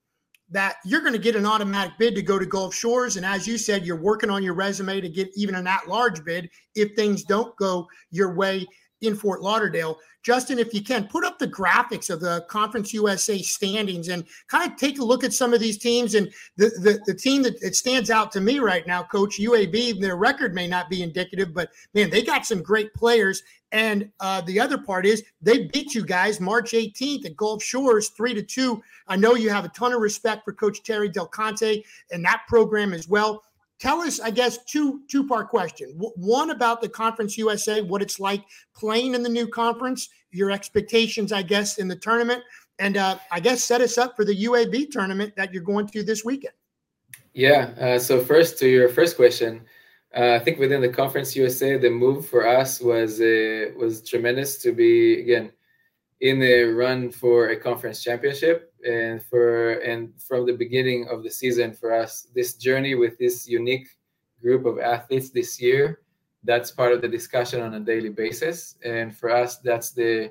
that 0.51 0.77
you're 0.85 1.01
going 1.01 1.13
to 1.13 1.19
get 1.19 1.37
an 1.37 1.47
automatic 1.47 1.93
bid 1.99 2.15
to 2.15 2.23
go 2.23 2.39
to 2.39 2.47
Gulf 2.47 2.75
Shores. 2.75 3.17
And 3.17 3.27
as 3.27 3.47
you 3.47 3.59
said, 3.59 3.85
you're 3.85 4.01
working 4.01 4.31
on 4.31 4.43
your 4.43 4.55
resume 4.55 5.01
to 5.01 5.09
get 5.09 5.29
even 5.35 5.55
an 5.55 5.67
at 5.67 5.89
large 5.89 6.25
bid 6.25 6.49
if 6.75 6.95
things 6.95 7.25
don't 7.25 7.55
go 7.57 7.87
your 8.11 8.35
way 8.35 8.67
in 9.01 9.15
Fort 9.15 9.43
Lauderdale. 9.43 9.99
Justin, 10.23 10.59
if 10.59 10.75
you 10.75 10.83
can, 10.83 11.07
put 11.07 11.25
up 11.25 11.39
the 11.39 11.49
graphics 11.49 12.11
of 12.11 12.21
the 12.21 12.45
Conference 12.49 12.93
USA 12.93 13.41
standings 13.41 14.09
and 14.09 14.25
kind 14.49 14.71
of 14.71 14.77
take 14.77 14.99
a 14.99 15.05
look 15.05 15.25
at 15.25 15.33
some 15.33 15.55
of 15.55 15.61
these 15.61 15.79
teams. 15.79 16.15
And 16.15 16.31
the, 16.57 16.67
the, 16.81 17.01
the 17.07 17.15
team 17.15 17.43
that 17.45 17.63
it 17.63 17.77
stands 17.77 18.11
out 18.11 18.33
to 18.33 18.41
me 18.41 18.59
right 18.59 18.87
now, 18.87 19.05
Coach 19.05 19.39
UAB, 19.39 20.01
their 20.01 20.17
record 20.17 20.55
may 20.55 20.67
not 20.67 20.91
be 20.91 21.03
indicative, 21.03 21.55
but 21.55 21.71
man, 21.95 22.11
they 22.11 22.23
got 22.23 22.45
some 22.45 22.63
great 22.63 22.93
players. 22.95 23.43
And 23.71 24.11
uh, 24.21 24.41
the 24.43 24.59
other 24.59 24.79
part 24.79 25.07
is 25.07 25.23
they 25.41 25.67
beat 25.67 25.95
you 25.95 26.05
guys 26.05 26.41
March 26.41 26.73
18th 26.73 27.27
at 27.27 27.37
Gulf 27.37 27.63
Shores, 27.63 28.09
three 28.11 28.35
to 28.35 28.43
two. 28.43 28.83
I 29.07 29.17
know 29.17 29.35
you 29.35 29.51
have 29.51 29.65
a 29.65 29.71
ton 29.71 29.93
of 29.93 30.01
respect 30.01 30.45
for 30.45 30.53
Coach 30.53 30.83
Terry 30.83 31.09
Del 31.09 31.27
Conte 31.27 31.83
and 32.11 32.25
that 32.25 32.43
program 32.49 32.93
as 32.93 33.09
well. 33.09 33.45
Tell 33.79 34.01
us, 34.01 34.19
I 34.19 34.31
guess, 34.31 34.65
two 34.65 35.03
two 35.09 35.27
part 35.27 35.49
question. 35.49 35.91
One 36.17 36.51
about 36.51 36.81
the 36.81 36.89
Conference 36.89 37.39
USA, 37.39 37.81
what 37.81 38.03
it's 38.03 38.19
like 38.19 38.43
playing 38.75 39.15
in 39.15 39.23
the 39.23 39.29
new 39.29 39.47
conference, 39.47 40.09
your 40.31 40.51
expectations, 40.51 41.33
I 41.33 41.43
guess, 41.43 41.79
in 41.79 41.87
the 41.87 41.97
tournament, 41.97 42.43
and 42.81 42.97
uh, 42.97 43.19
I 43.31 43.39
guess 43.41 43.63
set 43.63 43.81
us 43.81 43.97
up 43.97 44.17
for 44.17 44.25
the 44.25 44.45
UAB 44.45 44.91
tournament 44.91 45.35
that 45.37 45.53
you're 45.53 45.63
going 45.63 45.87
to 45.89 46.03
this 46.03 46.25
weekend. 46.25 46.55
Yeah. 47.35 47.71
Uh, 47.79 47.99
so 48.01 48.21
first, 48.21 48.59
to 48.59 48.69
your 48.69 48.89
first 48.89 49.15
question, 49.15 49.63
uh, 50.17 50.33
I 50.33 50.39
think 50.41 50.59
within 50.59 50.81
the 50.81 50.89
Conference 50.89 51.37
USA, 51.37 51.77
the 51.77 51.91
move 51.91 52.27
for 52.27 52.49
us 52.49 52.81
was 52.81 53.21
uh, 53.21 53.67
was 53.77 54.03
tremendous 54.03 54.59
to 54.63 54.73
be 54.73 55.21
again 55.21 55.53
in 56.21 56.41
the 56.41 56.65
run 56.65 57.11
for 57.11 57.51
a 57.51 57.57
conference 57.57 58.03
championship. 58.03 58.68
And 58.87 59.23
for 59.23 59.75
and 59.81 60.13
from 60.21 60.47
the 60.47 60.53
beginning 60.53 61.09
of 61.09 61.23
the 61.23 61.31
season 61.31 61.73
for 61.73 61.93
us, 61.93 62.29
this 62.35 62.55
journey 62.55 62.95
with 62.95 63.19
this 63.19 63.49
unique 63.49 63.89
group 64.41 64.67
of 64.67 64.79
athletes 64.79 65.31
this 65.31 65.61
year, 65.61 66.01
that's 66.45 66.71
part 66.71 66.93
of 66.93 67.01
the 67.01 67.09
discussion 67.09 67.61
on 67.61 67.75
a 67.75 67.81
daily 67.81 68.11
basis. 68.11 68.77
And 68.85 69.17
for 69.17 69.31
us, 69.31 69.59
that's 69.59 69.91
the 69.93 70.31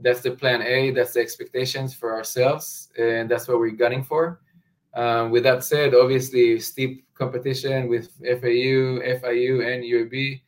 that's 0.00 0.20
the 0.20 0.32
plan 0.32 0.62
A. 0.62 0.90
That's 0.90 1.14
the 1.14 1.20
expectations 1.20 1.94
for 1.94 2.12
ourselves, 2.12 2.90
and 2.98 3.30
that's 3.30 3.48
what 3.48 3.58
we're 3.58 3.70
gunning 3.70 4.04
for. 4.04 4.40
Um, 4.94 5.30
with 5.30 5.44
that 5.44 5.64
said, 5.64 5.94
obviously 5.94 6.60
steep 6.60 7.06
competition 7.14 7.88
with 7.88 8.10
FAU, 8.20 9.00
FIU, 9.00 9.64
and 9.64 9.82
UAB, 9.84 10.42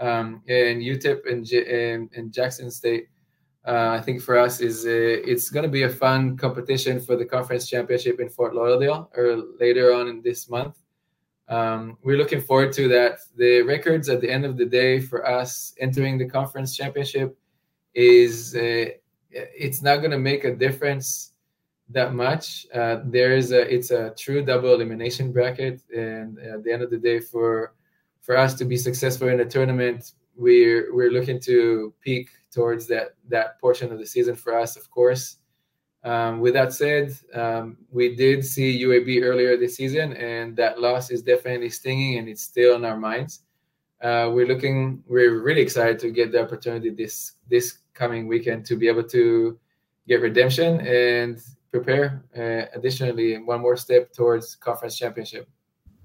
um, 0.00 0.42
and 0.48 0.80
UTEP 0.80 1.30
and, 1.30 1.44
J- 1.44 1.92
and, 1.92 2.10
and 2.14 2.32
Jackson 2.32 2.70
State. 2.70 3.08
Uh, 3.70 3.96
I 3.96 4.00
think 4.00 4.20
for 4.20 4.36
us 4.36 4.60
is 4.60 4.84
uh, 4.84 5.30
it's 5.30 5.48
going 5.48 5.62
to 5.62 5.68
be 5.70 5.84
a 5.84 5.88
fun 5.88 6.36
competition 6.36 6.98
for 6.98 7.14
the 7.14 7.24
conference 7.24 7.68
championship 7.68 8.18
in 8.18 8.28
Fort 8.28 8.52
Lauderdale 8.52 9.08
or 9.16 9.44
later 9.60 9.94
on 9.94 10.08
in 10.08 10.22
this 10.22 10.50
month. 10.50 10.76
Um, 11.48 11.96
we're 12.02 12.16
looking 12.16 12.40
forward 12.40 12.72
to 12.72 12.88
that. 12.88 13.20
The 13.36 13.62
records 13.62 14.08
at 14.08 14.20
the 14.20 14.28
end 14.28 14.44
of 14.44 14.56
the 14.56 14.64
day 14.64 14.98
for 14.98 15.24
us 15.24 15.72
entering 15.78 16.18
the 16.18 16.28
conference 16.28 16.76
championship 16.76 17.38
is 17.94 18.56
uh, 18.56 18.86
it's 19.30 19.82
not 19.82 19.98
going 19.98 20.10
to 20.10 20.18
make 20.18 20.42
a 20.42 20.56
difference 20.56 21.34
that 21.90 22.12
much. 22.12 22.66
Uh, 22.74 23.02
there 23.04 23.36
is 23.36 23.52
a 23.52 23.72
it's 23.72 23.92
a 23.92 24.12
true 24.18 24.44
double 24.44 24.74
elimination 24.74 25.30
bracket, 25.30 25.80
and 25.96 26.40
at 26.40 26.64
the 26.64 26.72
end 26.72 26.82
of 26.82 26.90
the 26.90 26.98
day, 26.98 27.20
for 27.20 27.74
for 28.20 28.36
us 28.36 28.54
to 28.54 28.64
be 28.64 28.76
successful 28.76 29.28
in 29.28 29.38
a 29.38 29.44
tournament, 29.44 30.14
we're 30.34 30.92
we're 30.92 31.12
looking 31.12 31.38
to 31.42 31.94
peak 32.00 32.30
towards 32.52 32.86
that 32.88 33.14
that 33.28 33.60
portion 33.60 33.92
of 33.92 33.98
the 33.98 34.06
season 34.06 34.34
for 34.34 34.58
us, 34.58 34.76
of 34.76 34.90
course. 34.90 35.36
Um, 36.02 36.40
with 36.40 36.54
that 36.54 36.72
said, 36.72 37.14
um, 37.34 37.76
we 37.90 38.16
did 38.16 38.44
see 38.44 38.82
UAB 38.84 39.22
earlier 39.22 39.56
this 39.56 39.76
season, 39.76 40.14
and 40.14 40.56
that 40.56 40.80
loss 40.80 41.10
is 41.10 41.22
definitely 41.22 41.68
stinging, 41.68 42.18
and 42.18 42.28
it's 42.28 42.42
still 42.42 42.76
in 42.76 42.84
our 42.84 42.96
minds. 42.96 43.40
Uh, 44.00 44.30
we're 44.32 44.46
looking, 44.46 45.04
we're 45.06 45.42
really 45.42 45.60
excited 45.60 45.98
to 45.98 46.10
get 46.10 46.32
the 46.32 46.42
opportunity 46.42 46.88
this 46.88 47.32
this 47.48 47.78
coming 47.92 48.26
weekend 48.26 48.64
to 48.64 48.76
be 48.76 48.88
able 48.88 49.04
to 49.04 49.58
get 50.08 50.22
redemption 50.22 50.80
and 50.86 51.38
prepare 51.70 52.24
uh, 52.36 52.66
additionally 52.76 53.36
one 53.38 53.60
more 53.60 53.76
step 53.76 54.10
towards 54.12 54.56
conference 54.56 54.96
championship. 54.96 55.46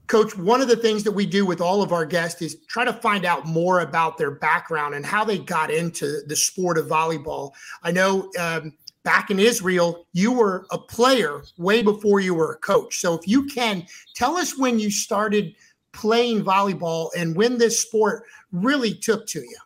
Coach, 0.08 0.38
one 0.38 0.62
of 0.62 0.68
the 0.68 0.76
things 0.76 1.04
that 1.04 1.12
we 1.12 1.26
do 1.26 1.46
with 1.46 1.62
all 1.62 1.82
of 1.82 1.92
our 1.92 2.06
guests 2.06 2.42
is 2.42 2.58
try 2.68 2.86
to 2.86 2.94
find 2.94 3.26
out 3.26 3.46
more 3.46 3.80
about 3.80 4.18
their 4.18 4.32
background 4.32 4.94
and 4.94 5.06
how 5.06 5.24
they 5.24 5.40
got 5.40 5.72
into 5.72 6.22
the 6.28 6.36
sport 6.36 6.78
of 6.78 6.88
volleyball. 6.88 7.54
I 7.82 7.92
know 7.92 8.30
um, 8.40 8.74
back 9.04 9.32
in 9.32 9.40
Israel, 9.40 10.06
you 10.14 10.32
were 10.32 10.68
a 10.72 10.78
player 10.78 11.44
way 11.58 11.82
before 11.82 12.20
you 12.20 12.36
were 12.36 12.54
a 12.54 12.58
coach. 12.58 13.00
So 13.00 13.14
if 13.14 13.28
you 13.28 13.46
can 13.48 13.86
tell 14.16 14.38
us 14.38 14.58
when 14.58 14.78
you 14.80 14.92
started 14.92 15.56
playing 15.92 16.44
volleyball 16.44 17.10
and 17.18 17.36
when 17.36 17.58
this 17.58 17.80
sport 17.80 18.26
really 18.52 18.94
took 18.94 19.26
to 19.28 19.40
you. 19.40 19.58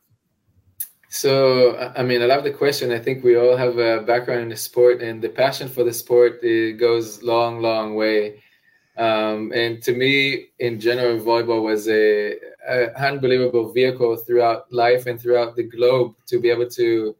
So, 1.12 1.91
I 1.97 2.04
mean, 2.04 2.21
I 2.21 2.25
love 2.25 2.43
the 2.43 2.52
question. 2.52 2.91
I 2.91 2.99
think 2.99 3.23
we 3.23 3.36
all 3.36 3.58
have 3.58 3.80
a 3.80 4.02
background 4.02 4.41
in 4.41 4.49
the 4.49 4.56
sport, 4.56 5.02
and 5.02 5.19
the 5.19 5.30
passion 5.30 5.67
for 5.67 5.84
the 5.84 5.91
sport 5.91 6.39
goes 6.78 7.23
long, 7.23 7.62
long 7.62 7.95
way. 7.95 8.43
Um, 8.99 9.53
and 9.55 9.81
to 9.83 9.93
me, 9.95 10.47
in 10.59 10.77
general, 10.77 11.17
volleyball 11.19 11.63
was 11.63 11.88
a, 11.88 12.35
a, 12.67 12.93
unbelievable 13.01 13.71
vehicle 13.71 14.17
throughout 14.17 14.71
life 14.73 15.05
and 15.05 15.19
throughout 15.19 15.55
the 15.55 15.63
globe 15.63 16.15
to 16.27 16.38
be 16.38 16.49
able 16.49 16.69
to 16.71 17.15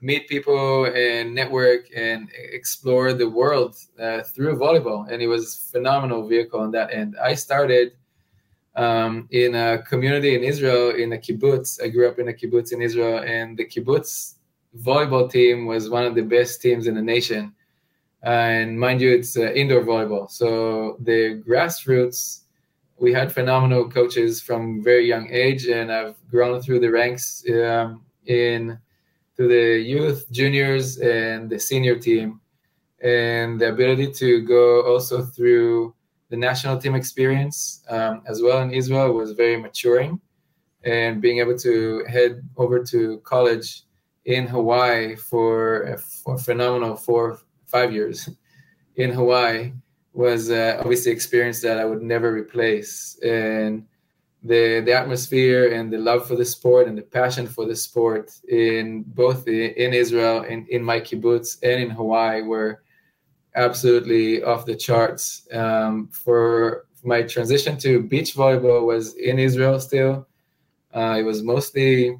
meet 0.00 0.28
people 0.28 0.86
and 0.86 1.32
network 1.32 1.86
and 1.94 2.28
explore 2.34 3.12
the 3.12 3.30
world 3.30 3.76
uh, 4.00 4.22
through 4.22 4.56
volleyball. 4.56 5.08
And 5.08 5.22
it 5.22 5.28
was 5.28 5.54
a 5.54 5.70
phenomenal 5.70 6.26
vehicle 6.26 6.58
on 6.58 6.72
that 6.72 6.92
end. 6.92 7.16
I 7.22 7.34
started 7.34 7.92
um, 8.74 9.28
in 9.30 9.54
a 9.54 9.82
community 9.82 10.34
in 10.34 10.42
Israel, 10.42 10.90
in 10.90 11.12
a 11.12 11.18
kibbutz. 11.18 11.80
I 11.80 11.88
grew 11.88 12.08
up 12.08 12.18
in 12.18 12.28
a 12.28 12.32
kibbutz 12.32 12.72
in 12.72 12.82
Israel, 12.82 13.22
and 13.24 13.56
the 13.56 13.66
kibbutz 13.66 14.34
volleyball 14.78 15.30
team 15.30 15.66
was 15.66 15.88
one 15.88 16.04
of 16.04 16.16
the 16.16 16.22
best 16.22 16.60
teams 16.60 16.88
in 16.88 16.96
the 16.96 17.02
nation. 17.02 17.54
And 18.22 18.78
mind 18.78 19.00
you, 19.00 19.12
it's 19.12 19.36
uh, 19.36 19.52
indoor 19.52 19.82
volleyball. 19.82 20.30
So 20.30 20.96
the 21.00 21.42
grassroots, 21.46 22.40
we 22.98 23.12
had 23.12 23.32
phenomenal 23.32 23.88
coaches 23.88 24.42
from 24.42 24.84
very 24.84 25.06
young 25.08 25.28
age, 25.30 25.66
and 25.66 25.90
I've 25.90 26.16
grown 26.30 26.60
through 26.60 26.80
the 26.80 26.90
ranks 26.90 27.44
um, 27.50 28.04
in 28.26 28.78
through 29.36 29.48
the 29.48 29.80
youth, 29.80 30.30
juniors, 30.30 30.98
and 30.98 31.48
the 31.48 31.58
senior 31.58 31.98
team, 31.98 32.40
and 33.02 33.58
the 33.58 33.70
ability 33.70 34.12
to 34.12 34.42
go 34.42 34.82
also 34.82 35.22
through 35.22 35.94
the 36.28 36.36
national 36.36 36.78
team 36.78 36.94
experience 36.94 37.82
um, 37.88 38.22
as 38.26 38.42
well 38.42 38.60
in 38.60 38.70
Israel 38.70 39.12
was 39.12 39.32
very 39.32 39.56
maturing, 39.56 40.20
and 40.84 41.22
being 41.22 41.38
able 41.38 41.56
to 41.56 42.04
head 42.06 42.42
over 42.58 42.84
to 42.84 43.18
college 43.24 43.84
in 44.26 44.46
Hawaii 44.46 45.16
for 45.16 45.84
a, 45.84 45.98
for 45.98 46.36
phenomenal 46.36 46.94
four 46.94 47.40
five 47.70 47.92
years 47.92 48.28
in 48.96 49.10
Hawaii 49.10 49.72
was 50.12 50.50
uh, 50.50 50.76
obviously 50.80 51.12
experience 51.12 51.60
that 51.62 51.78
I 51.78 51.84
would 51.84 52.02
never 52.02 52.32
replace, 52.32 53.18
and 53.22 53.86
the 54.42 54.80
the 54.80 54.92
atmosphere 54.92 55.72
and 55.72 55.92
the 55.92 55.98
love 55.98 56.26
for 56.26 56.36
the 56.36 56.44
sport 56.44 56.88
and 56.88 56.96
the 56.96 57.02
passion 57.02 57.46
for 57.46 57.66
the 57.66 57.76
sport 57.76 58.32
in 58.48 59.02
both 59.02 59.46
in 59.46 59.94
Israel 59.94 60.44
and 60.48 60.68
in 60.68 60.82
my 60.82 60.98
kibbutz 61.00 61.58
and 61.62 61.82
in 61.82 61.90
Hawaii 61.90 62.42
were 62.42 62.82
absolutely 63.54 64.42
off 64.42 64.64
the 64.66 64.76
charts. 64.76 65.46
Um, 65.52 66.08
for 66.08 66.86
my 67.04 67.22
transition 67.22 67.78
to 67.78 68.02
beach 68.02 68.34
volleyball 68.34 68.84
was 68.86 69.14
in 69.16 69.38
Israel 69.38 69.78
still. 69.80 70.26
Uh, 70.94 71.16
it 71.18 71.22
was 71.22 71.42
mostly 71.42 72.18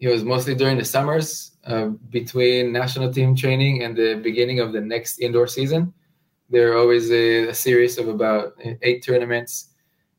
it 0.00 0.08
was 0.08 0.24
mostly 0.24 0.54
during 0.54 0.78
the 0.78 0.84
summers 0.84 1.52
uh, 1.66 1.86
between 2.10 2.72
national 2.72 3.12
team 3.12 3.34
training 3.34 3.82
and 3.82 3.96
the 3.96 4.14
beginning 4.22 4.60
of 4.60 4.72
the 4.72 4.80
next 4.80 5.18
indoor 5.18 5.46
season. 5.46 5.92
There 6.50 6.72
are 6.72 6.78
always 6.78 7.10
a, 7.10 7.48
a 7.48 7.54
series 7.54 7.98
of 7.98 8.08
about 8.08 8.54
eight 8.82 9.02
tournaments, 9.02 9.70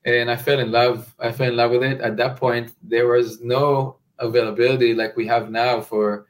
and 0.05 0.29
I 0.29 0.35
fell 0.35 0.59
in 0.59 0.71
love. 0.71 1.13
I 1.19 1.31
fell 1.31 1.47
in 1.47 1.55
love 1.55 1.71
with 1.71 1.83
it. 1.83 2.01
At 2.01 2.17
that 2.17 2.35
point, 2.35 2.73
there 2.83 3.07
was 3.07 3.41
no 3.41 3.97
availability 4.19 4.93
like 4.93 5.15
we 5.15 5.25
have 5.27 5.49
now 5.49 5.81
for 5.81 6.27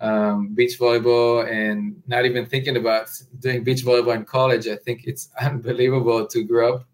um, 0.00 0.54
beach 0.54 0.78
volleyball 0.78 1.50
and 1.50 2.02
not 2.06 2.26
even 2.26 2.44
thinking 2.44 2.76
about 2.76 3.08
doing 3.38 3.64
beach 3.64 3.84
volleyball 3.84 4.14
in 4.14 4.24
college. 4.24 4.68
I 4.68 4.76
think 4.76 5.04
it's 5.04 5.30
unbelievable 5.40 6.26
to 6.26 6.44
grow 6.44 6.74
up 6.74 6.84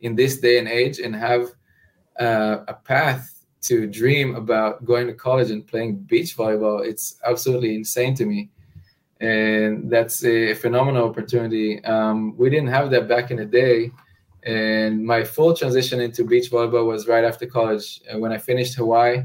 in 0.00 0.16
this 0.16 0.40
day 0.40 0.58
and 0.58 0.68
age 0.68 0.98
and 0.98 1.14
have 1.14 1.48
uh, 2.18 2.58
a 2.68 2.74
path 2.74 3.33
to 3.64 3.86
dream 3.86 4.34
about 4.34 4.84
going 4.84 5.06
to 5.06 5.14
college 5.14 5.50
and 5.50 5.66
playing 5.66 5.96
beach 5.96 6.36
volleyball. 6.36 6.84
It's 6.84 7.18
absolutely 7.26 7.74
insane 7.74 8.14
to 8.16 8.26
me. 8.26 8.50
And 9.20 9.90
that's 9.90 10.24
a 10.24 10.54
phenomenal 10.54 11.08
opportunity. 11.08 11.82
Um, 11.84 12.36
we 12.36 12.50
didn't 12.50 12.68
have 12.68 12.90
that 12.90 13.08
back 13.08 13.30
in 13.30 13.38
the 13.38 13.46
day. 13.46 13.90
And 14.42 15.04
my 15.04 15.24
full 15.24 15.54
transition 15.56 16.00
into 16.00 16.24
beach 16.24 16.50
volleyball 16.50 16.86
was 16.86 17.08
right 17.08 17.24
after 17.24 17.46
college. 17.46 18.02
When 18.16 18.32
I 18.32 18.38
finished 18.38 18.74
Hawaii, 18.74 19.24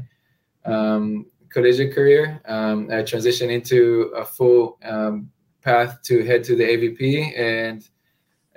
um, 0.64 1.26
collegiate 1.50 1.94
career. 1.94 2.40
Um, 2.46 2.88
I 2.90 3.02
transitioned 3.02 3.50
into 3.50 4.12
a 4.16 4.24
full 4.24 4.78
um, 4.84 5.30
path 5.62 6.00
to 6.04 6.24
head 6.24 6.44
to 6.44 6.56
the 6.56 6.64
AVP 6.64 7.38
and 7.38 7.86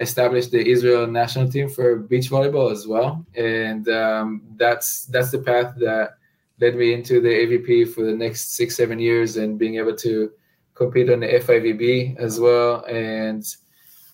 establish 0.04 0.48
the 0.48 0.66
Israel 0.66 1.08
national 1.08 1.50
team 1.50 1.70
for 1.70 1.98
beach 1.98 2.30
volleyball 2.30 2.72
as 2.72 2.86
well. 2.86 3.26
And 3.36 3.88
um, 3.90 4.44
that's 4.58 5.06
that's 5.06 5.32
the 5.32 5.40
path 5.40 5.74
that 5.78 6.18
led 6.60 6.76
me 6.76 6.94
into 6.94 7.20
the 7.20 7.30
AVP 7.30 7.94
for 7.94 8.04
the 8.04 8.14
next 8.14 8.56
six 8.56 8.76
seven 8.76 9.00
years 9.00 9.38
and 9.38 9.58
being 9.58 9.76
able 9.76 9.96
to 9.98 10.32
compete 10.76 11.10
on 11.10 11.22
the 11.22 11.28
FIVB 11.28 12.18
as 12.18 12.40
well 12.40 12.84
and 12.86 13.44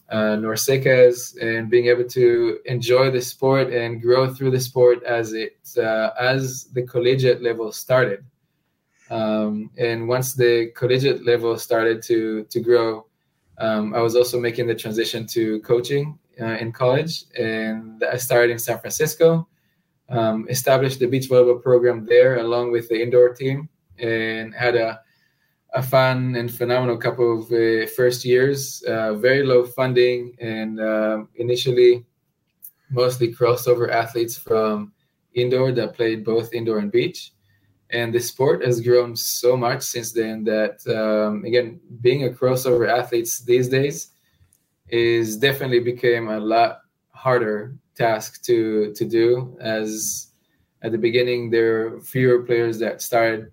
uh, 0.09 0.35
NORCECAs 0.37 1.39
and 1.41 1.69
being 1.69 1.87
able 1.87 2.03
to 2.03 2.59
enjoy 2.65 3.11
the 3.11 3.21
sport 3.21 3.71
and 3.71 4.01
grow 4.01 4.33
through 4.33 4.51
the 4.51 4.59
sport 4.59 5.03
as 5.03 5.33
it 5.33 5.57
uh, 5.77 6.09
as 6.19 6.65
the 6.73 6.83
collegiate 6.83 7.41
level 7.43 7.71
started. 7.71 8.23
Um, 9.11 9.71
and 9.77 10.07
once 10.07 10.33
the 10.33 10.71
collegiate 10.75 11.25
level 11.25 11.57
started 11.57 12.01
to 12.03 12.43
to 12.45 12.59
grow, 12.59 13.05
um, 13.59 13.93
I 13.93 14.01
was 14.01 14.15
also 14.15 14.39
making 14.39 14.67
the 14.67 14.75
transition 14.75 15.27
to 15.27 15.59
coaching 15.61 16.17
uh, 16.39 16.57
in 16.57 16.71
college, 16.71 17.25
and 17.37 18.03
I 18.03 18.17
started 18.17 18.51
in 18.51 18.59
San 18.59 18.79
Francisco. 18.79 19.47
Um, 20.09 20.47
established 20.49 20.99
the 20.99 21.05
beach 21.05 21.29
volleyball 21.29 21.61
program 21.61 22.03
there 22.03 22.39
along 22.39 22.71
with 22.71 22.89
the 22.89 22.99
indoor 22.99 23.29
team, 23.33 23.69
and 23.99 24.53
had 24.55 24.75
a 24.75 25.01
a 25.75 25.83
fun 25.83 26.35
and 26.35 26.51
phenomenal 26.51 26.97
couple 26.97 27.39
of 27.39 27.51
uh, 27.51 27.85
first 27.95 28.25
years. 28.25 28.81
Uh, 28.87 29.13
very 29.15 29.45
low 29.45 29.65
funding, 29.65 30.35
and 30.39 30.79
um, 30.81 31.29
initially 31.35 32.05
mostly 32.89 33.31
crossover 33.31 33.89
athletes 33.89 34.35
from 34.37 34.91
indoor 35.33 35.71
that 35.71 35.93
played 35.93 36.25
both 36.25 36.53
indoor 36.53 36.79
and 36.79 36.91
beach 36.91 37.33
and 37.91 38.13
the 38.13 38.19
sport 38.19 38.63
has 38.63 38.81
grown 38.81 39.15
so 39.15 39.57
much 39.57 39.81
since 39.81 40.11
then 40.11 40.43
that 40.43 40.77
um, 40.87 41.43
again 41.45 41.79
being 42.01 42.25
a 42.25 42.29
crossover 42.29 42.87
athletes 42.87 43.39
these 43.39 43.67
days 43.67 44.11
is 44.89 45.37
definitely 45.37 45.79
became 45.79 46.29
a 46.29 46.39
lot 46.39 46.81
harder 47.09 47.75
task 47.95 48.41
to 48.43 48.93
to 48.93 49.05
do 49.05 49.57
as 49.59 50.31
at 50.81 50.91
the 50.91 50.97
beginning 50.97 51.49
there 51.49 51.87
are 51.87 51.99
fewer 52.01 52.43
players 52.43 52.79
that 52.79 53.01
started 53.01 53.51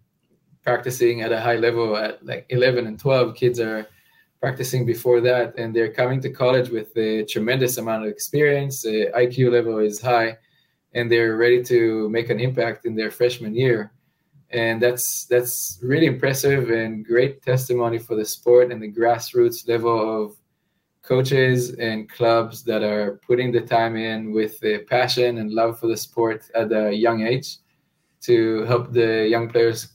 practicing 0.62 1.22
at 1.22 1.32
a 1.32 1.40
high 1.40 1.56
level 1.56 1.96
at 1.96 2.24
like 2.26 2.44
11 2.50 2.86
and 2.86 2.98
12 2.98 3.34
kids 3.34 3.60
are 3.60 3.86
practicing 4.40 4.84
before 4.84 5.20
that 5.20 5.56
and 5.56 5.74
they're 5.74 5.92
coming 5.92 6.20
to 6.20 6.28
college 6.30 6.70
with 6.70 6.94
a 6.96 7.24
tremendous 7.24 7.78
amount 7.78 8.04
of 8.04 8.10
experience. 8.10 8.82
The 8.82 9.10
iq 9.16 9.50
level 9.50 9.78
is 9.78 10.00
high 10.00 10.36
and 10.92 11.10
they're 11.10 11.36
ready 11.36 11.62
to 11.64 12.08
make 12.10 12.30
an 12.30 12.40
impact 12.40 12.84
in 12.84 12.94
their 12.96 13.10
freshman 13.10 13.54
year 13.54 13.92
and 14.50 14.80
that's 14.80 15.26
that's 15.26 15.78
really 15.82 16.06
impressive 16.06 16.70
and 16.70 17.04
great 17.04 17.42
testimony 17.42 17.98
for 17.98 18.14
the 18.14 18.24
sport 18.24 18.70
and 18.70 18.80
the 18.80 18.92
grassroots 18.92 19.68
level 19.68 20.24
of 20.24 20.36
coaches 21.02 21.74
and 21.74 22.08
clubs 22.10 22.64
that 22.64 22.82
are 22.82 23.20
putting 23.26 23.52
the 23.52 23.60
time 23.60 23.96
in 23.96 24.32
with 24.32 24.58
the 24.60 24.78
passion 24.88 25.38
and 25.38 25.52
love 25.52 25.78
for 25.78 25.86
the 25.86 25.96
sport 25.96 26.44
at 26.54 26.72
a 26.72 26.92
young 26.92 27.22
age 27.22 27.58
to 28.20 28.64
help 28.64 28.92
the 28.92 29.26
young 29.28 29.48
players 29.48 29.88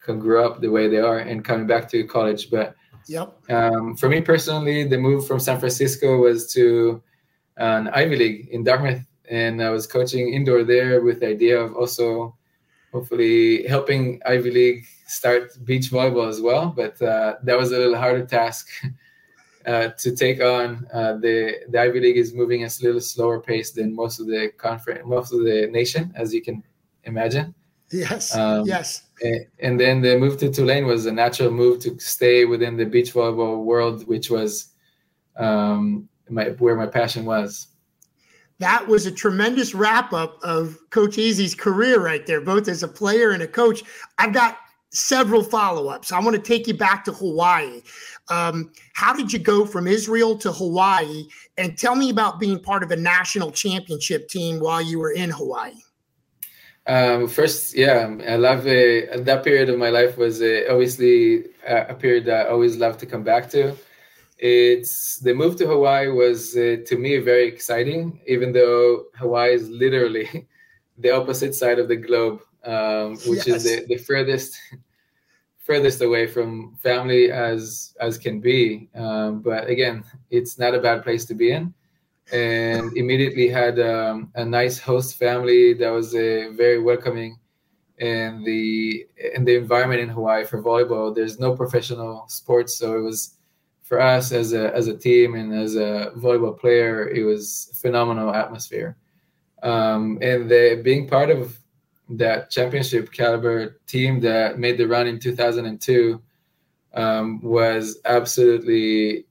can 0.00 0.18
grow 0.18 0.46
up 0.46 0.60
the 0.60 0.68
way 0.68 0.88
they 0.88 0.98
are 0.98 1.18
and 1.18 1.44
coming 1.44 1.66
back 1.66 1.88
to 1.90 2.04
college. 2.04 2.50
But 2.50 2.74
yep. 3.06 3.38
um, 3.50 3.96
for 3.96 4.08
me 4.08 4.20
personally 4.20 4.84
the 4.84 4.98
move 4.98 5.26
from 5.26 5.40
san 5.40 5.58
francisco 5.58 6.18
was 6.18 6.52
to 6.52 7.02
an 7.56 7.88
ivy 7.88 8.16
league 8.16 8.48
in 8.48 8.64
dartmouth. 8.64 9.04
And 9.30 9.62
i 9.62 9.70
was 9.70 9.86
coaching 9.86 10.34
indoor 10.34 10.64
there 10.64 11.02
with 11.02 11.20
the 11.20 11.28
idea 11.28 11.58
of 11.58 11.74
also 11.74 12.36
hopefully 12.92 13.66
helping 13.66 14.20
Ivy 14.26 14.50
League 14.50 14.86
start 15.06 15.52
beach 15.64 15.90
volleyball 15.90 16.28
as 16.28 16.40
well. 16.40 16.72
But 16.74 17.00
uh, 17.02 17.36
that 17.42 17.58
was 17.58 17.72
a 17.72 17.78
little 17.78 17.96
harder 17.96 18.24
task 18.24 18.68
uh, 19.66 19.88
to 19.88 20.14
take 20.14 20.42
on. 20.42 20.86
Uh, 20.92 21.14
the 21.14 21.60
the 21.68 21.80
Ivy 21.80 22.00
League 22.00 22.18
is 22.18 22.34
moving 22.34 22.62
at 22.62 22.78
a 22.80 22.84
little 22.84 23.00
slower 23.00 23.40
pace 23.40 23.72
than 23.72 23.94
most 23.94 24.20
of 24.20 24.26
the 24.26 24.52
conference, 24.56 25.02
most 25.04 25.32
of 25.32 25.40
the 25.40 25.68
nation, 25.70 26.12
as 26.16 26.32
you 26.34 26.42
can 26.42 26.62
imagine. 27.04 27.54
Yes. 27.92 28.34
Um, 28.36 28.66
yes. 28.66 29.02
And, 29.22 29.46
and 29.58 29.80
then 29.80 30.00
the 30.00 30.16
move 30.16 30.38
to 30.38 30.50
Tulane 30.50 30.86
was 30.86 31.06
a 31.06 31.12
natural 31.12 31.50
move 31.50 31.80
to 31.80 31.98
stay 31.98 32.44
within 32.44 32.76
the 32.76 32.84
beach 32.84 33.12
volleyball 33.12 33.64
world, 33.64 34.06
which 34.06 34.30
was 34.30 34.68
um, 35.36 36.08
my, 36.28 36.50
where 36.50 36.76
my 36.76 36.86
passion 36.86 37.24
was 37.24 37.66
that 38.60 38.86
was 38.86 39.06
a 39.06 39.10
tremendous 39.10 39.74
wrap 39.74 40.12
up 40.12 40.38
of 40.42 40.78
Coach 40.90 41.18
Easy's 41.18 41.54
career 41.54 41.98
right 41.98 42.26
there, 42.26 42.42
both 42.42 42.68
as 42.68 42.82
a 42.82 42.88
player 42.88 43.30
and 43.30 43.42
a 43.42 43.48
coach. 43.48 43.82
I've 44.18 44.34
got 44.34 44.58
several 44.90 45.42
follow 45.42 45.88
ups. 45.88 46.12
I 46.12 46.20
want 46.20 46.36
to 46.36 46.42
take 46.42 46.66
you 46.66 46.74
back 46.74 47.04
to 47.04 47.12
Hawaii. 47.12 47.80
Um, 48.28 48.70
how 48.92 49.14
did 49.14 49.32
you 49.32 49.38
go 49.38 49.64
from 49.64 49.86
Israel 49.86 50.36
to 50.38 50.52
Hawaii? 50.52 51.26
And 51.56 51.76
tell 51.76 51.96
me 51.96 52.10
about 52.10 52.38
being 52.38 52.60
part 52.60 52.82
of 52.82 52.90
a 52.90 52.96
national 52.96 53.50
championship 53.50 54.28
team 54.28 54.60
while 54.60 54.82
you 54.82 54.98
were 54.98 55.12
in 55.12 55.30
Hawaii. 55.30 55.74
Um, 56.86 57.28
first, 57.28 57.74
yeah, 57.74 58.14
I 58.28 58.36
love 58.36 58.60
uh, 58.60 59.22
that 59.22 59.40
period 59.42 59.70
of 59.70 59.78
my 59.78 59.90
life 59.90 60.18
was 60.18 60.42
uh, 60.42 60.64
obviously 60.68 61.44
a 61.66 61.94
period 61.94 62.26
that 62.26 62.46
I 62.46 62.50
always 62.50 62.76
love 62.76 62.98
to 62.98 63.06
come 63.06 63.22
back 63.22 63.48
to 63.50 63.74
it's 64.40 65.18
the 65.18 65.34
move 65.34 65.56
to 65.56 65.66
Hawaii 65.66 66.08
was 66.08 66.56
uh, 66.56 66.76
to 66.86 66.96
me 66.96 67.18
very 67.18 67.46
exciting, 67.46 68.20
even 68.26 68.52
though 68.52 69.04
Hawaii 69.16 69.52
is 69.52 69.68
literally 69.68 70.48
the 70.98 71.10
opposite 71.10 71.54
side 71.54 71.78
of 71.78 71.88
the 71.88 71.96
globe, 71.96 72.40
um, 72.64 73.16
which 73.26 73.46
yes. 73.46 73.48
is 73.48 73.64
the, 73.64 73.84
the 73.86 73.98
furthest 73.98 74.58
furthest 75.58 76.00
away 76.00 76.26
from 76.26 76.74
family 76.76 77.30
as 77.30 77.94
as 78.00 78.16
can 78.16 78.40
be. 78.40 78.88
Um, 78.94 79.40
but 79.40 79.68
again, 79.68 80.04
it's 80.30 80.58
not 80.58 80.74
a 80.74 80.80
bad 80.80 81.02
place 81.02 81.26
to 81.26 81.34
be 81.34 81.52
in. 81.52 81.74
And 82.32 82.96
immediately 82.96 83.48
had 83.48 83.78
um, 83.78 84.30
a 84.36 84.44
nice 84.44 84.78
host 84.78 85.18
family 85.18 85.74
that 85.74 85.90
was 85.90 86.14
uh, 86.14 86.48
very 86.52 86.80
welcoming. 86.80 87.38
And 87.98 88.42
the 88.46 89.06
and 89.36 89.46
the 89.46 89.56
environment 89.56 90.00
in 90.00 90.08
Hawaii 90.08 90.46
for 90.46 90.62
volleyball, 90.62 91.14
there's 91.14 91.38
no 91.38 91.54
professional 91.54 92.24
sports, 92.28 92.78
so 92.78 92.96
it 92.96 93.02
was 93.02 93.36
for 93.90 94.00
us 94.00 94.30
as 94.30 94.52
a 94.52 94.72
as 94.72 94.86
a 94.86 94.96
team 94.96 95.34
and 95.34 95.52
as 95.52 95.74
a 95.74 96.12
volleyball 96.16 96.56
player, 96.56 97.08
it 97.08 97.24
was 97.24 97.76
phenomenal 97.82 98.32
atmosphere. 98.32 98.96
Um, 99.64 100.16
and 100.22 100.48
the, 100.48 100.80
being 100.82 101.08
part 101.08 101.28
of 101.28 101.58
that 102.10 102.50
championship 102.50 103.12
caliber 103.12 103.80
team 103.88 104.20
that 104.20 104.60
made 104.60 104.78
the 104.78 104.86
run 104.86 105.08
in 105.08 105.18
2002 105.18 106.22
um, 106.94 107.42
was 107.42 107.98
absolutely 108.04 109.26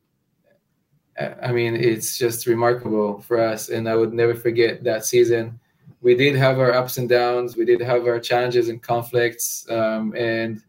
I 1.42 1.52
mean, 1.54 1.76
it's 1.76 2.18
just 2.18 2.46
remarkable 2.46 3.22
for 3.22 3.40
us, 3.40 3.70
and 3.70 3.88
I 3.90 3.96
would 3.96 4.14
never 4.14 4.36
forget 4.36 4.84
that 4.84 5.06
season. 5.06 5.60
We 6.02 6.16
did 6.16 6.36
have 6.36 6.60
our 6.60 6.74
ups 6.74 6.98
and 6.98 7.08
downs, 7.08 7.56
we 7.56 7.66
did 7.66 7.82
have 7.82 8.08
our 8.08 8.20
challenges 8.20 8.68
and 8.68 8.82
conflicts, 8.82 9.70
um, 9.70 10.14
and 10.18 10.62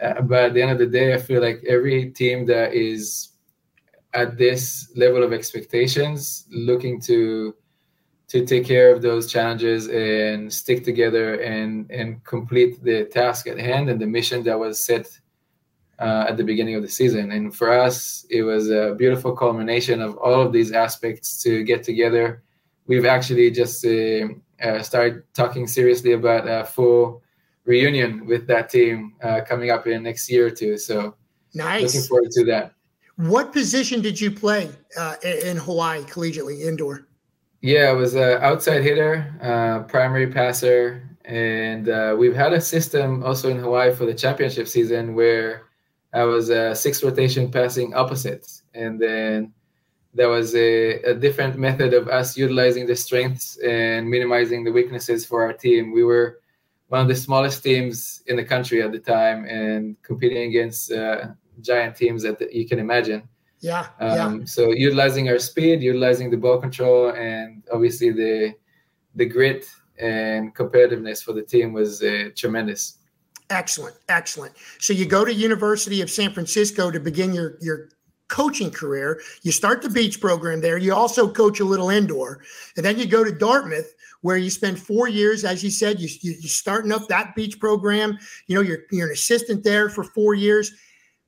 uh, 0.00 0.22
but 0.22 0.44
at 0.44 0.54
the 0.54 0.62
end 0.62 0.70
of 0.70 0.78
the 0.78 0.86
day, 0.86 1.14
I 1.14 1.18
feel 1.18 1.40
like 1.42 1.62
every 1.68 2.10
team 2.10 2.46
that 2.46 2.74
is 2.74 3.30
at 4.14 4.36
this 4.36 4.90
level 4.96 5.22
of 5.22 5.32
expectations, 5.32 6.46
looking 6.50 7.00
to 7.02 7.54
to 8.28 8.46
take 8.46 8.64
care 8.64 8.94
of 8.94 9.02
those 9.02 9.30
challenges 9.30 9.88
and 9.88 10.52
stick 10.52 10.84
together 10.84 11.40
and 11.40 11.90
and 11.90 12.22
complete 12.24 12.82
the 12.82 13.04
task 13.06 13.46
at 13.46 13.58
hand 13.58 13.90
and 13.90 14.00
the 14.00 14.06
mission 14.06 14.42
that 14.44 14.58
was 14.58 14.84
set 14.84 15.06
uh, 15.98 16.26
at 16.28 16.36
the 16.36 16.44
beginning 16.44 16.76
of 16.76 16.82
the 16.82 16.88
season. 16.88 17.32
And 17.32 17.54
for 17.54 17.70
us, 17.72 18.24
it 18.30 18.42
was 18.42 18.70
a 18.70 18.94
beautiful 18.96 19.36
culmination 19.36 20.00
of 20.00 20.16
all 20.16 20.40
of 20.40 20.52
these 20.52 20.72
aspects 20.72 21.42
to 21.42 21.62
get 21.62 21.82
together. 21.82 22.42
We've 22.86 23.04
actually 23.04 23.50
just 23.50 23.84
uh, 23.84 24.28
uh, 24.62 24.82
started 24.82 25.24
talking 25.34 25.66
seriously 25.66 26.12
about 26.12 26.48
a 26.48 26.64
full 26.64 27.22
reunion 27.70 28.26
with 28.26 28.46
that 28.48 28.68
team 28.68 29.14
uh, 29.22 29.40
coming 29.50 29.70
up 29.70 29.86
in 29.86 30.02
next 30.02 30.30
year 30.30 30.46
or 30.48 30.54
two. 30.60 30.76
So 30.76 31.14
nice. 31.54 31.82
Looking 31.82 32.08
forward 32.08 32.30
to 32.32 32.44
that. 32.46 32.72
What 33.16 33.52
position 33.52 34.00
did 34.00 34.20
you 34.20 34.30
play 34.30 34.70
uh, 34.96 35.16
in 35.22 35.56
Hawaii 35.56 36.02
collegiately 36.04 36.56
indoor? 36.70 37.06
Yeah, 37.60 37.90
I 37.90 37.92
was 37.92 38.14
an 38.14 38.40
outside 38.40 38.82
hitter, 38.82 39.12
uh, 39.42 39.84
primary 39.86 40.26
passer, 40.26 41.06
and 41.26 41.88
uh, 41.90 42.16
we've 42.18 42.34
had 42.34 42.54
a 42.54 42.60
system 42.60 43.22
also 43.22 43.50
in 43.50 43.58
Hawaii 43.58 43.94
for 43.94 44.06
the 44.06 44.14
championship 44.14 44.66
season 44.66 45.14
where 45.14 45.68
I 46.14 46.24
was 46.24 46.48
a 46.48 46.74
six 46.74 47.04
rotation 47.04 47.50
passing 47.50 47.92
opposites, 47.94 48.62
and 48.72 48.98
then 48.98 49.52
there 50.14 50.30
was 50.30 50.54
a, 50.54 51.02
a 51.02 51.14
different 51.14 51.58
method 51.58 51.92
of 51.92 52.08
us 52.08 52.38
utilizing 52.38 52.86
the 52.86 52.96
strengths 52.96 53.58
and 53.58 54.08
minimizing 54.08 54.64
the 54.64 54.72
weaknesses 54.72 55.26
for 55.26 55.42
our 55.44 55.52
team. 55.52 55.92
We 55.92 56.02
were 56.02 56.40
one 56.90 57.00
of 57.00 57.08
the 57.08 57.14
smallest 57.14 57.62
teams 57.62 58.22
in 58.26 58.36
the 58.36 58.44
country 58.44 58.82
at 58.82 58.90
the 58.90 58.98
time 58.98 59.44
and 59.44 59.96
competing 60.02 60.48
against 60.48 60.90
uh, 60.90 61.28
giant 61.60 61.94
teams 61.94 62.20
that 62.24 62.52
you 62.52 62.66
can 62.66 62.80
imagine. 62.80 63.22
Yeah, 63.60 63.86
um, 64.00 64.40
yeah. 64.40 64.44
So 64.44 64.72
utilizing 64.72 65.28
our 65.28 65.38
speed, 65.38 65.82
utilizing 65.82 66.30
the 66.30 66.36
ball 66.36 66.58
control, 66.58 67.12
and 67.12 67.62
obviously 67.72 68.10
the 68.10 68.54
the 69.14 69.24
grit 69.24 69.66
and 69.98 70.54
competitiveness 70.54 71.22
for 71.22 71.32
the 71.32 71.42
team 71.42 71.72
was 71.72 72.02
uh, 72.02 72.30
tremendous. 72.36 72.98
Excellent, 73.50 73.96
excellent. 74.08 74.54
So 74.80 74.92
you 74.92 75.06
go 75.06 75.24
to 75.24 75.32
University 75.32 76.00
of 76.00 76.10
San 76.10 76.32
Francisco 76.32 76.90
to 76.90 76.98
begin 76.98 77.32
your 77.32 77.56
your 77.60 77.90
coaching 78.26 78.70
career. 78.72 79.20
You 79.42 79.52
start 79.52 79.82
the 79.82 79.90
beach 79.90 80.20
program 80.20 80.60
there. 80.60 80.78
You 80.78 80.94
also 80.94 81.30
coach 81.30 81.60
a 81.60 81.64
little 81.64 81.90
indoor, 81.90 82.42
and 82.76 82.84
then 82.84 82.98
you 82.98 83.06
go 83.06 83.22
to 83.22 83.30
Dartmouth 83.30 83.94
where 84.22 84.36
you 84.36 84.50
spend 84.50 84.78
four 84.78 85.08
years, 85.08 85.44
as 85.44 85.64
you 85.64 85.70
said, 85.70 86.00
you, 86.00 86.08
you, 86.20 86.32
are 86.32 86.48
starting 86.48 86.92
up 86.92 87.08
that 87.08 87.34
beach 87.34 87.58
program. 87.58 88.18
You 88.46 88.56
know, 88.56 88.60
you're, 88.60 88.80
you're 88.90 89.06
an 89.06 89.12
assistant 89.12 89.64
there 89.64 89.88
for 89.88 90.04
four 90.04 90.34
years. 90.34 90.72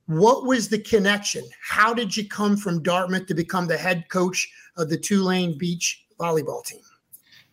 What 0.05 0.45
was 0.45 0.69
the 0.69 0.79
connection? 0.79 1.43
How 1.61 1.93
did 1.93 2.15
you 2.15 2.27
come 2.27 2.57
from 2.57 2.83
Dartmouth 2.83 3.25
to 3.27 3.33
become 3.33 3.67
the 3.67 3.77
head 3.77 4.09
coach 4.09 4.51
of 4.77 4.89
the 4.89 4.97
Tulane 4.97 5.57
Beach 5.57 6.05
volleyball 6.19 6.63
team? 6.65 6.81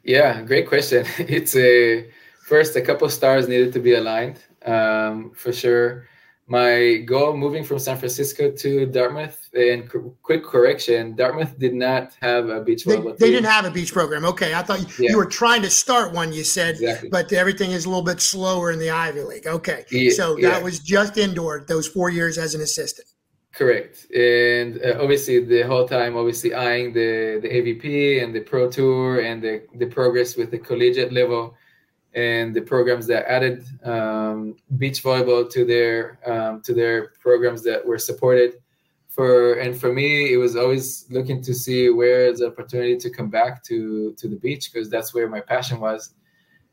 Yeah, 0.03 0.43
great 0.43 0.69
question. 0.69 1.07
It's 1.19 1.57
a 1.57 2.11
first 2.43 2.77
a 2.77 2.81
couple 2.81 3.09
stars 3.09 3.49
needed 3.49 3.73
to 3.73 3.81
be 3.81 3.95
aligned 3.95 4.41
um, 4.67 5.31
for 5.35 5.53
sure 5.53 6.09
my 6.51 6.97
goal 7.07 7.37
moving 7.37 7.63
from 7.63 7.79
San 7.79 7.97
Francisco 7.97 8.51
to 8.51 8.85
Dartmouth, 8.85 9.49
and 9.55 9.89
quick 10.21 10.45
correction, 10.45 11.15
Dartmouth 11.15 11.57
did 11.61 11.75
not 11.75 12.17
have 12.21 12.49
a 12.49 12.61
beach 12.61 12.85
they, 12.85 12.97
volleyball. 12.97 13.17
They, 13.17 13.31
didn't 13.31 13.49
have 13.49 13.65
a 13.67 13.71
beach 13.71 13.93
program. 13.93 14.25
Okay, 14.25 14.53
I 14.53 14.63
thought 14.63 14.81
you, 14.81 15.05
yeah. 15.05 15.11
you 15.13 15.17
were 15.17 15.27
trying 15.27 15.63
to 15.63 15.71
start 15.71 16.13
one. 16.13 16.33
You 16.33 16.43
said, 16.43 16.75
exactly. 16.75 17.09
but 17.09 17.33
everything 17.33 17.71
is 17.71 17.85
a 17.85 17.89
little 17.89 18.03
bit 18.03 18.21
slower 18.21 18.73
in 18.73 18.81
the 18.81 18.91
Ivy 18.91 19.23
League. 19.23 19.47
Okay, 19.47 19.85
yeah, 19.93 20.11
so 20.11 20.35
that 20.35 20.43
yeah. 20.43 20.59
was 20.59 20.81
just 20.81 21.17
indoor 21.19 21.65
those 21.69 21.87
four 21.87 22.11
years 22.11 22.37
as 22.37 22.57
an 22.57 22.63
assistant. 22.63 23.07
Correct, 23.55 24.11
and 24.11 24.81
uh, 24.85 25.01
obviously 25.01 25.39
the 25.45 25.63
whole 25.63 25.87
time, 25.87 26.17
obviously 26.17 26.53
eyeing 26.53 26.93
the 26.93 27.39
the 27.41 27.49
AVP 27.49 28.25
and 28.25 28.35
the 28.35 28.41
Pro 28.41 28.69
Tour 28.69 29.21
and 29.21 29.41
the 29.41 29.63
the 29.77 29.87
progress 29.87 30.35
with 30.35 30.51
the 30.51 30.59
collegiate 30.59 31.13
level 31.13 31.55
and 32.15 32.55
the 32.55 32.61
programs 32.61 33.07
that 33.07 33.31
added 33.31 33.65
um, 33.85 34.57
beach 34.79 35.03
volleyball 35.03 35.49
to 35.51 35.65
their 35.65 36.19
um, 36.27 36.61
to 36.63 36.75
their 36.75 37.13
programs 37.21 37.63
that 37.63 37.85
were 37.85 37.99
supported. 37.99 38.55
For 39.09 39.55
and 39.55 39.79
for 39.79 39.93
me, 39.93 40.33
it 40.33 40.37
was 40.37 40.57
always 40.57 41.07
looking 41.11 41.43
to 41.43 41.55
see 41.55 41.91
where 41.91 42.27
is 42.27 42.41
the 42.41 42.49
opportunity 42.49 42.97
to 42.97 43.11
come 43.11 43.29
back 43.29 43.63
to 43.65 44.13
to 44.15 44.29
the 44.29 44.37
beach 44.37 44.73
because 44.73 44.89
that's 44.89 45.15
where 45.15 45.29
my 45.29 45.41
passion 45.41 45.81
was, 45.81 46.15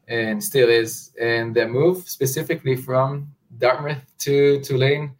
and 0.07 0.43
still 0.43 0.69
is. 0.69 1.11
And 1.21 1.55
the 1.55 1.67
move 1.67 2.07
specifically 2.07 2.75
from 2.75 3.27
Dartmouth 3.57 4.03
to 4.19 4.59
Tulane. 4.61 5.11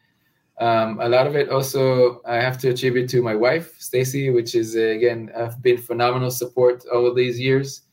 Um, 0.60 1.00
a 1.00 1.08
lot 1.08 1.28
of 1.28 1.36
it 1.36 1.50
also 1.50 2.20
I 2.26 2.38
have 2.38 2.58
to 2.60 2.70
attribute 2.70 3.08
to 3.12 3.22
my 3.22 3.36
wife 3.36 3.80
Stacy, 3.80 4.32
which 4.32 4.56
is 4.56 4.74
again 4.74 5.30
have 5.36 5.62
been 5.62 5.78
phenomenal 5.78 6.32
support 6.32 6.84
all 6.92 7.14
these 7.14 7.40
years 7.40 7.87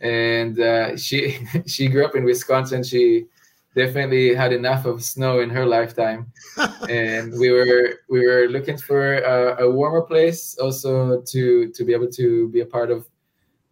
and 0.00 0.60
uh, 0.60 0.96
she 0.96 1.38
she 1.66 1.88
grew 1.88 2.04
up 2.04 2.14
in 2.14 2.24
Wisconsin. 2.24 2.82
She 2.82 3.26
definitely 3.74 4.34
had 4.34 4.52
enough 4.52 4.86
of 4.86 5.02
snow 5.02 5.40
in 5.40 5.50
her 5.50 5.66
lifetime, 5.66 6.32
and 6.88 7.32
we 7.38 7.50
were 7.50 7.94
we 8.08 8.26
were 8.26 8.48
looking 8.48 8.78
for 8.78 9.18
a, 9.18 9.64
a, 9.64 9.70
warmer 9.70 10.02
place, 10.02 10.56
also 10.58 11.22
to 11.22 11.70
to 11.70 11.84
be 11.84 11.92
able 11.92 12.10
to 12.12 12.48
be 12.48 12.60
a 12.60 12.66
part 12.66 12.90
of 12.90 13.06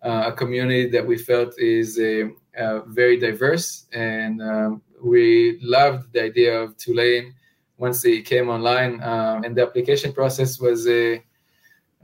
uh, 0.03 0.25
a 0.27 0.33
community 0.33 0.89
that 0.91 1.07
we 1.07 1.19
felt 1.19 1.59
is 1.59 1.99
a, 1.99 2.31
a 2.57 2.83
very 2.87 3.19
diverse, 3.19 3.87
and 3.93 4.43
um, 4.43 4.83
we 5.03 5.59
loved 5.63 6.13
the 6.13 6.23
idea 6.23 6.59
of 6.61 6.77
Tulane 6.77 7.35
once 7.79 8.05
it 8.05 8.25
came 8.25 8.49
online, 8.49 9.03
um, 9.03 9.45
and 9.45 9.57
the 9.57 9.63
application 9.63 10.13
process 10.13 10.59
was 10.59 10.89
a 10.89 11.23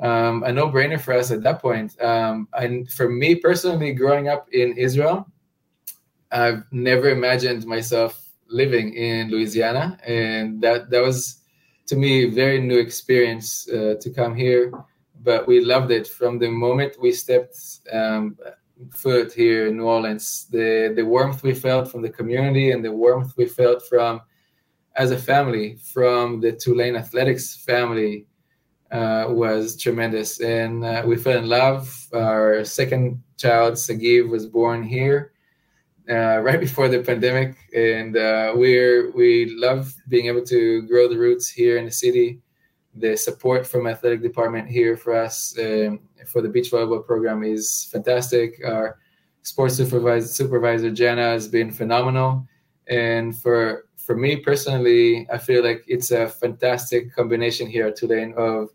um, 0.02 0.42
a 0.42 0.52
no-brainer 0.52 1.00
for 1.00 1.14
us 1.14 1.30
at 1.30 1.42
that 1.44 1.62
point. 1.62 2.00
Um, 2.02 2.48
and 2.54 2.90
for 2.90 3.08
me 3.08 3.36
personally, 3.36 3.92
growing 3.92 4.28
up 4.28 4.48
in 4.52 4.76
Israel, 4.76 5.26
I've 6.32 6.64
never 6.72 7.08
imagined 7.10 7.64
myself 7.66 8.18
living 8.48 8.94
in 8.94 9.30
Louisiana, 9.30 9.98
and 10.04 10.60
that 10.62 10.90
that 10.90 11.02
was 11.02 11.42
to 11.86 11.96
me 11.96 12.24
a 12.24 12.30
very 12.30 12.60
new 12.60 12.78
experience 12.78 13.68
uh, 13.68 13.94
to 14.00 14.10
come 14.10 14.34
here. 14.34 14.72
But 15.22 15.46
we 15.46 15.64
loved 15.64 15.92
it 15.92 16.08
from 16.08 16.38
the 16.38 16.50
moment 16.50 17.00
we 17.00 17.12
stepped 17.12 17.56
um, 17.92 18.36
foot 18.90 19.32
here 19.32 19.68
in 19.68 19.76
New 19.76 19.84
Orleans. 19.84 20.48
The 20.50 20.92
the 20.96 21.04
warmth 21.04 21.42
we 21.42 21.54
felt 21.54 21.90
from 21.90 22.02
the 22.02 22.10
community 22.10 22.72
and 22.72 22.84
the 22.84 22.92
warmth 22.92 23.34
we 23.36 23.46
felt 23.46 23.86
from 23.86 24.20
as 24.96 25.10
a 25.10 25.18
family 25.18 25.76
from 25.92 26.40
the 26.40 26.52
Tulane 26.52 26.96
athletics 26.96 27.56
family 27.56 28.26
uh, 28.92 29.26
was 29.28 29.80
tremendous, 29.80 30.40
and 30.40 30.84
uh, 30.84 31.02
we 31.06 31.16
fell 31.16 31.38
in 31.38 31.48
love. 31.48 32.08
Our 32.12 32.62
second 32.64 33.22
child, 33.38 33.74
Sagiv, 33.74 34.28
was 34.28 34.46
born 34.46 34.82
here 34.82 35.32
uh, 36.10 36.38
right 36.40 36.60
before 36.60 36.88
the 36.88 37.02
pandemic, 37.02 37.56
and 37.74 38.16
uh, 38.16 38.52
we're 38.54 39.10
we 39.12 39.54
love 39.56 39.94
being 40.08 40.26
able 40.26 40.44
to 40.44 40.82
grow 40.82 41.08
the 41.08 41.18
roots 41.18 41.48
here 41.48 41.78
in 41.78 41.86
the 41.86 41.90
city. 41.90 42.40
The 42.94 43.16
support 43.16 43.66
from 43.66 43.86
athletic 43.86 44.20
department 44.20 44.68
here 44.68 44.98
for 44.98 45.14
us 45.16 45.56
um, 45.58 46.00
for 46.26 46.42
the 46.42 46.48
beach 46.50 46.70
volleyball 46.70 47.06
program 47.06 47.42
is 47.42 47.88
fantastic. 47.90 48.60
Our 48.62 48.98
sports 49.40 49.76
supervisor, 49.76 50.28
supervisor 50.28 50.90
Jana 50.90 51.22
has 51.22 51.48
been 51.48 51.70
phenomenal, 51.70 52.46
and 52.88 53.34
for 53.34 53.86
for 53.96 54.16
me 54.16 54.36
personally, 54.36 55.26
I 55.32 55.38
feel 55.38 55.62
like 55.62 55.84
it's 55.86 56.10
a 56.10 56.28
fantastic 56.28 57.14
combination 57.14 57.68
here 57.68 57.86
at 57.86 57.96
Tulane 57.96 58.34
of 58.36 58.68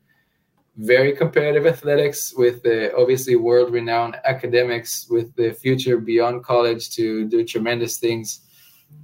very 0.77 1.11
competitive 1.11 1.65
athletics 1.65 2.33
with 2.37 2.61
the 2.61 2.95
obviously 2.95 3.35
world 3.35 3.73
renowned 3.73 4.15
academics 4.25 5.07
with 5.09 5.35
the 5.35 5.51
future 5.53 5.97
beyond 5.97 6.43
college 6.43 6.91
to 6.91 7.25
do 7.27 7.43
tremendous 7.43 7.97
things 7.97 8.41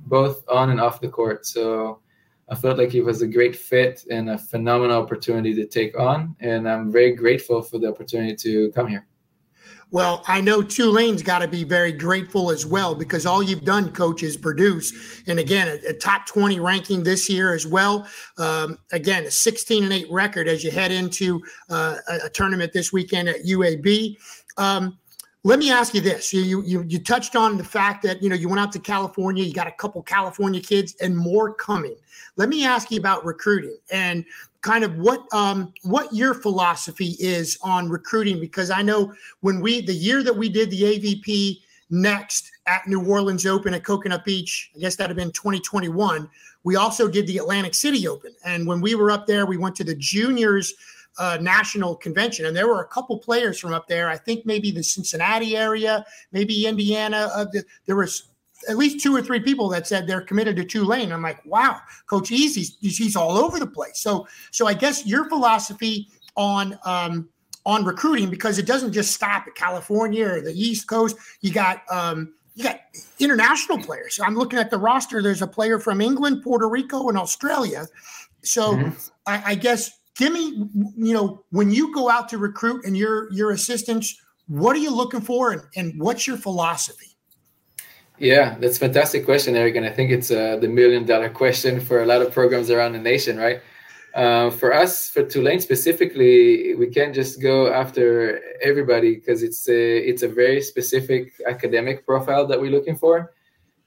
both 0.05 0.47
on 0.47 0.69
and 0.69 0.79
off 0.79 1.01
the 1.01 1.09
court. 1.09 1.45
So 1.45 1.99
i 2.49 2.55
felt 2.55 2.77
like 2.77 2.93
it 2.93 3.01
was 3.01 3.21
a 3.21 3.27
great 3.27 3.55
fit 3.55 4.05
and 4.11 4.29
a 4.29 4.37
phenomenal 4.37 5.01
opportunity 5.01 5.53
to 5.53 5.65
take 5.65 5.97
on 5.97 6.35
and 6.39 6.69
i'm 6.69 6.91
very 6.91 7.13
grateful 7.13 7.61
for 7.61 7.79
the 7.79 7.87
opportunity 7.87 8.35
to 8.35 8.71
come 8.73 8.87
here 8.87 9.07
well, 9.93 10.23
I 10.27 10.41
know 10.41 10.63
Tulane's 10.63 11.21
got 11.21 11.39
to 11.39 11.47
be 11.47 11.63
very 11.63 11.91
grateful 11.91 12.49
as 12.49 12.65
well 12.65 12.95
because 12.95 13.27
all 13.27 13.43
you've 13.43 13.63
done, 13.63 13.91
coach, 13.91 14.23
is 14.23 14.35
produce. 14.35 15.21
And 15.27 15.37
again, 15.37 15.67
a, 15.67 15.89
a 15.89 15.93
top 15.93 16.25
20 16.25 16.59
ranking 16.59 17.03
this 17.03 17.29
year 17.29 17.53
as 17.53 17.67
well. 17.67 18.07
Um, 18.39 18.79
again, 18.91 19.25
a 19.25 19.31
16 19.31 19.83
and 19.83 19.93
8 19.93 20.07
record 20.09 20.47
as 20.47 20.63
you 20.63 20.71
head 20.71 20.91
into 20.91 21.43
uh, 21.69 21.97
a, 22.07 22.25
a, 22.25 22.29
tournament 22.29 22.73
this 22.73 22.91
weekend 22.91 23.29
at 23.29 23.45
UAB. 23.45 24.17
Um, 24.57 24.97
let 25.43 25.59
me 25.59 25.69
ask 25.71 25.93
you 25.93 26.01
this: 26.01 26.33
you, 26.33 26.63
you 26.63 26.83
you 26.87 26.99
touched 26.99 27.35
on 27.35 27.57
the 27.57 27.63
fact 27.63 28.01
that 28.03 28.23
you 28.23 28.29
know 28.29 28.35
you 28.35 28.47
went 28.47 28.61
out 28.61 28.71
to 28.71 28.79
California, 28.79 29.43
you 29.43 29.53
got 29.53 29.67
a 29.67 29.73
couple 29.73 30.01
California 30.01 30.61
kids, 30.61 30.95
and 31.01 31.15
more 31.15 31.53
coming. 31.53 31.95
Let 32.37 32.49
me 32.49 32.65
ask 32.65 32.89
you 32.89 32.97
about 32.97 33.25
recruiting 33.25 33.77
and 33.91 34.25
kind 34.63 34.83
of 34.83 34.97
what 34.97 35.21
um, 35.31 35.71
what 35.83 36.11
your 36.13 36.33
philosophy 36.33 37.15
is 37.19 37.59
on 37.61 37.89
recruiting 37.89 38.39
because 38.39 38.71
I 38.71 38.81
know 38.81 39.13
when 39.41 39.59
we 39.59 39.81
the 39.81 39.93
year 39.93 40.23
that 40.23 40.35
we 40.35 40.49
did 40.49 40.71
the 40.71 40.81
AVP 40.81 41.59
next 41.91 42.49
at 42.65 42.87
New 42.87 43.05
Orleans 43.05 43.45
Open 43.45 43.73
at 43.75 43.83
Coconut 43.83 44.25
Beach, 44.25 44.71
I 44.75 44.79
guess 44.79 44.95
that'd 44.95 45.15
have 45.15 45.17
been 45.17 45.33
2021. 45.33 46.27
We 46.63 46.77
also 46.77 47.09
did 47.09 47.27
the 47.27 47.37
Atlantic 47.37 47.75
City 47.75 48.07
Open, 48.07 48.33
and 48.45 48.65
when 48.65 48.81
we 48.81 48.95
were 48.95 49.11
up 49.11 49.27
there, 49.27 49.45
we 49.45 49.57
went 49.57 49.75
to 49.75 49.83
the 49.83 49.95
juniors 49.95 50.73
uh, 51.19 51.37
national 51.39 51.95
convention, 51.95 52.45
and 52.45 52.55
there 52.55 52.67
were 52.67 52.81
a 52.81 52.87
couple 52.87 53.17
players 53.19 53.59
from 53.59 53.73
up 53.73 53.87
there. 53.87 54.09
I 54.09 54.17
think 54.17 54.45
maybe 54.45 54.71
the 54.71 54.81
Cincinnati 54.81 55.55
area, 55.55 56.05
maybe 56.31 56.65
Indiana. 56.65 57.29
Uh, 57.35 57.45
the, 57.51 57.63
there 57.85 57.97
was 57.97 58.29
at 58.69 58.77
least 58.77 59.03
two 59.03 59.15
or 59.15 59.21
three 59.21 59.39
people 59.39 59.69
that 59.69 59.87
said 59.87 60.07
they're 60.07 60.21
committed 60.21 60.55
to 60.57 60.65
Tulane. 60.65 61.11
I'm 61.11 61.21
like, 61.21 61.43
wow, 61.45 61.79
Coach 62.07 62.31
Easy's 62.31 62.77
he's 62.81 63.15
all 63.15 63.37
over 63.37 63.59
the 63.59 63.67
place. 63.67 63.99
So 63.99 64.27
so 64.51 64.67
I 64.67 64.73
guess 64.73 65.05
your 65.05 65.29
philosophy 65.29 66.09
on 66.35 66.77
um, 66.85 67.29
on 67.65 67.85
recruiting 67.85 68.29
because 68.29 68.59
it 68.59 68.65
doesn't 68.65 68.91
just 68.91 69.13
stop 69.13 69.45
at 69.47 69.55
California 69.55 70.27
or 70.27 70.41
the 70.41 70.53
East 70.53 70.87
Coast. 70.87 71.17
You 71.41 71.51
got 71.51 71.83
um, 71.89 72.33
you 72.55 72.63
got 72.63 72.81
international 73.19 73.79
players. 73.79 74.19
I'm 74.23 74.35
looking 74.35 74.59
at 74.59 74.69
the 74.69 74.77
roster. 74.77 75.21
There's 75.21 75.41
a 75.41 75.47
player 75.47 75.79
from 75.79 76.01
England, 76.01 76.43
Puerto 76.43 76.67
Rico, 76.67 77.09
and 77.09 77.17
Australia. 77.17 77.85
So 78.43 78.73
mm-hmm. 78.73 78.89
I, 79.25 79.43
I 79.51 79.55
guess 79.55 79.91
give 80.15 80.33
me 80.33 80.67
you 80.97 81.13
know 81.13 81.43
when 81.51 81.71
you 81.71 81.93
go 81.93 82.09
out 82.09 82.29
to 82.29 82.37
recruit 82.37 82.85
and 82.85 82.97
your 82.97 83.31
your 83.31 83.51
assistants, 83.51 84.19
what 84.47 84.75
are 84.75 84.79
you 84.79 84.93
looking 84.93 85.21
for 85.21 85.51
and, 85.51 85.61
and 85.75 85.99
what's 85.99 86.27
your 86.27 86.37
philosophy? 86.37 87.12
Yeah, 88.19 88.57
that's 88.59 88.77
a 88.77 88.79
fantastic 88.79 89.25
question, 89.25 89.55
Eric. 89.55 89.75
And 89.75 89.85
I 89.85 89.89
think 89.89 90.11
it's 90.11 90.31
uh, 90.31 90.57
the 90.57 90.67
million 90.67 91.05
dollar 91.05 91.29
question 91.29 91.79
for 91.79 92.03
a 92.03 92.05
lot 92.05 92.21
of 92.21 92.31
programs 92.31 92.69
around 92.69 92.93
the 92.93 92.99
nation, 92.99 93.37
right? 93.37 93.61
Uh, 94.13 94.51
for 94.51 94.71
us, 94.73 95.09
for 95.09 95.23
Tulane 95.23 95.59
specifically, 95.59 96.75
we 96.75 96.87
can't 96.87 97.15
just 97.15 97.41
go 97.41 97.73
after 97.73 98.39
everybody 98.61 99.15
because 99.15 99.41
it's 99.41 99.67
a, 99.67 99.97
it's 99.97 100.21
a 100.21 100.27
very 100.27 100.61
specific 100.61 101.33
academic 101.47 102.05
profile 102.05 102.45
that 102.45 102.61
we're 102.61 102.69
looking 102.71 102.95
for. 102.95 103.33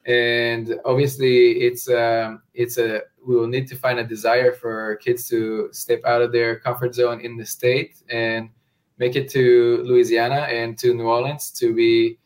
And 0.04 0.78
obviously, 0.84 1.52
it's 1.62 1.88
um, 1.88 2.42
it's 2.54 2.78
a 2.78 3.02
we 3.26 3.36
will 3.36 3.48
need 3.48 3.66
to 3.68 3.76
find 3.76 3.98
a 3.98 4.04
desire 4.04 4.52
for 4.52 4.96
kids 4.96 5.28
to 5.28 5.68
step 5.72 6.00
out 6.04 6.22
of 6.22 6.30
their 6.32 6.60
comfort 6.60 6.94
zone 6.94 7.20
in 7.20 7.36
the 7.36 7.46
state 7.46 7.96
and 8.08 8.50
make 8.98 9.16
it 9.16 9.28
to 9.30 9.82
Louisiana 9.84 10.46
and 10.48 10.78
to 10.78 10.94
New 10.94 11.08
Orleans 11.08 11.50
to 11.52 11.74
be 11.74 12.18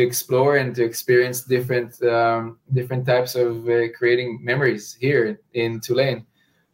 to 0.00 0.06
explore 0.06 0.56
and 0.56 0.74
to 0.74 0.82
experience 0.82 1.42
different 1.42 2.02
um, 2.02 2.58
different 2.72 3.04
types 3.06 3.34
of 3.34 3.68
uh, 3.68 3.88
creating 3.96 4.40
memories 4.42 4.96
here 4.98 5.38
in 5.52 5.80
Tulane. 5.80 6.24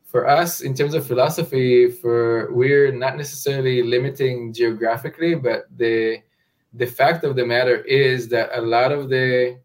For 0.05 0.29
us, 0.29 0.61
in 0.61 0.73
terms 0.75 0.95
of 0.95 1.07
philosophy, 1.07 1.91
for 1.91 2.53
we're 2.53 2.93
not 2.93 3.17
necessarily 3.17 3.83
limiting 3.83 4.53
geographically, 4.53 5.35
but 5.35 5.67
the 5.77 6.23
the 6.75 6.87
fact 6.87 7.25
of 7.25 7.35
the 7.35 7.45
matter 7.45 7.79
is 7.83 8.29
that 8.29 8.51
a 8.55 8.63
lot 8.63 8.93
of 8.93 9.09
the 9.09 9.59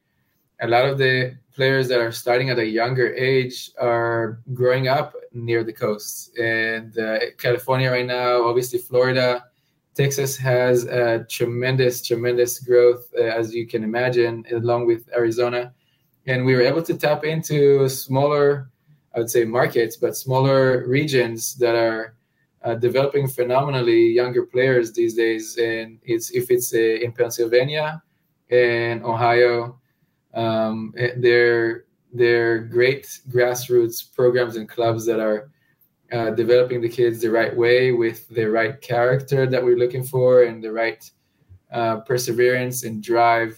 a 0.62 0.68
lot 0.68 0.86
of 0.86 0.98
the 0.98 1.38
players 1.54 1.88
that 1.90 2.00
are 2.00 2.12
starting 2.12 2.50
at 2.50 2.58
a 2.58 2.66
younger 2.66 3.14
age 3.14 3.72
are 3.80 4.40
growing 4.54 4.88
up 4.88 5.14
near 5.34 5.64
the 5.64 5.74
coast 5.74 6.38
and 6.40 6.98
uh, 6.98 7.20
California 7.38 7.92
right 7.92 8.06
now, 8.06 8.44
obviously 8.50 8.80
Florida 8.80 9.44
Texas 9.96 10.38
has 10.38 10.86
a 10.86 11.26
tremendous, 11.30 12.06
tremendous 12.06 12.60
growth, 12.60 13.12
uh, 13.18 13.24
as 13.24 13.54
you 13.54 13.68
can 13.68 13.84
imagine, 13.84 14.46
along 14.52 14.88
with 14.88 15.10
Arizona. 15.16 15.74
And 16.28 16.46
we 16.46 16.56
were 16.56 16.62
able 16.62 16.84
to 16.84 16.98
tap 16.98 17.26
into 17.26 17.90
smaller, 17.90 18.70
I 19.14 19.20
would 19.20 19.30
say, 19.30 19.44
markets, 19.44 19.98
but 19.98 20.16
smaller 20.16 20.88
regions 20.88 21.56
that 21.56 21.76
are 21.76 22.16
uh, 22.64 22.76
developing 22.76 23.28
phenomenally 23.28 24.08
younger 24.08 24.46
players 24.46 24.94
these 24.94 25.16
days. 25.16 25.58
And 25.58 26.00
it's 26.04 26.32
if 26.32 26.50
it's 26.52 26.74
uh, 26.74 26.78
in 26.78 27.12
Pennsylvania 27.12 28.02
and 28.50 29.04
Ohio, 29.04 29.80
um, 30.34 30.94
eh, 30.98 31.12
they're 31.18 31.86
they're 32.14 32.60
great 32.60 33.08
grassroots 33.30 34.04
programs 34.16 34.56
and 34.56 34.70
clubs 34.70 35.06
that 35.06 35.20
are 35.20 35.51
uh, 36.12 36.32
developing 36.32 36.82
the 36.82 36.90
kids 36.90 37.22
the 37.22 37.32
right 37.32 37.56
way 37.56 37.92
with 37.92 38.28
the 38.30 38.46
right 38.46 38.82
character 38.82 39.48
that 39.48 39.64
we're 39.64 39.78
looking 39.78 40.04
for 40.04 40.44
and 40.44 40.64
the 40.64 40.72
right 40.72 41.10
uh, 41.72 41.98
perseverance 42.02 42.84
and 42.84 43.02
drive 43.02 43.58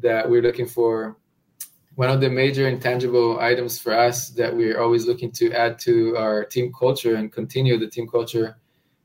that 0.00 0.28
we're 0.28 0.42
looking 0.42 0.66
for. 0.66 1.16
One 1.94 2.10
of 2.10 2.20
the 2.20 2.28
major 2.28 2.66
intangible 2.66 3.38
items 3.38 3.78
for 3.78 3.92
us 3.92 4.30
that 4.30 4.54
we're 4.54 4.80
always 4.80 5.06
looking 5.06 5.30
to 5.32 5.52
add 5.52 5.78
to 5.80 6.16
our 6.16 6.44
team 6.44 6.72
culture 6.76 7.14
and 7.14 7.32
continue 7.32 7.78
the 7.78 7.88
team 7.88 8.08
culture 8.08 8.56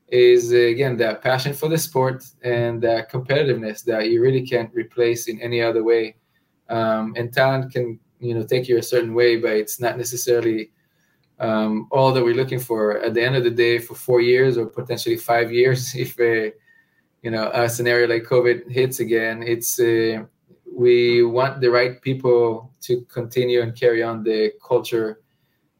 is 0.08 0.50
again 0.50 0.96
that 0.96 1.22
passion 1.22 1.54
for 1.54 1.68
the 1.68 1.78
sport 1.78 2.24
and 2.42 2.82
that 2.82 3.08
competitiveness 3.08 3.84
that 3.84 4.10
you 4.10 4.20
really 4.20 4.44
can't 4.44 4.74
replace 4.74 5.28
in 5.28 5.40
any 5.40 5.62
other 5.62 5.84
way. 5.84 6.16
Um, 6.68 7.14
and 7.16 7.32
talent 7.32 7.72
can 7.72 8.00
you 8.18 8.34
know 8.34 8.42
take 8.42 8.68
you 8.68 8.78
a 8.78 8.82
certain 8.82 9.14
way, 9.14 9.36
but 9.36 9.52
it's 9.52 9.80
not 9.80 9.96
necessarily 9.96 10.72
um, 11.40 11.88
all 11.90 12.12
that 12.12 12.22
we're 12.22 12.34
looking 12.34 12.60
for. 12.60 12.98
At 12.98 13.14
the 13.14 13.22
end 13.22 13.34
of 13.34 13.44
the 13.44 13.50
day, 13.50 13.78
for 13.78 13.94
four 13.94 14.20
years 14.20 14.56
or 14.56 14.66
potentially 14.66 15.16
five 15.16 15.52
years, 15.52 15.94
if 15.96 16.18
a 16.20 16.52
you 17.22 17.30
know 17.30 17.50
a 17.52 17.68
scenario 17.68 18.06
like 18.06 18.24
COVID 18.24 18.70
hits 18.70 19.00
again, 19.00 19.42
it's 19.42 19.80
uh, 19.80 20.24
we 20.72 21.22
want 21.24 21.60
the 21.60 21.70
right 21.70 22.00
people 22.00 22.72
to 22.82 23.02
continue 23.06 23.62
and 23.62 23.74
carry 23.74 24.02
on 24.02 24.22
the 24.22 24.52
culture 24.66 25.20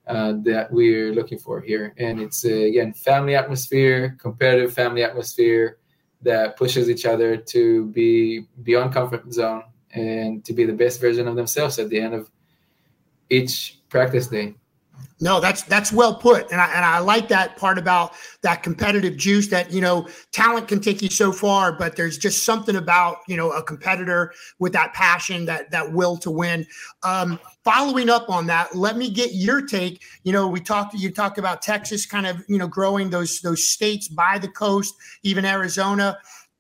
uh, 0.07 0.35
that 0.43 0.71
we're 0.73 1.13
looking 1.13 1.39
for 1.39 1.61
here. 1.61 1.95
And 1.99 2.21
it's 2.21 2.45
uh, 2.45 2.49
again 2.49 2.93
family 2.93 3.35
atmosphere, 3.35 4.17
competitive 4.19 4.73
family 4.73 5.05
atmosphere 5.05 5.79
that 6.23 6.57
pushes 6.57 6.91
each 6.91 7.07
other 7.07 7.37
to 7.37 7.87
be 7.87 8.47
beyond 8.63 8.93
comfort 8.93 9.33
zone 9.33 9.63
and 9.93 10.45
to 10.45 10.53
be 10.53 10.65
the 10.65 10.73
best 10.73 11.01
version 11.01 11.27
of 11.27 11.37
themselves 11.37 11.79
at 11.79 11.89
the 11.89 11.99
end 11.99 12.15
of 12.15 12.31
each 13.31 13.79
practice 13.89 14.27
day. 14.27 14.55
No, 15.23 15.39
that's 15.39 15.63
that's 15.65 15.93
well 15.93 16.15
put, 16.15 16.51
and 16.51 16.61
I 16.61 16.73
and 16.75 16.83
I 16.83 16.99
like 16.99 17.29
that 17.29 17.57
part 17.59 17.77
about 17.77 18.13
that 18.41 18.63
competitive 18.63 19.19
juice. 19.19 19.49
That 19.49 19.71
you 19.71 19.83
know, 19.83 20.09
talent 20.33 20.67
can 20.67 20.81
take 20.81 21.03
you 21.03 21.11
so 21.11 21.31
far, 21.31 21.73
but 21.73 21.95
there's 21.95 22.17
just 22.17 22.45
something 22.47 22.77
about 22.77 23.19
you 23.29 23.37
know 23.37 23.51
a 23.51 23.63
competitor 23.63 24.33
with 24.59 24.73
that 24.73 24.95
passion, 24.95 25.45
that 25.45 25.71
that 25.73 25.93
will 25.93 26.17
to 26.19 26.31
win. 26.31 26.67
Um, 27.03 27.39
following 27.65 28.09
up 28.09 28.31
on 28.31 28.47
that, 28.47 28.75
let 28.75 28.97
me 28.97 29.11
get 29.11 29.35
your 29.35 29.61
take. 29.61 30.03
You 30.25 30.33
know, 30.33 30.49
we 30.49 30.59
talked 30.59 30.95
you 30.95 31.11
talked 31.11 31.37
about 31.37 31.61
Texas, 31.61 32.07
kind 32.07 32.27
of 32.27 32.43
you 32.49 32.57
know 32.57 32.67
growing 32.67 33.11
those 33.11 33.43
those 33.43 33.69
states 33.69 34.09
by 34.09 34.39
the 34.39 34.49
coast, 34.49 34.95
even 35.23 35.45
Arizona. 35.45 36.19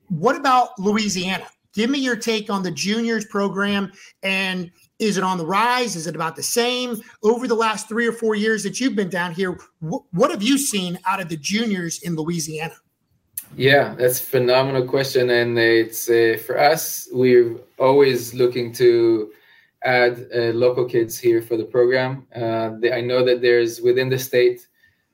What 0.08 0.36
about 0.36 0.78
Louisiana? 0.78 1.46
Give 1.72 1.88
me 1.88 1.98
your 1.98 2.16
take 2.16 2.50
on 2.50 2.62
the 2.62 2.70
juniors 2.70 3.24
program 3.24 3.92
and 4.22 4.70
is 5.00 5.16
it 5.16 5.24
on 5.24 5.38
the 5.38 5.46
rise? 5.46 5.96
Is 5.96 6.06
it 6.06 6.14
about 6.14 6.36
the 6.36 6.42
same? 6.42 7.00
Over 7.22 7.48
the 7.48 7.54
last 7.54 7.88
three 7.88 8.06
or 8.06 8.12
four 8.12 8.34
years 8.34 8.62
that 8.62 8.78
you've 8.78 8.94
been 8.94 9.08
down 9.08 9.32
here, 9.32 9.58
wh- 9.80 10.04
what 10.12 10.30
have 10.30 10.42
you 10.42 10.58
seen 10.58 10.98
out 11.06 11.20
of 11.20 11.28
the 11.28 11.36
juniors 11.36 12.02
in 12.02 12.14
Louisiana? 12.14 12.74
Yeah, 13.56 13.94
that's 13.96 14.20
a 14.20 14.24
phenomenal 14.24 14.86
question, 14.86 15.30
and 15.30 15.58
it's 15.58 16.08
uh, 16.08 16.36
for 16.46 16.58
us. 16.58 17.08
We're 17.10 17.56
always 17.78 18.32
looking 18.32 18.72
to 18.74 19.32
add 19.82 20.28
uh, 20.32 20.52
local 20.52 20.84
kids 20.84 21.18
here 21.18 21.42
for 21.42 21.56
the 21.56 21.64
program. 21.64 22.26
Uh, 22.34 22.76
the, 22.78 22.94
I 22.94 23.00
know 23.00 23.24
that 23.24 23.40
there's 23.40 23.80
within 23.80 24.08
the 24.08 24.18
state 24.18 24.68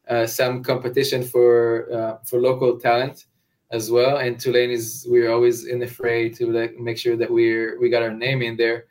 uh, 0.09 0.27
some 0.27 0.63
competition 0.63 1.23
for 1.23 1.91
uh, 1.91 2.19
for 2.27 2.39
local 2.39 2.79
talent 2.79 3.27
as 3.71 3.91
well, 3.91 4.19
and 4.19 4.39
Tulane 4.39 4.71
is 4.71 5.07
we're 5.09 5.31
always 5.31 5.67
in 5.67 5.79
the 5.79 5.87
fray 5.87 6.29
to 6.31 6.53
like 6.53 6.77
make 6.77 6.99
sure 6.99 7.17
that 7.17 7.31
we're 7.31 7.81
we 7.81 7.89
got 7.89 8.03
our 8.03 8.13
name 8.13 8.43
in 8.43 8.57
there 8.57 8.85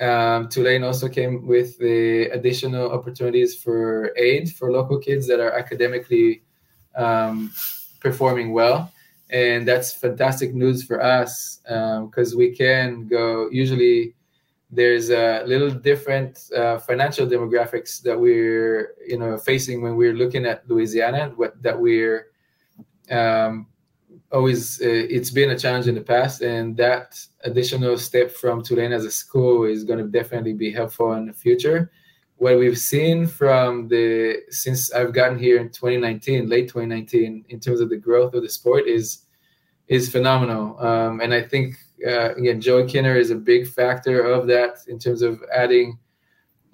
um, 0.00 0.48
Tulane 0.48 0.84
also 0.84 1.08
came 1.08 1.46
with 1.46 1.78
the 1.78 2.28
additional 2.32 2.90
opportunities 2.90 3.54
for 3.54 4.12
aid 4.16 4.52
for 4.52 4.70
local 4.70 4.98
kids 4.98 5.26
that 5.26 5.40
are 5.40 5.52
academically 5.52 6.42
um, 6.94 7.52
performing 8.00 8.52
well. 8.52 8.92
And 9.30 9.66
that's 9.68 9.92
fantastic 9.92 10.54
news 10.54 10.82
for 10.82 11.02
us 11.02 11.60
because 11.64 12.32
um, 12.32 12.38
we 12.38 12.54
can 12.54 13.06
go. 13.06 13.48
Usually, 13.50 14.14
there's 14.70 15.10
a 15.10 15.42
little 15.46 15.70
different 15.70 16.50
uh, 16.56 16.78
financial 16.78 17.26
demographics 17.26 18.00
that 18.02 18.18
we're 18.18 18.94
you 19.06 19.18
know 19.18 19.36
facing 19.36 19.82
when 19.82 19.96
we're 19.96 20.14
looking 20.14 20.46
at 20.46 20.66
Louisiana. 20.68 21.32
What 21.36 21.62
that 21.62 21.78
we're 21.78 22.28
um, 23.10 23.66
always 24.30 24.80
uh, 24.82 24.84
it's 24.86 25.30
been 25.30 25.50
a 25.50 25.58
challenge 25.58 25.86
in 25.86 25.94
the 25.94 26.00
past 26.00 26.42
and 26.42 26.76
that 26.76 27.18
additional 27.44 27.96
step 27.96 28.30
from 28.30 28.62
tulane 28.62 28.92
as 28.92 29.04
a 29.04 29.10
school 29.10 29.64
is 29.64 29.84
going 29.84 29.98
to 29.98 30.06
definitely 30.06 30.52
be 30.52 30.70
helpful 30.70 31.12
in 31.14 31.26
the 31.26 31.32
future. 31.32 31.90
What 32.36 32.58
we've 32.58 32.78
seen 32.78 33.26
from 33.26 33.88
the 33.88 34.42
since 34.50 34.92
i've 34.92 35.12
gotten 35.12 35.38
here 35.38 35.58
in 35.58 35.68
2019 35.70 36.48
late 36.48 36.68
2019 36.68 37.44
in 37.48 37.60
terms 37.60 37.80
of 37.80 37.88
the 37.88 37.96
growth 37.96 38.34
of 38.34 38.42
the 38.42 38.48
sport 38.48 38.86
is 38.86 39.24
is 39.88 40.10
phenomenal. 40.10 40.78
Um, 40.78 41.20
and 41.20 41.32
i 41.32 41.42
think 41.42 41.74
uh, 42.06 42.34
again 42.34 42.60
joey 42.60 42.84
kinner 42.84 43.18
is 43.18 43.30
a 43.30 43.36
big 43.36 43.66
factor 43.66 44.20
of 44.20 44.46
that 44.48 44.78
in 44.88 44.98
terms 44.98 45.22
of 45.22 45.42
adding 45.52 45.98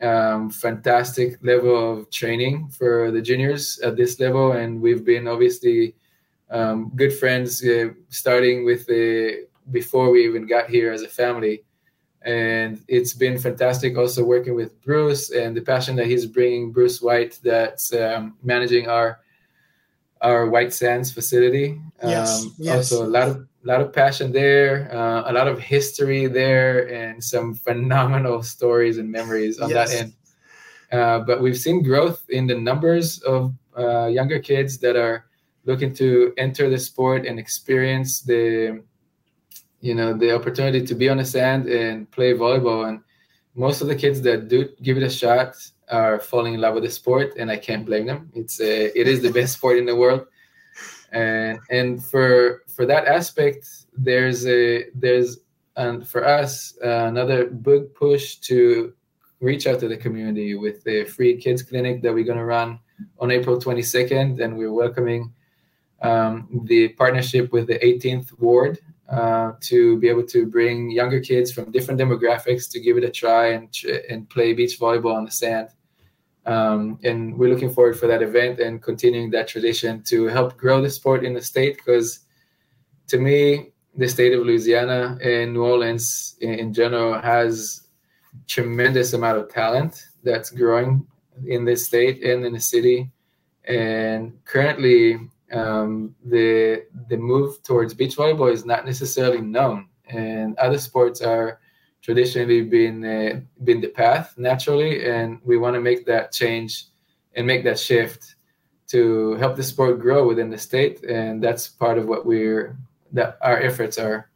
um, 0.02 0.50
fantastic 0.50 1.38
level 1.42 1.98
of 2.00 2.11
training 2.11 2.68
for 2.68 3.11
the 3.11 3.22
juniors 3.22 3.78
at 3.80 3.96
this 3.96 4.20
level. 4.20 4.52
And 4.52 4.80
we've 4.80 5.05
been 5.05 5.26
obviously 5.28 5.94
um, 6.55 6.92
good 6.94 7.12
friends, 7.12 7.62
uh, 7.64 7.88
starting 8.09 8.64
with 8.64 8.86
the 8.86 9.46
before 9.70 10.11
we 10.11 10.24
even 10.24 10.46
got 10.46 10.70
here 10.70 10.92
as 10.92 11.02
a 11.02 11.09
family. 11.09 11.64
And 12.22 12.80
it's 12.88 13.12
been 13.12 13.36
fantastic 13.38 13.98
also 13.98 14.24
working 14.24 14.55
with 14.55 14.80
Bruce 14.82 15.30
and 15.30 15.55
the 15.55 15.61
passion 15.61 15.96
that 15.96 16.07
he's 16.07 16.24
bringing. 16.24 16.72
Bruce 16.72 17.02
White, 17.02 17.38
that's 17.42 17.92
um, 17.92 18.36
managing 18.42 18.88
our 18.88 19.20
our 20.22 20.48
White 20.48 20.72
Sands 20.72 21.12
facility. 21.12 21.78
Yes, 22.02 22.44
um, 22.44 22.55
yes. 22.59 22.92
Also, 22.92 23.05
a 23.05 23.11
lot 23.18 23.28
of 23.28 23.46
lot 23.64 23.80
of 23.80 23.92
passion 23.92 24.32
there, 24.32 24.88
uh, 24.94 25.30
a 25.30 25.32
lot 25.32 25.48
of 25.48 25.59
history 25.59 26.26
there, 26.26 26.88
and 26.88 27.22
some 27.22 27.55
phenomenal 27.55 28.42
stories 28.42 28.96
and 28.98 29.11
memories 29.11 29.59
on 29.59 29.68
yes. 29.68 29.90
that 29.90 29.98
end. 29.98 30.12
Uh, 30.92 31.18
but 31.18 31.42
we've 31.42 31.59
seen 31.59 31.82
growth 31.82 32.24
in 32.28 32.46
the 32.46 32.55
numbers 32.55 33.18
of 33.22 33.52
uh, 33.76 34.07
younger 34.07 34.38
kids 34.38 34.78
that 34.78 34.96
are 34.96 35.26
looking 35.64 35.94
to 35.94 36.32
enter 36.36 36.68
the 36.68 36.78
sport 36.78 37.26
and 37.26 37.38
experience 37.38 38.20
the 38.22 38.82
you 39.80 39.94
know 39.94 40.14
the 40.14 40.34
opportunity 40.34 40.84
to 40.84 40.94
be 40.94 41.08
on 41.08 41.18
the 41.18 41.24
sand 41.24 41.68
and 41.68 42.10
play 42.10 42.32
volleyball. 42.32 42.88
And 42.88 43.00
most 43.54 43.80
of 43.82 43.88
the 43.88 43.96
kids 43.96 44.20
that 44.22 44.48
do 44.48 44.68
give 44.82 44.96
it 44.96 45.02
a 45.02 45.10
shot 45.10 45.54
are 45.90 46.18
falling 46.18 46.54
in 46.54 46.60
love 46.60 46.74
with 46.74 46.84
the 46.84 46.90
sport 46.90 47.34
and 47.36 47.50
i 47.50 47.58
can't 47.58 47.84
blame 47.84 48.06
them. 48.06 48.30
It's 48.34 48.58
a, 48.60 48.98
it 48.98 49.06
is 49.06 49.20
the 49.20 49.30
best 49.30 49.52
sport 49.58 49.76
in 49.78 49.86
the 49.86 49.96
world. 49.96 50.26
And 51.12 51.58
and 51.70 52.04
for 52.04 52.62
for 52.74 52.86
that 52.86 53.06
aspect 53.06 53.68
there's 53.96 54.46
a 54.46 54.84
there's 54.94 55.38
and 55.76 56.06
for 56.06 56.24
us 56.24 56.76
uh, 56.84 57.06
another 57.06 57.46
big 57.46 57.94
push 57.94 58.36
to 58.36 58.92
reach 59.40 59.66
out 59.66 59.78
to 59.80 59.88
the 59.88 59.96
community 59.96 60.54
with 60.54 60.82
the 60.84 61.04
free 61.04 61.36
kids 61.36 61.62
clinic 61.62 62.02
that 62.02 62.12
we're 62.12 62.24
going 62.24 62.38
to 62.38 62.44
run 62.44 62.78
on 63.18 63.30
april 63.30 63.58
22nd 63.58 64.40
and 64.42 64.56
we're 64.56 64.72
welcoming 64.72 65.32
um, 66.05 66.62
the 66.64 66.88
partnership 66.88 67.50
with 67.52 67.66
the 67.66 67.78
18th 67.78 68.38
Ward 68.38 68.78
uh, 69.11 69.52
to 69.61 69.98
be 69.98 70.09
able 70.09 70.26
to 70.26 70.46
bring 70.46 70.90
younger 70.90 71.20
kids 71.20 71.50
from 71.50 71.72
different 71.72 71.98
demographics 72.00 72.70
to 72.70 72.80
give 72.80 72.96
it 72.98 73.05
a 73.05 73.11
try 73.11 73.52
and, 73.52 73.68
and 74.11 74.28
play 74.28 74.52
beach 74.52 74.78
volleyball 74.78 75.14
on 75.14 75.24
the 75.24 75.30
sand. 75.30 75.68
Um, 76.46 76.98
and 77.05 77.38
we're 77.38 77.48
looking 77.48 77.72
forward 77.72 77.98
for 77.98 78.07
that 78.07 78.22
event 78.22 78.61
and 78.61 78.82
continuing 78.82 79.30
that 79.30 79.48
tradition 79.48 80.02
to 80.05 80.26
help 80.26 80.59
grow 80.59 80.82
the 80.82 80.90
sport 80.90 81.24
in 81.24 81.32
the 81.32 81.40
state 81.40 81.78
because 81.78 82.20
to 83.07 83.18
me 83.18 83.70
the 83.96 84.09
state 84.09 84.34
of 84.34 84.44
louisiana 84.44 85.16
and 85.22 85.55
new 85.55 85.64
orleans 85.64 86.36
in, 86.40 86.52
in 86.55 86.74
general 86.74 87.18
has 87.18 87.88
tremendous 88.46 89.14
amount 89.14 89.38
of 89.38 89.48
talent 89.48 90.05
that's 90.22 90.50
growing 90.50 91.07
in 91.46 91.64
this 91.64 91.86
state 91.86 92.22
and 92.22 92.44
in 92.44 92.52
the 92.52 92.61
city 92.61 93.11
and 93.66 94.32
currently 94.44 95.18
um, 95.53 96.14
the 96.24 96.84
the 97.09 97.16
move 97.16 97.62
towards 97.62 97.95
beach 97.95 98.16
volleyball 98.16 98.53
is 98.53 98.64
not 98.64 98.86
necessarily 98.86 99.40
known, 99.40 99.88
and 100.09 100.57
other 100.59 100.78
sports 100.78 101.20
are 101.20 101.61
traditionally 102.03 102.62
been 102.62 103.05
uh, 103.05 103.40
been 103.64 103.80
the 103.80 103.88
path 103.88 104.34
naturally, 104.36 105.09
and 105.09 105.40
we 105.45 105.57
want 105.57 105.74
to 105.74 105.80
make 105.80 106.07
that 106.07 106.32
change 106.32 106.86
and 107.34 107.47
make 107.47 107.64
that 107.64 107.78
shift 107.78 108.36
to 108.86 109.34
help 109.34 109.57
the 109.57 109.62
sport 109.62 109.99
grow 109.99 110.26
within 110.26 110.51
the 110.51 110.59
state, 110.59 111.03
and 111.05 111.42
that's 111.42 111.68
part 111.68 111.99
of 111.99 112.07
what 112.07 112.26
we're 112.26 112.76
that 113.12 113.38
our 113.42 113.61
efforts 113.61 113.99
are 113.99 114.30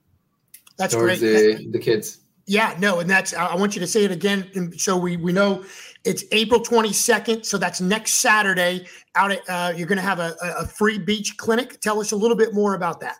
that's 0.79 0.95
towards 0.95 1.21
great. 1.21 1.59
the, 1.59 1.71
the 1.73 1.79
kids. 1.79 2.21
Yeah, 2.47 2.75
no, 2.79 3.01
and 3.01 3.11
that's 3.11 3.35
I 3.35 3.55
want 3.57 3.75
you 3.75 3.81
to 3.81 3.87
say 3.87 4.05
it 4.05 4.11
again, 4.11 4.51
and 4.55 4.81
so 4.81 4.97
we 4.97 5.17
we 5.17 5.33
know 5.33 5.65
it's 6.05 6.25
April 6.33 6.61
22nd, 6.61 7.45
so 7.45 7.59
that's 7.59 7.81
next 7.81 8.15
Saturday. 8.15 8.87
Out 9.15 9.33
at 9.33 9.41
uh, 9.49 9.73
you're 9.77 9.87
going 9.87 9.99
to 9.99 10.05
have 10.05 10.21
a, 10.21 10.35
a 10.43 10.67
free 10.67 10.99
beach 10.99 11.37
clinic. 11.37 11.81
Tell 11.81 12.01
us 12.01 12.13
a 12.13 12.17
little 12.17 12.37
bit 12.37 12.55
more 12.55 12.75
about 12.75 13.01
that. 13.01 13.17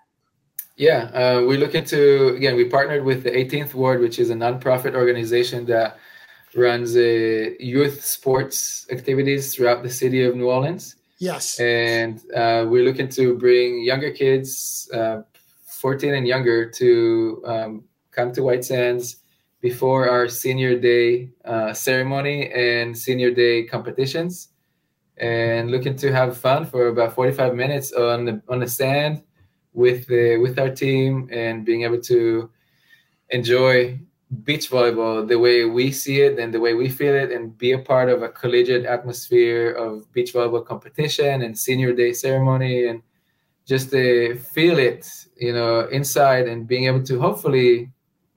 Yeah, 0.77 1.11
uh, 1.13 1.43
we're 1.45 1.59
looking 1.59 1.85
to 1.87 2.29
again. 2.29 2.55
We 2.57 2.67
partnered 2.67 3.05
with 3.05 3.25
the 3.25 3.31
18th 3.31 3.75
Ward, 3.75 4.01
which 4.01 4.19
is 4.19 4.31
a 4.31 4.35
nonprofit 4.35 4.95
organization 4.95 5.65
that 5.67 5.99
runs 6.55 6.97
uh, 6.97 7.51
youth 7.59 8.05
sports 8.05 8.87
activities 8.91 9.55
throughout 9.55 9.83
the 9.83 9.91
city 9.91 10.25
of 10.25 10.37
New 10.37 10.49
Orleans. 10.49 10.97
Yes, 11.19 11.59
and 11.59 12.19
uh, 12.33 12.65
we're 12.69 12.85
looking 12.85 13.09
to 13.11 13.37
bring 13.37 13.83
younger 13.83 14.13
kids, 14.13 14.89
uh, 14.95 15.23
14 15.67 16.15
and 16.15 16.29
younger, 16.29 16.71
to 16.71 17.43
um, 17.45 17.85
come 18.13 18.33
to 18.33 18.43
White 18.45 18.65
Sands 18.65 19.17
before 19.61 20.09
our 20.09 20.29
senior 20.29 20.79
day 20.79 21.31
uh, 21.45 21.73
ceremony 21.73 22.51
and 22.53 22.97
senior 22.97 23.31
day 23.31 23.65
competitions. 23.65 24.51
And 25.17 25.71
looking 25.71 25.97
to 25.97 26.13
have 26.13 26.37
fun 26.37 26.65
for 26.65 26.89
about 26.89 27.15
45 27.15 27.55
minutes 27.55 27.93
on 27.93 28.25
the, 28.25 28.43
on 28.49 28.61
the 28.61 28.69
sand 28.69 29.23
with 29.73 30.07
the, 30.07 30.37
with 30.37 30.59
our 30.59 30.71
team 30.71 31.29
and 31.33 31.65
being 31.65 31.83
able 31.83 32.01
to 32.03 32.51
enjoy 33.31 33.99
beach 34.45 34.71
volleyball 34.71 35.27
the 35.27 35.39
way 35.39 35.65
we 35.65 35.91
see 35.91 36.21
it 36.21 36.39
and 36.39 36.53
the 36.53 36.61
way 36.61 36.75
we 36.75 36.89
feel 36.89 37.15
it 37.15 37.33
and 37.33 37.57
be 37.57 37.73
a 37.73 37.79
part 37.79 38.11
of 38.11 38.23
a 38.23 38.29
collegiate 38.29 38.85
atmosphere 38.85 39.73
of 39.73 40.11
beach 40.13 40.35
volleyball 40.35 40.65
competition 40.65 41.43
and 41.43 41.59
senior 41.59 41.95
day 41.95 42.13
ceremony 42.13 42.89
and 42.89 43.03
just 43.65 43.91
to 43.91 44.35
feel 44.53 44.79
it 44.79 45.09
you 45.37 45.53
know 45.53 45.89
inside 45.89 46.47
and 46.47 46.69
being 46.69 46.85
able 46.85 47.03
to 47.03 47.19
hopefully 47.19 47.91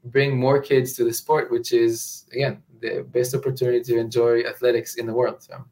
bring 0.05 0.37
more 0.37 0.59
kids 0.59 0.93
to 0.93 1.03
the 1.03 1.13
sport 1.13 1.51
which 1.51 1.71
is 1.73 2.25
again 2.33 2.61
the 2.79 3.05
best 3.11 3.35
opportunity 3.35 3.81
to 3.81 3.97
enjoy 3.97 4.41
athletics 4.43 4.95
in 4.95 5.05
the 5.05 5.13
world 5.13 5.41
so 5.41 5.63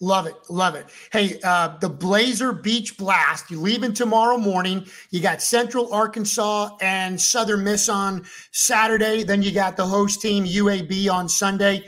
Love 0.00 0.26
it. 0.26 0.34
Love 0.50 0.74
it. 0.74 0.86
Hey, 1.12 1.38
uh, 1.44 1.78
the 1.78 1.88
Blazer 1.88 2.52
Beach 2.52 2.98
Blast, 2.98 3.50
you 3.50 3.60
leaving 3.60 3.94
tomorrow 3.94 4.36
morning. 4.36 4.86
You 5.10 5.20
got 5.20 5.40
Central 5.40 5.92
Arkansas 5.94 6.76
and 6.80 7.18
Southern 7.18 7.62
Miss 7.62 7.88
on 7.88 8.24
Saturday. 8.50 9.22
Then 9.22 9.40
you 9.42 9.52
got 9.52 9.76
the 9.76 9.86
host 9.86 10.20
team, 10.20 10.44
UAB, 10.44 11.10
on 11.10 11.28
Sunday. 11.28 11.86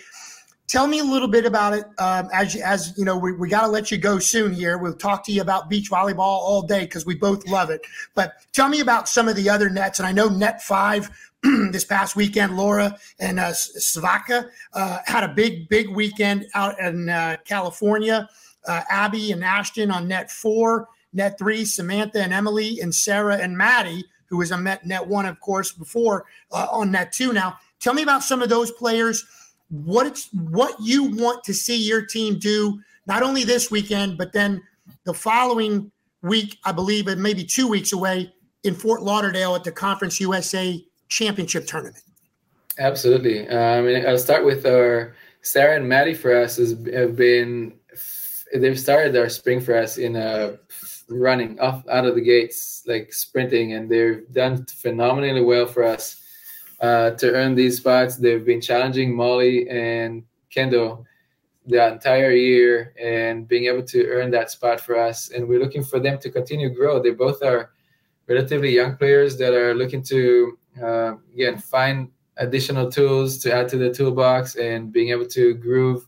Tell 0.68 0.87
me 0.87 1.01
a 1.01 1.05
little 1.05 1.28
bit 1.28 1.47
about 1.47 1.74
it. 1.74 1.84
Um, 1.99 2.28
as, 2.32 2.57
as 2.57 2.95
you 2.97 3.05
know, 3.05 3.18
we, 3.18 3.32
we 3.32 3.49
got 3.49 3.62
to 3.62 3.68
let 3.68 3.91
you 3.91 3.99
go 3.99 4.18
soon 4.18 4.53
here. 4.55 4.78
We'll 4.78 4.95
talk 4.95 5.24
to 5.26 5.32
you 5.32 5.43
about 5.43 5.68
beach 5.68 5.91
volleyball 5.91 6.20
all 6.20 6.62
day 6.62 6.80
because 6.80 7.05
we 7.05 7.16
both 7.16 7.47
love 7.47 7.70
it. 7.70 7.80
But 8.14 8.34
tell 8.53 8.68
me 8.68 8.80
about 8.80 9.09
some 9.09 9.28
of 9.28 9.37
the 9.37 9.51
other 9.51 9.68
nets. 9.68 9.99
And 9.99 10.07
I 10.07 10.12
know 10.12 10.28
Net 10.28 10.62
5 10.62 11.11
this 11.70 11.84
past 11.84 12.16
weekend, 12.16 12.57
Laura 12.57 12.97
and 13.18 13.38
uh, 13.38 13.53
Svaka 13.53 14.49
uh, 14.72 14.99
had 15.05 15.24
a 15.24 15.28
big, 15.28 15.68
big 15.68 15.88
weekend 15.88 16.47
out 16.55 16.78
in 16.80 17.09
uh, 17.09 17.36
California. 17.44 18.28
Uh, 18.66 18.82
Abby 18.90 19.32
and 19.32 19.44
Ashton 19.44 19.90
on 19.90 20.09
net 20.09 20.30
four, 20.30 20.88
net 21.12 21.38
three, 21.38 21.64
Samantha 21.64 22.20
and 22.20 22.32
Emily, 22.32 22.80
and 22.80 22.94
Sarah 22.94 23.36
and 23.36 23.57
Maddie, 23.57 24.05
who 24.26 24.38
was 24.38 24.51
on 24.51 24.64
net, 24.64 24.84
net 24.86 25.07
one, 25.07 25.26
of 25.26 25.38
course, 25.40 25.72
before 25.72 26.24
uh, 26.53 26.66
on 26.70 26.90
net 26.90 27.12
two. 27.12 27.32
Now, 27.32 27.59
tell 27.80 27.94
me 27.94 28.03
about 28.03 28.24
some 28.24 28.42
of 28.42 28.49
those 28.49 28.72
players. 28.72 29.24
What 29.68 30.07
it's 30.07 30.28
what 30.32 30.74
you 30.80 31.05
want 31.16 31.44
to 31.44 31.55
see 31.55 31.76
your 31.76 32.05
team 32.05 32.38
do, 32.38 32.80
not 33.07 33.22
only 33.22 33.44
this 33.44 33.70
weekend, 33.70 34.18
but 34.18 34.32
then 34.32 34.62
the 35.05 35.14
following 35.14 35.92
week, 36.22 36.59
I 36.64 36.72
believe, 36.72 37.09
it 37.09 37.18
maybe 37.18 37.44
two 37.44 37.68
weeks 37.68 37.92
away 37.92 38.32
in 38.64 38.74
Fort 38.74 39.03
Lauderdale 39.03 39.55
at 39.55 39.64
the 39.64 39.72
Conference 39.72 40.18
USA 40.20 40.84
championship 41.09 41.66
tournament? 41.66 42.02
Absolutely. 42.78 43.48
Uh, 43.48 43.59
I 43.59 43.82
mean, 43.82 44.07
I'll 44.07 44.18
start 44.18 44.44
with 44.44 44.66
our 44.66 45.14
Sarah 45.42 45.76
and 45.76 45.88
Maddie 45.88 46.14
for 46.14 46.36
us 46.36 46.57
has 46.57 46.76
have 46.92 47.16
been 47.16 47.74
they've 48.54 48.78
started 48.78 49.12
their 49.12 49.28
spring 49.28 49.61
for 49.61 49.76
us 49.76 49.98
in 49.98 50.16
uh, 50.16 50.57
running 51.09 51.59
off 51.61 51.86
out 51.88 52.04
of 52.04 52.14
the 52.14 52.20
gates 52.20 52.82
like 52.86 53.12
sprinting 53.12 53.74
and 53.74 53.88
they've 53.88 54.24
done 54.32 54.64
phenomenally 54.66 55.42
well 55.42 55.66
for 55.66 55.84
us 55.84 56.22
uh, 56.80 57.11
to 57.12 57.32
earn 57.32 57.54
these 57.54 57.78
spots 57.78 58.16
they've 58.16 58.44
been 58.44 58.61
challenging 58.61 59.14
molly 59.14 59.68
and 59.68 60.24
kendo 60.54 61.04
the 61.66 61.92
entire 61.92 62.32
year 62.32 62.92
and 63.00 63.48
being 63.48 63.66
able 63.66 63.82
to 63.82 64.07
earn 64.07 64.30
that 64.30 64.50
spot 64.50 64.80
for 64.80 64.98
us 64.98 65.30
and 65.30 65.46
we're 65.46 65.61
looking 65.61 65.82
for 65.82 66.00
them 66.00 66.18
to 66.18 66.30
continue 66.30 66.68
grow 66.68 67.00
they 67.00 67.11
both 67.11 67.42
are 67.42 67.70
relatively 68.28 68.74
young 68.74 68.96
players 68.96 69.36
that 69.36 69.54
are 69.54 69.74
looking 69.74 70.02
to 70.02 70.59
uh, 70.83 71.14
again 71.35 71.59
find 71.59 72.11
additional 72.39 72.91
tools 72.91 73.39
to 73.39 73.53
add 73.53 73.68
to 73.68 73.79
the 73.79 73.93
toolbox 73.93 74.57
and 74.57 74.93
being 74.93 75.11
able 75.11 75.27
to 75.27 75.55
groove. 75.55 76.07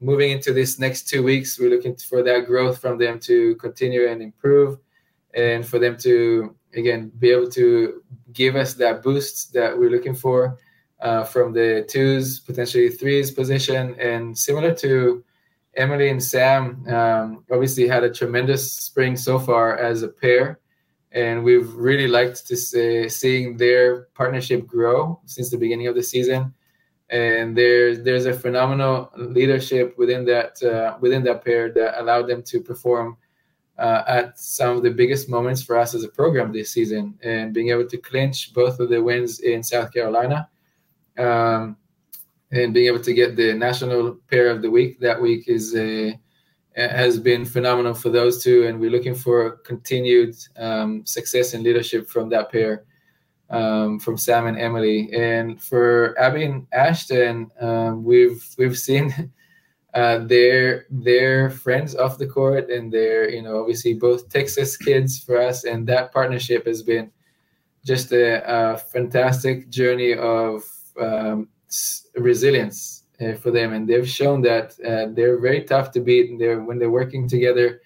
Moving 0.00 0.30
into 0.30 0.52
this 0.52 0.78
next 0.78 1.08
two 1.08 1.22
weeks 1.22 1.58
we're 1.58 1.70
looking 1.70 1.96
for 1.96 2.22
that 2.22 2.46
growth 2.46 2.80
from 2.80 2.98
them 2.98 3.18
to 3.20 3.56
continue 3.56 4.08
and 4.08 4.22
improve 4.22 4.78
and 5.34 5.66
for 5.66 5.78
them 5.78 5.96
to 5.98 6.54
again 6.74 7.10
be 7.18 7.30
able 7.30 7.50
to 7.50 8.02
give 8.32 8.56
us 8.56 8.74
that 8.74 9.02
boost 9.02 9.52
that 9.52 9.76
we're 9.76 9.90
looking 9.90 10.14
for 10.14 10.58
uh, 11.00 11.24
from 11.24 11.52
the 11.52 11.84
twos 11.88 12.40
potentially 12.40 12.88
threes 12.88 13.30
position. 13.30 13.94
And 14.00 14.36
similar 14.36 14.74
to 14.76 15.24
emily 15.76 16.08
and 16.08 16.22
sam 16.22 16.84
um, 16.88 17.44
obviously 17.50 17.86
had 17.86 18.04
a 18.04 18.10
tremendous 18.10 18.72
spring 18.72 19.16
so 19.16 19.38
far 19.38 19.76
as 19.76 20.02
a 20.02 20.08
pair 20.08 20.58
and 21.12 21.42
we've 21.42 21.72
really 21.74 22.06
liked 22.06 22.46
to 22.46 22.56
see, 22.56 23.08
seeing 23.08 23.56
their 23.56 24.02
partnership 24.14 24.66
grow 24.66 25.20
since 25.24 25.50
the 25.50 25.56
beginning 25.56 25.86
of 25.86 25.94
the 25.94 26.02
season. 26.02 26.52
And 27.10 27.56
there's 27.56 28.02
there's 28.02 28.26
a 28.26 28.34
phenomenal 28.34 29.10
leadership 29.16 29.96
within 29.96 30.26
that 30.26 30.62
uh, 30.62 30.98
within 31.00 31.24
that 31.24 31.42
pair 31.42 31.72
that 31.72 31.98
allowed 32.00 32.28
them 32.28 32.42
to 32.42 32.60
perform 32.60 33.16
uh, 33.78 34.02
at 34.06 34.38
some 34.38 34.76
of 34.76 34.82
the 34.82 34.90
biggest 34.90 35.28
moments 35.30 35.62
for 35.62 35.78
us 35.78 35.94
as 35.94 36.04
a 36.04 36.08
program 36.08 36.52
this 36.52 36.70
season, 36.70 37.18
and 37.22 37.54
being 37.54 37.70
able 37.70 37.86
to 37.86 37.96
clinch 37.96 38.52
both 38.52 38.78
of 38.78 38.90
the 38.90 39.02
wins 39.02 39.40
in 39.40 39.62
South 39.62 39.90
Carolina, 39.90 40.50
um, 41.16 41.78
and 42.50 42.74
being 42.74 42.88
able 42.88 43.00
to 43.00 43.14
get 43.14 43.36
the 43.36 43.54
national 43.54 44.16
pair 44.30 44.50
of 44.50 44.60
the 44.60 44.70
week 44.70 45.00
that 45.00 45.18
week 45.18 45.48
is 45.48 45.74
a 45.76 46.18
has 46.78 47.18
been 47.18 47.44
phenomenal 47.44 47.94
for 47.94 48.08
those 48.10 48.42
two, 48.42 48.66
and 48.66 48.78
we're 48.78 48.90
looking 48.90 49.14
for 49.14 49.56
continued 49.58 50.36
um, 50.56 51.04
success 51.04 51.54
and 51.54 51.64
leadership 51.64 52.08
from 52.08 52.28
that 52.28 52.52
pair, 52.52 52.84
um, 53.50 53.98
from 53.98 54.16
Sam 54.16 54.46
and 54.46 54.58
Emily. 54.58 55.10
And 55.12 55.60
for 55.60 56.18
Abby 56.18 56.44
and 56.44 56.66
Ashton, 56.72 57.50
um, 57.60 58.04
we've 58.04 58.46
we've 58.58 58.78
seen 58.78 59.32
uh, 59.94 60.18
their 60.18 60.86
their 60.90 61.50
friends 61.50 61.96
off 61.96 62.18
the 62.18 62.26
court, 62.26 62.70
and 62.70 62.92
they're 62.92 63.28
you 63.28 63.42
know 63.42 63.60
obviously 63.60 63.94
both 63.94 64.28
Texas 64.28 64.76
kids 64.76 65.18
for 65.18 65.40
us, 65.40 65.64
and 65.64 65.86
that 65.88 66.12
partnership 66.12 66.66
has 66.66 66.82
been 66.82 67.10
just 67.84 68.12
a, 68.12 68.42
a 68.46 68.78
fantastic 68.78 69.70
journey 69.70 70.14
of 70.14 70.62
um, 71.00 71.48
resilience 72.16 72.97
uh, 73.20 73.34
for 73.34 73.50
them, 73.50 73.72
and 73.72 73.88
they've 73.88 74.08
shown 74.08 74.40
that 74.42 74.78
uh, 74.80 75.12
they're 75.12 75.40
very 75.40 75.62
tough 75.64 75.90
to 75.92 76.00
beat. 76.00 76.30
And 76.30 76.40
they're 76.40 76.60
when 76.60 76.78
they're 76.78 76.90
working 76.90 77.28
together, 77.28 77.80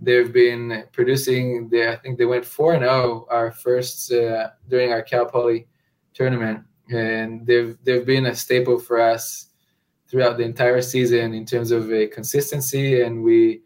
they've 0.00 0.32
been 0.32 0.84
producing. 0.92 1.68
They, 1.68 1.88
I 1.88 1.96
think 1.96 2.18
they 2.18 2.26
went 2.26 2.44
four 2.44 2.74
and 2.74 2.82
zero 2.82 2.92
oh 2.92 3.34
our 3.34 3.50
first 3.50 4.12
uh, 4.12 4.50
during 4.68 4.92
our 4.92 5.02
Cal 5.02 5.26
Poly 5.26 5.66
tournament, 6.14 6.60
and 6.90 7.46
they've 7.46 7.76
they've 7.84 8.06
been 8.06 8.26
a 8.26 8.36
staple 8.36 8.78
for 8.78 9.00
us 9.00 9.46
throughout 10.08 10.36
the 10.36 10.44
entire 10.44 10.82
season 10.82 11.34
in 11.34 11.44
terms 11.44 11.70
of 11.70 11.92
a 11.92 12.06
consistency. 12.06 13.02
And 13.02 13.22
we 13.22 13.62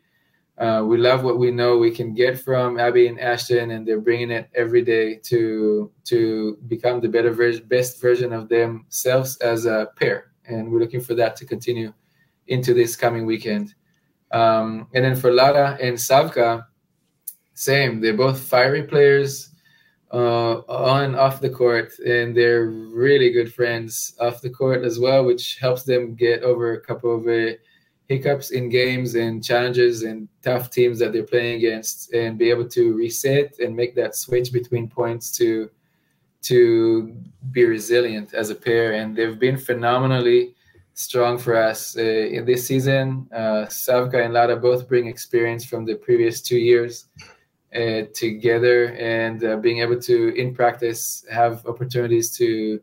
uh, 0.59 0.85
we 0.87 0.97
love 0.99 1.25
what 1.25 1.39
we 1.39 1.51
know 1.51 1.77
we 1.77 1.91
can 1.91 2.15
get 2.15 2.39
from 2.39 2.79
Abby 2.79 3.09
and 3.09 3.19
Ashton, 3.19 3.73
and 3.73 3.87
they're 3.87 4.01
bringing 4.01 4.31
it 4.31 4.49
every 4.55 4.83
day 4.83 5.17
to 5.25 5.91
to 6.05 6.57
become 6.69 7.01
the 7.01 7.09
better 7.09 7.33
ver- 7.33 7.61
best 7.67 8.01
version 8.01 8.33
of 8.33 8.49
themselves 8.49 9.37
as 9.39 9.67
a 9.67 9.89
pair 9.97 10.30
and 10.51 10.71
we're 10.71 10.81
looking 10.81 11.01
for 11.01 11.15
that 11.15 11.37
to 11.37 11.47
continue 11.47 11.93
into 12.47 12.75
this 12.75 12.97
coming 12.97 13.27
weekend. 13.27 13.75
Um, 14.33 14.89
and 14.95 15.05
then 15.05 15.17
for 15.17 15.33
Lara 15.33 15.79
and 15.81 15.97
Savka, 15.97 16.65
same. 17.55 18.01
They're 18.01 18.17
both 18.17 18.41
fiery 18.41 18.85
players 18.85 19.51
uh, 20.13 20.59
on 20.69 21.15
off 21.15 21.41
the 21.41 21.51
court, 21.51 21.93
and 21.99 22.37
they're 22.37 22.67
really 22.67 23.31
good 23.31 23.53
friends 23.53 24.15
off 24.21 24.41
the 24.41 24.51
court 24.51 24.85
as 24.85 24.99
well, 24.99 25.25
which 25.25 25.59
helps 25.61 25.85
them 25.85 26.15
get 26.15 26.43
over 26.43 26.73
a 26.73 26.81
couple 26.81 27.15
of 27.15 27.27
uh, 27.27 27.57
hiccups 28.09 28.51
in 28.51 28.69
games 28.69 29.15
and 29.15 29.45
challenges 29.45 30.03
and 30.03 30.29
tough 30.43 30.71
teams 30.71 30.99
that 30.99 31.13
they're 31.13 31.23
playing 31.23 31.57
against, 31.59 32.13
and 32.13 32.39
be 32.39 32.51
able 32.51 32.69
to 32.69 32.95
reset 32.95 33.59
and 33.59 33.77
make 33.77 33.95
that 33.95 34.17
switch 34.17 34.53
between 34.53 34.89
points 34.89 35.31
to 35.37 35.71
to 36.43 37.15
be 37.53 37.65
resilient 37.65 38.35
as 38.35 38.51
a 38.51 38.55
pair, 38.55 38.93
and 38.93 39.17
they've 39.17 39.39
been 39.39 39.57
phenomenally 39.57 40.55
strong 40.95 41.39
for 41.39 41.57
us 41.57 41.97
uh, 41.97 42.03
in 42.03 42.45
this 42.45 42.67
season. 42.67 43.29
Uh, 43.33 43.67
Savka 43.69 44.25
and 44.25 44.35
Lada 44.35 44.57
both 44.57 44.89
bring 44.89 45.07
experience 45.07 45.65
from 45.65 45.85
the 45.85 45.95
previous 45.95 46.41
two 46.41 46.59
years 46.59 47.07
uh, 47.75 48.03
together, 48.15 48.95
and 48.95 49.45
uh, 49.45 49.57
being 49.57 49.81
able 49.81 50.01
to, 50.01 50.35
in 50.35 50.55
practice, 50.55 51.25
have 51.31 51.65
opportunities 51.67 52.37
to 52.37 52.81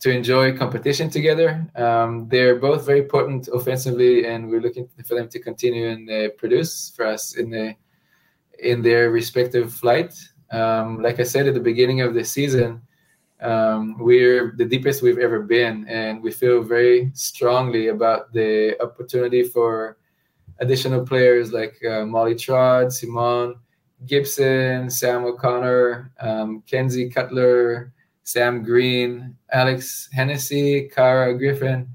to 0.00 0.10
enjoy 0.10 0.56
competition 0.56 1.10
together. 1.10 1.66
Um, 1.76 2.26
they're 2.28 2.56
both 2.56 2.86
very 2.86 3.02
potent 3.02 3.48
offensively, 3.52 4.24
and 4.24 4.48
we're 4.48 4.62
looking 4.62 4.88
for 5.06 5.14
them 5.14 5.28
to 5.28 5.38
continue 5.38 5.88
and 5.88 6.10
uh, 6.10 6.28
produce 6.38 6.90
for 6.96 7.04
us 7.04 7.36
in 7.36 7.50
the 7.50 7.74
in 8.58 8.82
their 8.82 9.10
respective 9.10 9.72
flight. 9.72 10.14
Um, 10.50 11.02
like 11.02 11.20
I 11.20 11.24
said 11.24 11.46
at 11.46 11.54
the 11.54 11.60
beginning 11.60 12.00
of 12.00 12.14
the 12.14 12.24
season, 12.24 12.82
um, 13.42 13.96
we're 13.98 14.54
the 14.56 14.64
deepest 14.64 15.02
we've 15.02 15.18
ever 15.18 15.40
been, 15.40 15.86
and 15.88 16.22
we 16.22 16.30
feel 16.30 16.62
very 16.62 17.10
strongly 17.14 17.88
about 17.88 18.32
the 18.32 18.80
opportunity 18.82 19.42
for 19.42 19.96
additional 20.58 21.04
players 21.04 21.52
like 21.52 21.82
uh, 21.84 22.04
Molly 22.04 22.34
Trott, 22.34 22.92
Simone 22.92 23.56
Gibson, 24.06 24.90
Sam 24.90 25.24
O'Connor, 25.24 26.12
um, 26.20 26.62
Kenzie 26.66 27.10
Cutler, 27.10 27.92
Sam 28.24 28.62
Green, 28.62 29.36
Alex 29.52 30.08
Hennessy, 30.12 30.88
Kara 30.94 31.36
Griffin. 31.36 31.88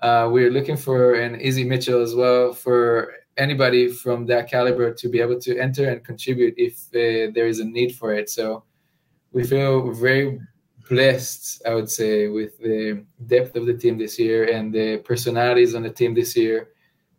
Uh, 0.00 0.28
we're 0.32 0.50
looking 0.50 0.76
for 0.76 1.14
an 1.14 1.36
Izzy 1.36 1.64
Mitchell 1.64 2.00
as 2.00 2.14
well 2.14 2.52
for 2.52 3.12
anybody 3.36 3.88
from 3.88 4.26
that 4.26 4.50
caliber 4.50 4.92
to 4.92 5.08
be 5.08 5.20
able 5.20 5.40
to 5.40 5.58
enter 5.58 5.88
and 5.88 6.04
contribute 6.04 6.54
if 6.56 6.86
uh, 6.94 7.32
there 7.34 7.46
is 7.46 7.60
a 7.60 7.64
need 7.64 7.94
for 7.94 8.12
it. 8.12 8.28
So 8.28 8.64
we 9.32 9.44
feel 9.44 9.92
very 9.92 10.40
blessed, 10.88 11.62
I 11.66 11.74
would 11.74 11.90
say, 11.90 12.28
with 12.28 12.58
the 12.58 13.04
depth 13.26 13.56
of 13.56 13.66
the 13.66 13.74
team 13.74 13.98
this 13.98 14.18
year 14.18 14.44
and 14.52 14.72
the 14.72 14.98
personalities 14.98 15.74
on 15.74 15.82
the 15.82 15.90
team 15.90 16.14
this 16.14 16.36
year, 16.36 16.70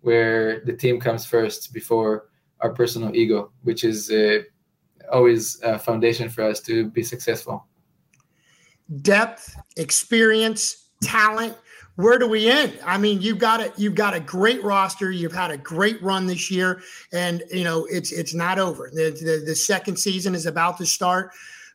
where 0.01 0.61
the 0.65 0.73
team 0.73 0.99
comes 0.99 1.25
first 1.25 1.73
before 1.73 2.29
our 2.59 2.71
personal 2.71 3.15
ego, 3.15 3.51
which 3.63 3.83
is 3.83 4.11
uh, 4.11 4.39
always 5.11 5.61
a 5.63 5.77
foundation 5.77 6.29
for 6.29 6.43
us 6.43 6.59
to 6.61 6.89
be 6.89 7.03
successful. 7.03 7.65
Depth, 9.01 9.55
experience, 9.77 10.89
talent. 11.01 11.55
Where 11.95 12.17
do 12.17 12.27
we 12.27 12.49
end? 12.49 12.79
I 12.83 12.97
mean, 12.97 13.21
you've 13.21 13.37
got 13.37 13.61
a 13.61 13.71
you've 13.77 13.95
got 13.95 14.15
a 14.15 14.19
great 14.19 14.63
roster. 14.63 15.11
You've 15.11 15.33
had 15.33 15.51
a 15.51 15.57
great 15.57 16.01
run 16.01 16.25
this 16.25 16.49
year, 16.49 16.81
and 17.11 17.43
you 17.51 17.63
know 17.63 17.85
it's 17.85 18.11
it's 18.11 18.33
not 18.33 18.57
over. 18.57 18.89
The 18.91 19.11
the, 19.11 19.43
the 19.45 19.55
second 19.55 19.97
season 19.97 20.33
is 20.33 20.47
about 20.47 20.77
to 20.79 20.85
start. 20.87 21.31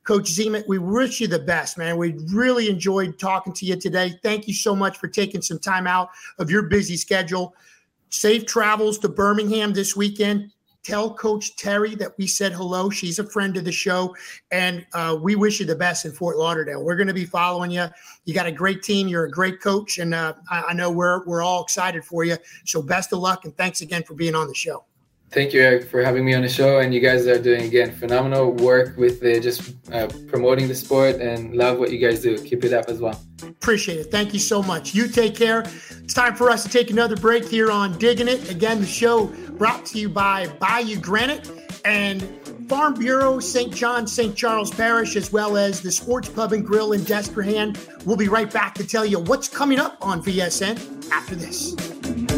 Coach 0.09 0.31
Zimet, 0.31 0.67
we 0.67 0.79
wish 0.79 1.21
you 1.21 1.27
the 1.27 1.39
best, 1.39 1.77
man. 1.77 1.99
We 1.99 2.15
really 2.33 2.71
enjoyed 2.71 3.19
talking 3.19 3.53
to 3.53 3.67
you 3.67 3.77
today. 3.77 4.19
Thank 4.23 4.49
you 4.49 4.55
so 4.55 4.75
much 4.75 4.97
for 4.97 5.07
taking 5.07 5.43
some 5.43 5.59
time 5.59 5.87
out 5.87 6.09
of 6.39 6.51
your 6.51 6.63
busy 6.63 6.97
schedule. 6.97 7.55
Safe 8.09 8.47
travels 8.47 8.99
to 9.01 9.11
Birmingham 9.11 9.75
this 9.75 9.95
weekend. 9.95 10.51
Tell 10.83 11.13
Coach 11.13 11.57
Terry 11.57 11.95
that 11.97 12.17
we 12.17 12.27
said 12.27 12.55
hello. 12.55 12.89
She's 12.89 13.19
a 13.19 13.25
friend 13.25 13.55
of 13.59 13.67
the 13.67 13.73
show, 13.73 14.17
and 14.51 14.87
uh, 14.95 15.19
we 15.21 15.37
wish 15.37 15.61
you 15.61 15.67
the 15.67 15.77
best 15.77 16.07
in 16.07 16.13
Fort 16.13 16.39
Lauderdale. 16.39 16.83
We're 16.83 16.97
going 16.97 17.09
to 17.09 17.13
be 17.13 17.27
following 17.27 17.71
you. 17.71 17.85
You 18.25 18.33
got 18.33 18.47
a 18.47 18.53
great 18.53 18.83
team. 18.83 19.09
You're 19.09 19.27
a 19.27 19.31
great 19.31 19.61
coach, 19.61 19.99
and 19.99 20.15
uh, 20.15 20.33
I, 20.51 20.69
I 20.69 20.73
know 20.73 20.91
we're 20.91 21.23
we're 21.27 21.43
all 21.43 21.63
excited 21.63 22.03
for 22.03 22.25
you. 22.25 22.39
So 22.65 22.81
best 22.81 23.13
of 23.13 23.19
luck, 23.19 23.45
and 23.45 23.55
thanks 23.59 23.83
again 23.83 24.05
for 24.05 24.15
being 24.15 24.35
on 24.35 24.49
the 24.49 24.55
show. 24.55 24.87
Thank 25.31 25.53
you, 25.53 25.61
Eric, 25.61 25.91
for 25.91 26.03
having 26.03 26.25
me 26.25 26.35
on 26.35 26.43
the 26.43 26.49
show. 26.49 26.79
And 26.79 26.95
you 26.95 27.01
guys 27.01 27.27
are 27.27 27.39
doing 27.39 27.63
again 27.63 27.93
phenomenal 27.93 28.53
work 28.53 28.97
with 28.97 29.23
uh, 29.23 29.39
just 29.41 29.75
uh, 29.93 30.09
promoting 30.27 30.69
the 30.69 30.75
sport, 30.75 31.17
and 31.17 31.55
love 31.55 31.79
what 31.79 31.93
you 31.93 31.99
guys 31.99 32.23
do. 32.23 32.39
Keep 32.39 32.65
it 32.65 32.73
up 32.73 32.89
as 32.89 32.99
well. 32.99 33.21
Appreciate 33.43 33.99
it. 33.99 34.11
Thank 34.11 34.33
you 34.33 34.41
so 34.41 34.63
much. 34.63 34.95
You 34.95 35.07
take 35.07 35.37
care. 35.37 35.61
It's 35.91 36.15
time 36.15 36.35
for 36.35 36.51
us 36.51 36.63
to 36.63 36.71
take 36.71 36.91
another 36.91 37.17
break 37.17 37.47
here 37.47 37.71
on 37.71 37.99
Diggin' 37.99 38.29
It. 38.29 38.51
Again, 38.51 38.81
the 38.81 38.87
show 38.87 39.27
brought 39.59 39.85
to 39.87 39.99
you 39.99 40.09
by 40.09 40.49
Bayou 40.59 40.99
Granite 40.99 41.51
and 41.85 42.23
Farm 42.69 42.95
Bureau, 42.95 43.41
St. 43.41 43.75
John, 43.75 44.07
St. 44.07 44.35
Charles 44.35 44.71
Parish, 44.71 45.17
as 45.17 45.33
well 45.33 45.57
as 45.57 45.81
the 45.81 45.91
Sports 45.91 46.29
Pub 46.29 46.53
and 46.53 46.65
Grill 46.65 46.93
in 46.93 47.01
Destrehan. 47.03 47.77
We'll 48.05 48.17
be 48.17 48.29
right 48.29 48.51
back 48.51 48.75
to 48.77 48.87
tell 48.87 49.05
you 49.05 49.19
what's 49.21 49.49
coming 49.49 49.79
up 49.79 49.97
on 50.01 50.23
VSN 50.23 51.11
after 51.11 51.35
this. 51.35 52.38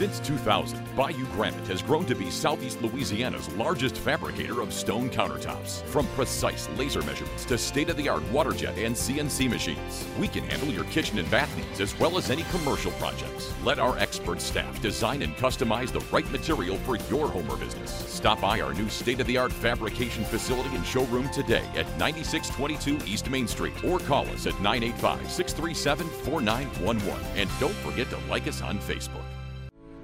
Since 0.00 0.20
2000, 0.20 0.96
Bayou 0.96 1.26
Granite 1.34 1.66
has 1.66 1.82
grown 1.82 2.06
to 2.06 2.14
be 2.14 2.30
Southeast 2.30 2.80
Louisiana's 2.80 3.50
largest 3.56 3.98
fabricator 3.98 4.62
of 4.62 4.72
stone 4.72 5.10
countertops. 5.10 5.82
From 5.82 6.06
precise 6.16 6.70
laser 6.78 7.02
measurements 7.02 7.44
to 7.44 7.58
state 7.58 7.90
of 7.90 7.98
the 7.98 8.08
art 8.08 8.22
water 8.32 8.52
jet 8.52 8.78
and 8.78 8.96
CNC 8.96 9.50
machines, 9.50 10.06
we 10.18 10.26
can 10.26 10.42
handle 10.44 10.70
your 10.70 10.84
kitchen 10.84 11.18
and 11.18 11.30
bath 11.30 11.54
needs 11.54 11.82
as 11.82 11.98
well 11.98 12.16
as 12.16 12.30
any 12.30 12.44
commercial 12.44 12.92
projects. 12.92 13.52
Let 13.62 13.78
our 13.78 13.98
expert 13.98 14.40
staff 14.40 14.80
design 14.80 15.20
and 15.20 15.36
customize 15.36 15.92
the 15.92 16.00
right 16.10 16.30
material 16.32 16.78
for 16.78 16.96
your 17.12 17.28
home 17.28 17.50
or 17.50 17.58
business. 17.58 17.92
Stop 17.92 18.40
by 18.40 18.58
our 18.62 18.72
new 18.72 18.88
state 18.88 19.20
of 19.20 19.26
the 19.26 19.36
art 19.36 19.52
fabrication 19.52 20.24
facility 20.24 20.74
and 20.74 20.86
showroom 20.86 21.28
today 21.28 21.66
at 21.76 21.86
9622 21.98 23.06
East 23.06 23.28
Main 23.28 23.46
Street 23.46 23.84
or 23.84 23.98
call 23.98 24.26
us 24.28 24.46
at 24.46 24.58
985 24.62 25.30
637 25.30 26.08
4911. 26.24 27.22
And 27.36 27.50
don't 27.60 27.76
forget 27.84 28.08
to 28.08 28.18
like 28.30 28.48
us 28.48 28.62
on 28.62 28.78
Facebook. 28.78 29.26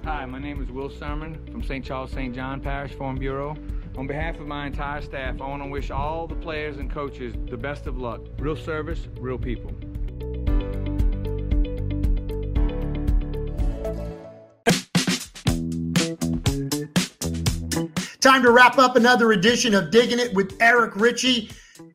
Hi, 0.07 0.25
my 0.25 0.39
name 0.39 0.63
is 0.63 0.71
Will 0.71 0.89
Sermon 0.89 1.37
from 1.51 1.61
St. 1.61 1.83
Charles 1.83 2.11
St. 2.11 2.33
John 2.33 2.61
Parish 2.61 2.93
Farm 2.93 3.17
Bureau. 3.17 3.57
On 3.97 4.07
behalf 4.07 4.39
of 4.39 4.47
my 4.47 4.67
entire 4.67 5.01
staff, 5.01 5.41
I 5.41 5.45
want 5.49 5.61
to 5.61 5.67
wish 5.67 5.91
all 5.91 6.27
the 6.27 6.35
players 6.35 6.77
and 6.77 6.89
coaches 6.89 7.35
the 7.49 7.57
best 7.57 7.87
of 7.87 7.97
luck. 7.97 8.21
Real 8.39 8.55
service, 8.55 9.09
real 9.19 9.37
people. 9.37 9.71
Time 18.21 18.43
to 18.43 18.51
wrap 18.51 18.77
up 18.77 18.95
another 18.95 19.33
edition 19.33 19.75
of 19.75 19.91
Diggin' 19.91 20.19
It 20.19 20.33
with 20.33 20.55
Eric 20.61 20.95
Richey. 20.95 21.49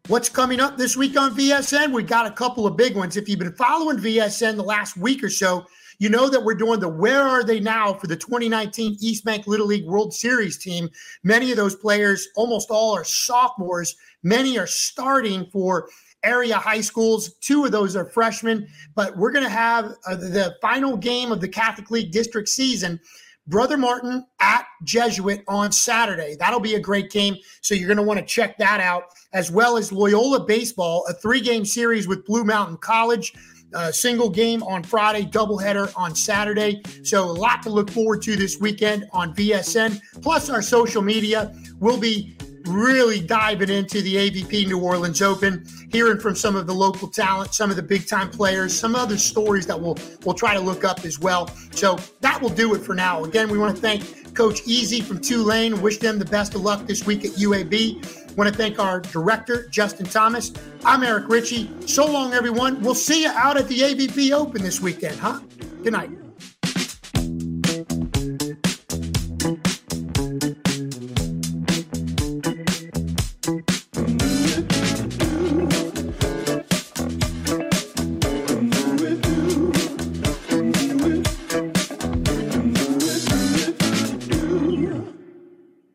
What's 0.09 0.29
coming 0.29 0.61
up 0.61 0.77
this 0.77 0.99
week 0.99 1.19
on 1.19 1.35
VSN? 1.35 1.95
We 1.95 2.03
got 2.03 2.27
a 2.27 2.31
couple 2.31 2.67
of 2.67 2.77
big 2.77 2.95
ones. 2.95 3.17
If 3.17 3.27
you've 3.27 3.39
been 3.39 3.55
following 3.55 3.97
VSN 3.97 4.57
the 4.57 4.63
last 4.63 4.99
week 4.99 5.25
or 5.25 5.31
so, 5.31 5.67
you 5.99 6.09
know 6.09 6.29
that 6.29 6.43
we're 6.43 6.55
doing 6.55 6.81
the 6.81 6.89
where 6.89 7.23
are 7.23 7.45
they 7.45 7.61
now 7.61 7.95
for 7.95 8.07
the 8.07 8.17
2019 8.17 8.97
East 9.01 9.25
Bank 9.25 9.47
Little 9.47 9.67
League 9.67 9.87
World 9.87 10.13
Series 10.13 10.59
team. 10.59 10.89
Many 11.23 11.51
of 11.51 11.57
those 11.57 11.75
players, 11.75 12.29
almost 12.37 12.71
all 12.71 12.97
are 12.97 13.05
sophomores. 13.05 13.97
Many 14.23 14.59
are 14.59 14.67
starting 14.67 15.47
for 15.53 15.89
area 16.25 16.57
high 16.57 16.81
schools. 16.81 17.35
Two 17.41 17.65
of 17.65 17.73
those 17.73 17.97
are 17.97 18.05
freshmen, 18.05 18.69
but 18.95 19.17
we're 19.17 19.33
going 19.33 19.45
to 19.45 19.51
have 19.51 19.95
uh, 20.07 20.17
the 20.17 20.57
final 20.61 20.97
game 20.97 21.33
of 21.33 21.41
the 21.41 21.49
Catholic 21.49 21.91
League 21.91 22.13
district 22.13 22.49
season. 22.49 23.01
Brother 23.49 23.77
Martin 23.77 24.25
at 24.39 24.67
Jesuit 24.85 25.43
on 25.49 25.73
Saturday. 25.73 26.37
That'll 26.39 26.61
be 26.61 26.77
a 26.77 26.81
great 26.81 27.11
game. 27.11 27.37
So 27.61 27.75
you're 27.75 27.89
going 27.89 27.97
to 27.97 28.03
want 28.05 28.21
to 28.21 28.25
check 28.25 28.57
that 28.59 28.81
out, 28.81 29.15
as 29.33 29.51
well 29.51 29.77
as 29.77 29.91
Loyola 29.91 30.45
Baseball, 30.45 31.05
a 31.09 31.15
three 31.15 31.41
game 31.41 31.65
series 31.65 32.07
with 32.07 32.25
Blue 32.25 32.45
Mountain 32.45 32.77
College 32.77 33.33
uh, 33.75 33.93
single 33.93 34.31
game 34.31 34.63
on 34.63 34.83
Friday, 34.83 35.25
doubleheader 35.25 35.93
on 35.97 36.15
Saturday. 36.15 36.83
So 37.03 37.25
a 37.25 37.33
lot 37.33 37.63
to 37.63 37.71
look 37.71 37.91
forward 37.91 38.23
to 38.23 38.37
this 38.37 38.59
weekend 38.61 39.09
on 39.13 39.35
VSN. 39.35 40.01
Plus 40.23 40.51
our 40.51 40.63
social 40.63 41.03
media. 41.03 41.55
We'll 41.81 41.99
be 41.99 42.37
really 42.67 43.21
diving 43.21 43.71
into 43.71 44.01
the 44.03 44.15
AVP 44.15 44.67
New 44.67 44.79
Orleans 44.81 45.21
Open, 45.23 45.67
hearing 45.91 46.19
from 46.19 46.35
some 46.35 46.57
of 46.57 46.67
the 46.67 46.75
local 46.75 47.09
talent, 47.09 47.55
some 47.55 47.71
of 47.71 47.77
the 47.77 47.83
big 47.83 48.07
time 48.07 48.31
players, 48.31 48.79
some 48.79 48.95
other 48.95 49.19
stories 49.19 49.67
that 49.67 49.81
we'll 49.81 49.97
we'll 50.25 50.35
try 50.35 50.55
to 50.55 50.61
look 50.61 50.85
up 50.85 51.05
as 51.05 51.19
well. 51.19 51.49
So 51.73 51.99
that 52.21 52.41
will 52.41 52.51
do 52.51 52.75
it 52.75 52.81
for 52.81 52.95
now. 52.95 53.25
Again, 53.25 53.51
we 53.51 53.59
want 53.59 53.75
to 53.75 53.83
thank 53.83 54.35
Coach 54.35 54.63
Easy 54.67 55.01
from 55.01 55.21
Tulane. 55.21 55.81
Wish 55.83 55.99
them 55.99 56.19
the 56.19 56.25
best 56.25 56.55
of 56.55 56.63
luck 56.63 56.87
this 56.87 57.05
week 57.05 57.25
at 57.25 57.33
UAB. 57.33 58.22
Want 58.37 58.51
to 58.51 58.57
thank 58.57 58.79
our 58.79 59.01
director, 59.01 59.67
Justin 59.69 60.07
Thomas. 60.07 60.53
I'm 60.85 61.03
Eric 61.03 61.29
Richey. 61.29 61.71
So 61.87 62.07
long, 62.07 62.33
everyone. 62.33 62.81
We'll 62.81 62.95
see 62.95 63.23
you 63.23 63.31
out 63.31 63.57
at 63.57 63.69
the 63.69 63.81
AVP 63.81 64.33
Open 64.33 64.63
this 64.63 64.81
weekend, 64.81 65.19
huh? 65.19 65.41
Good 65.83 65.93
night. 65.93 66.22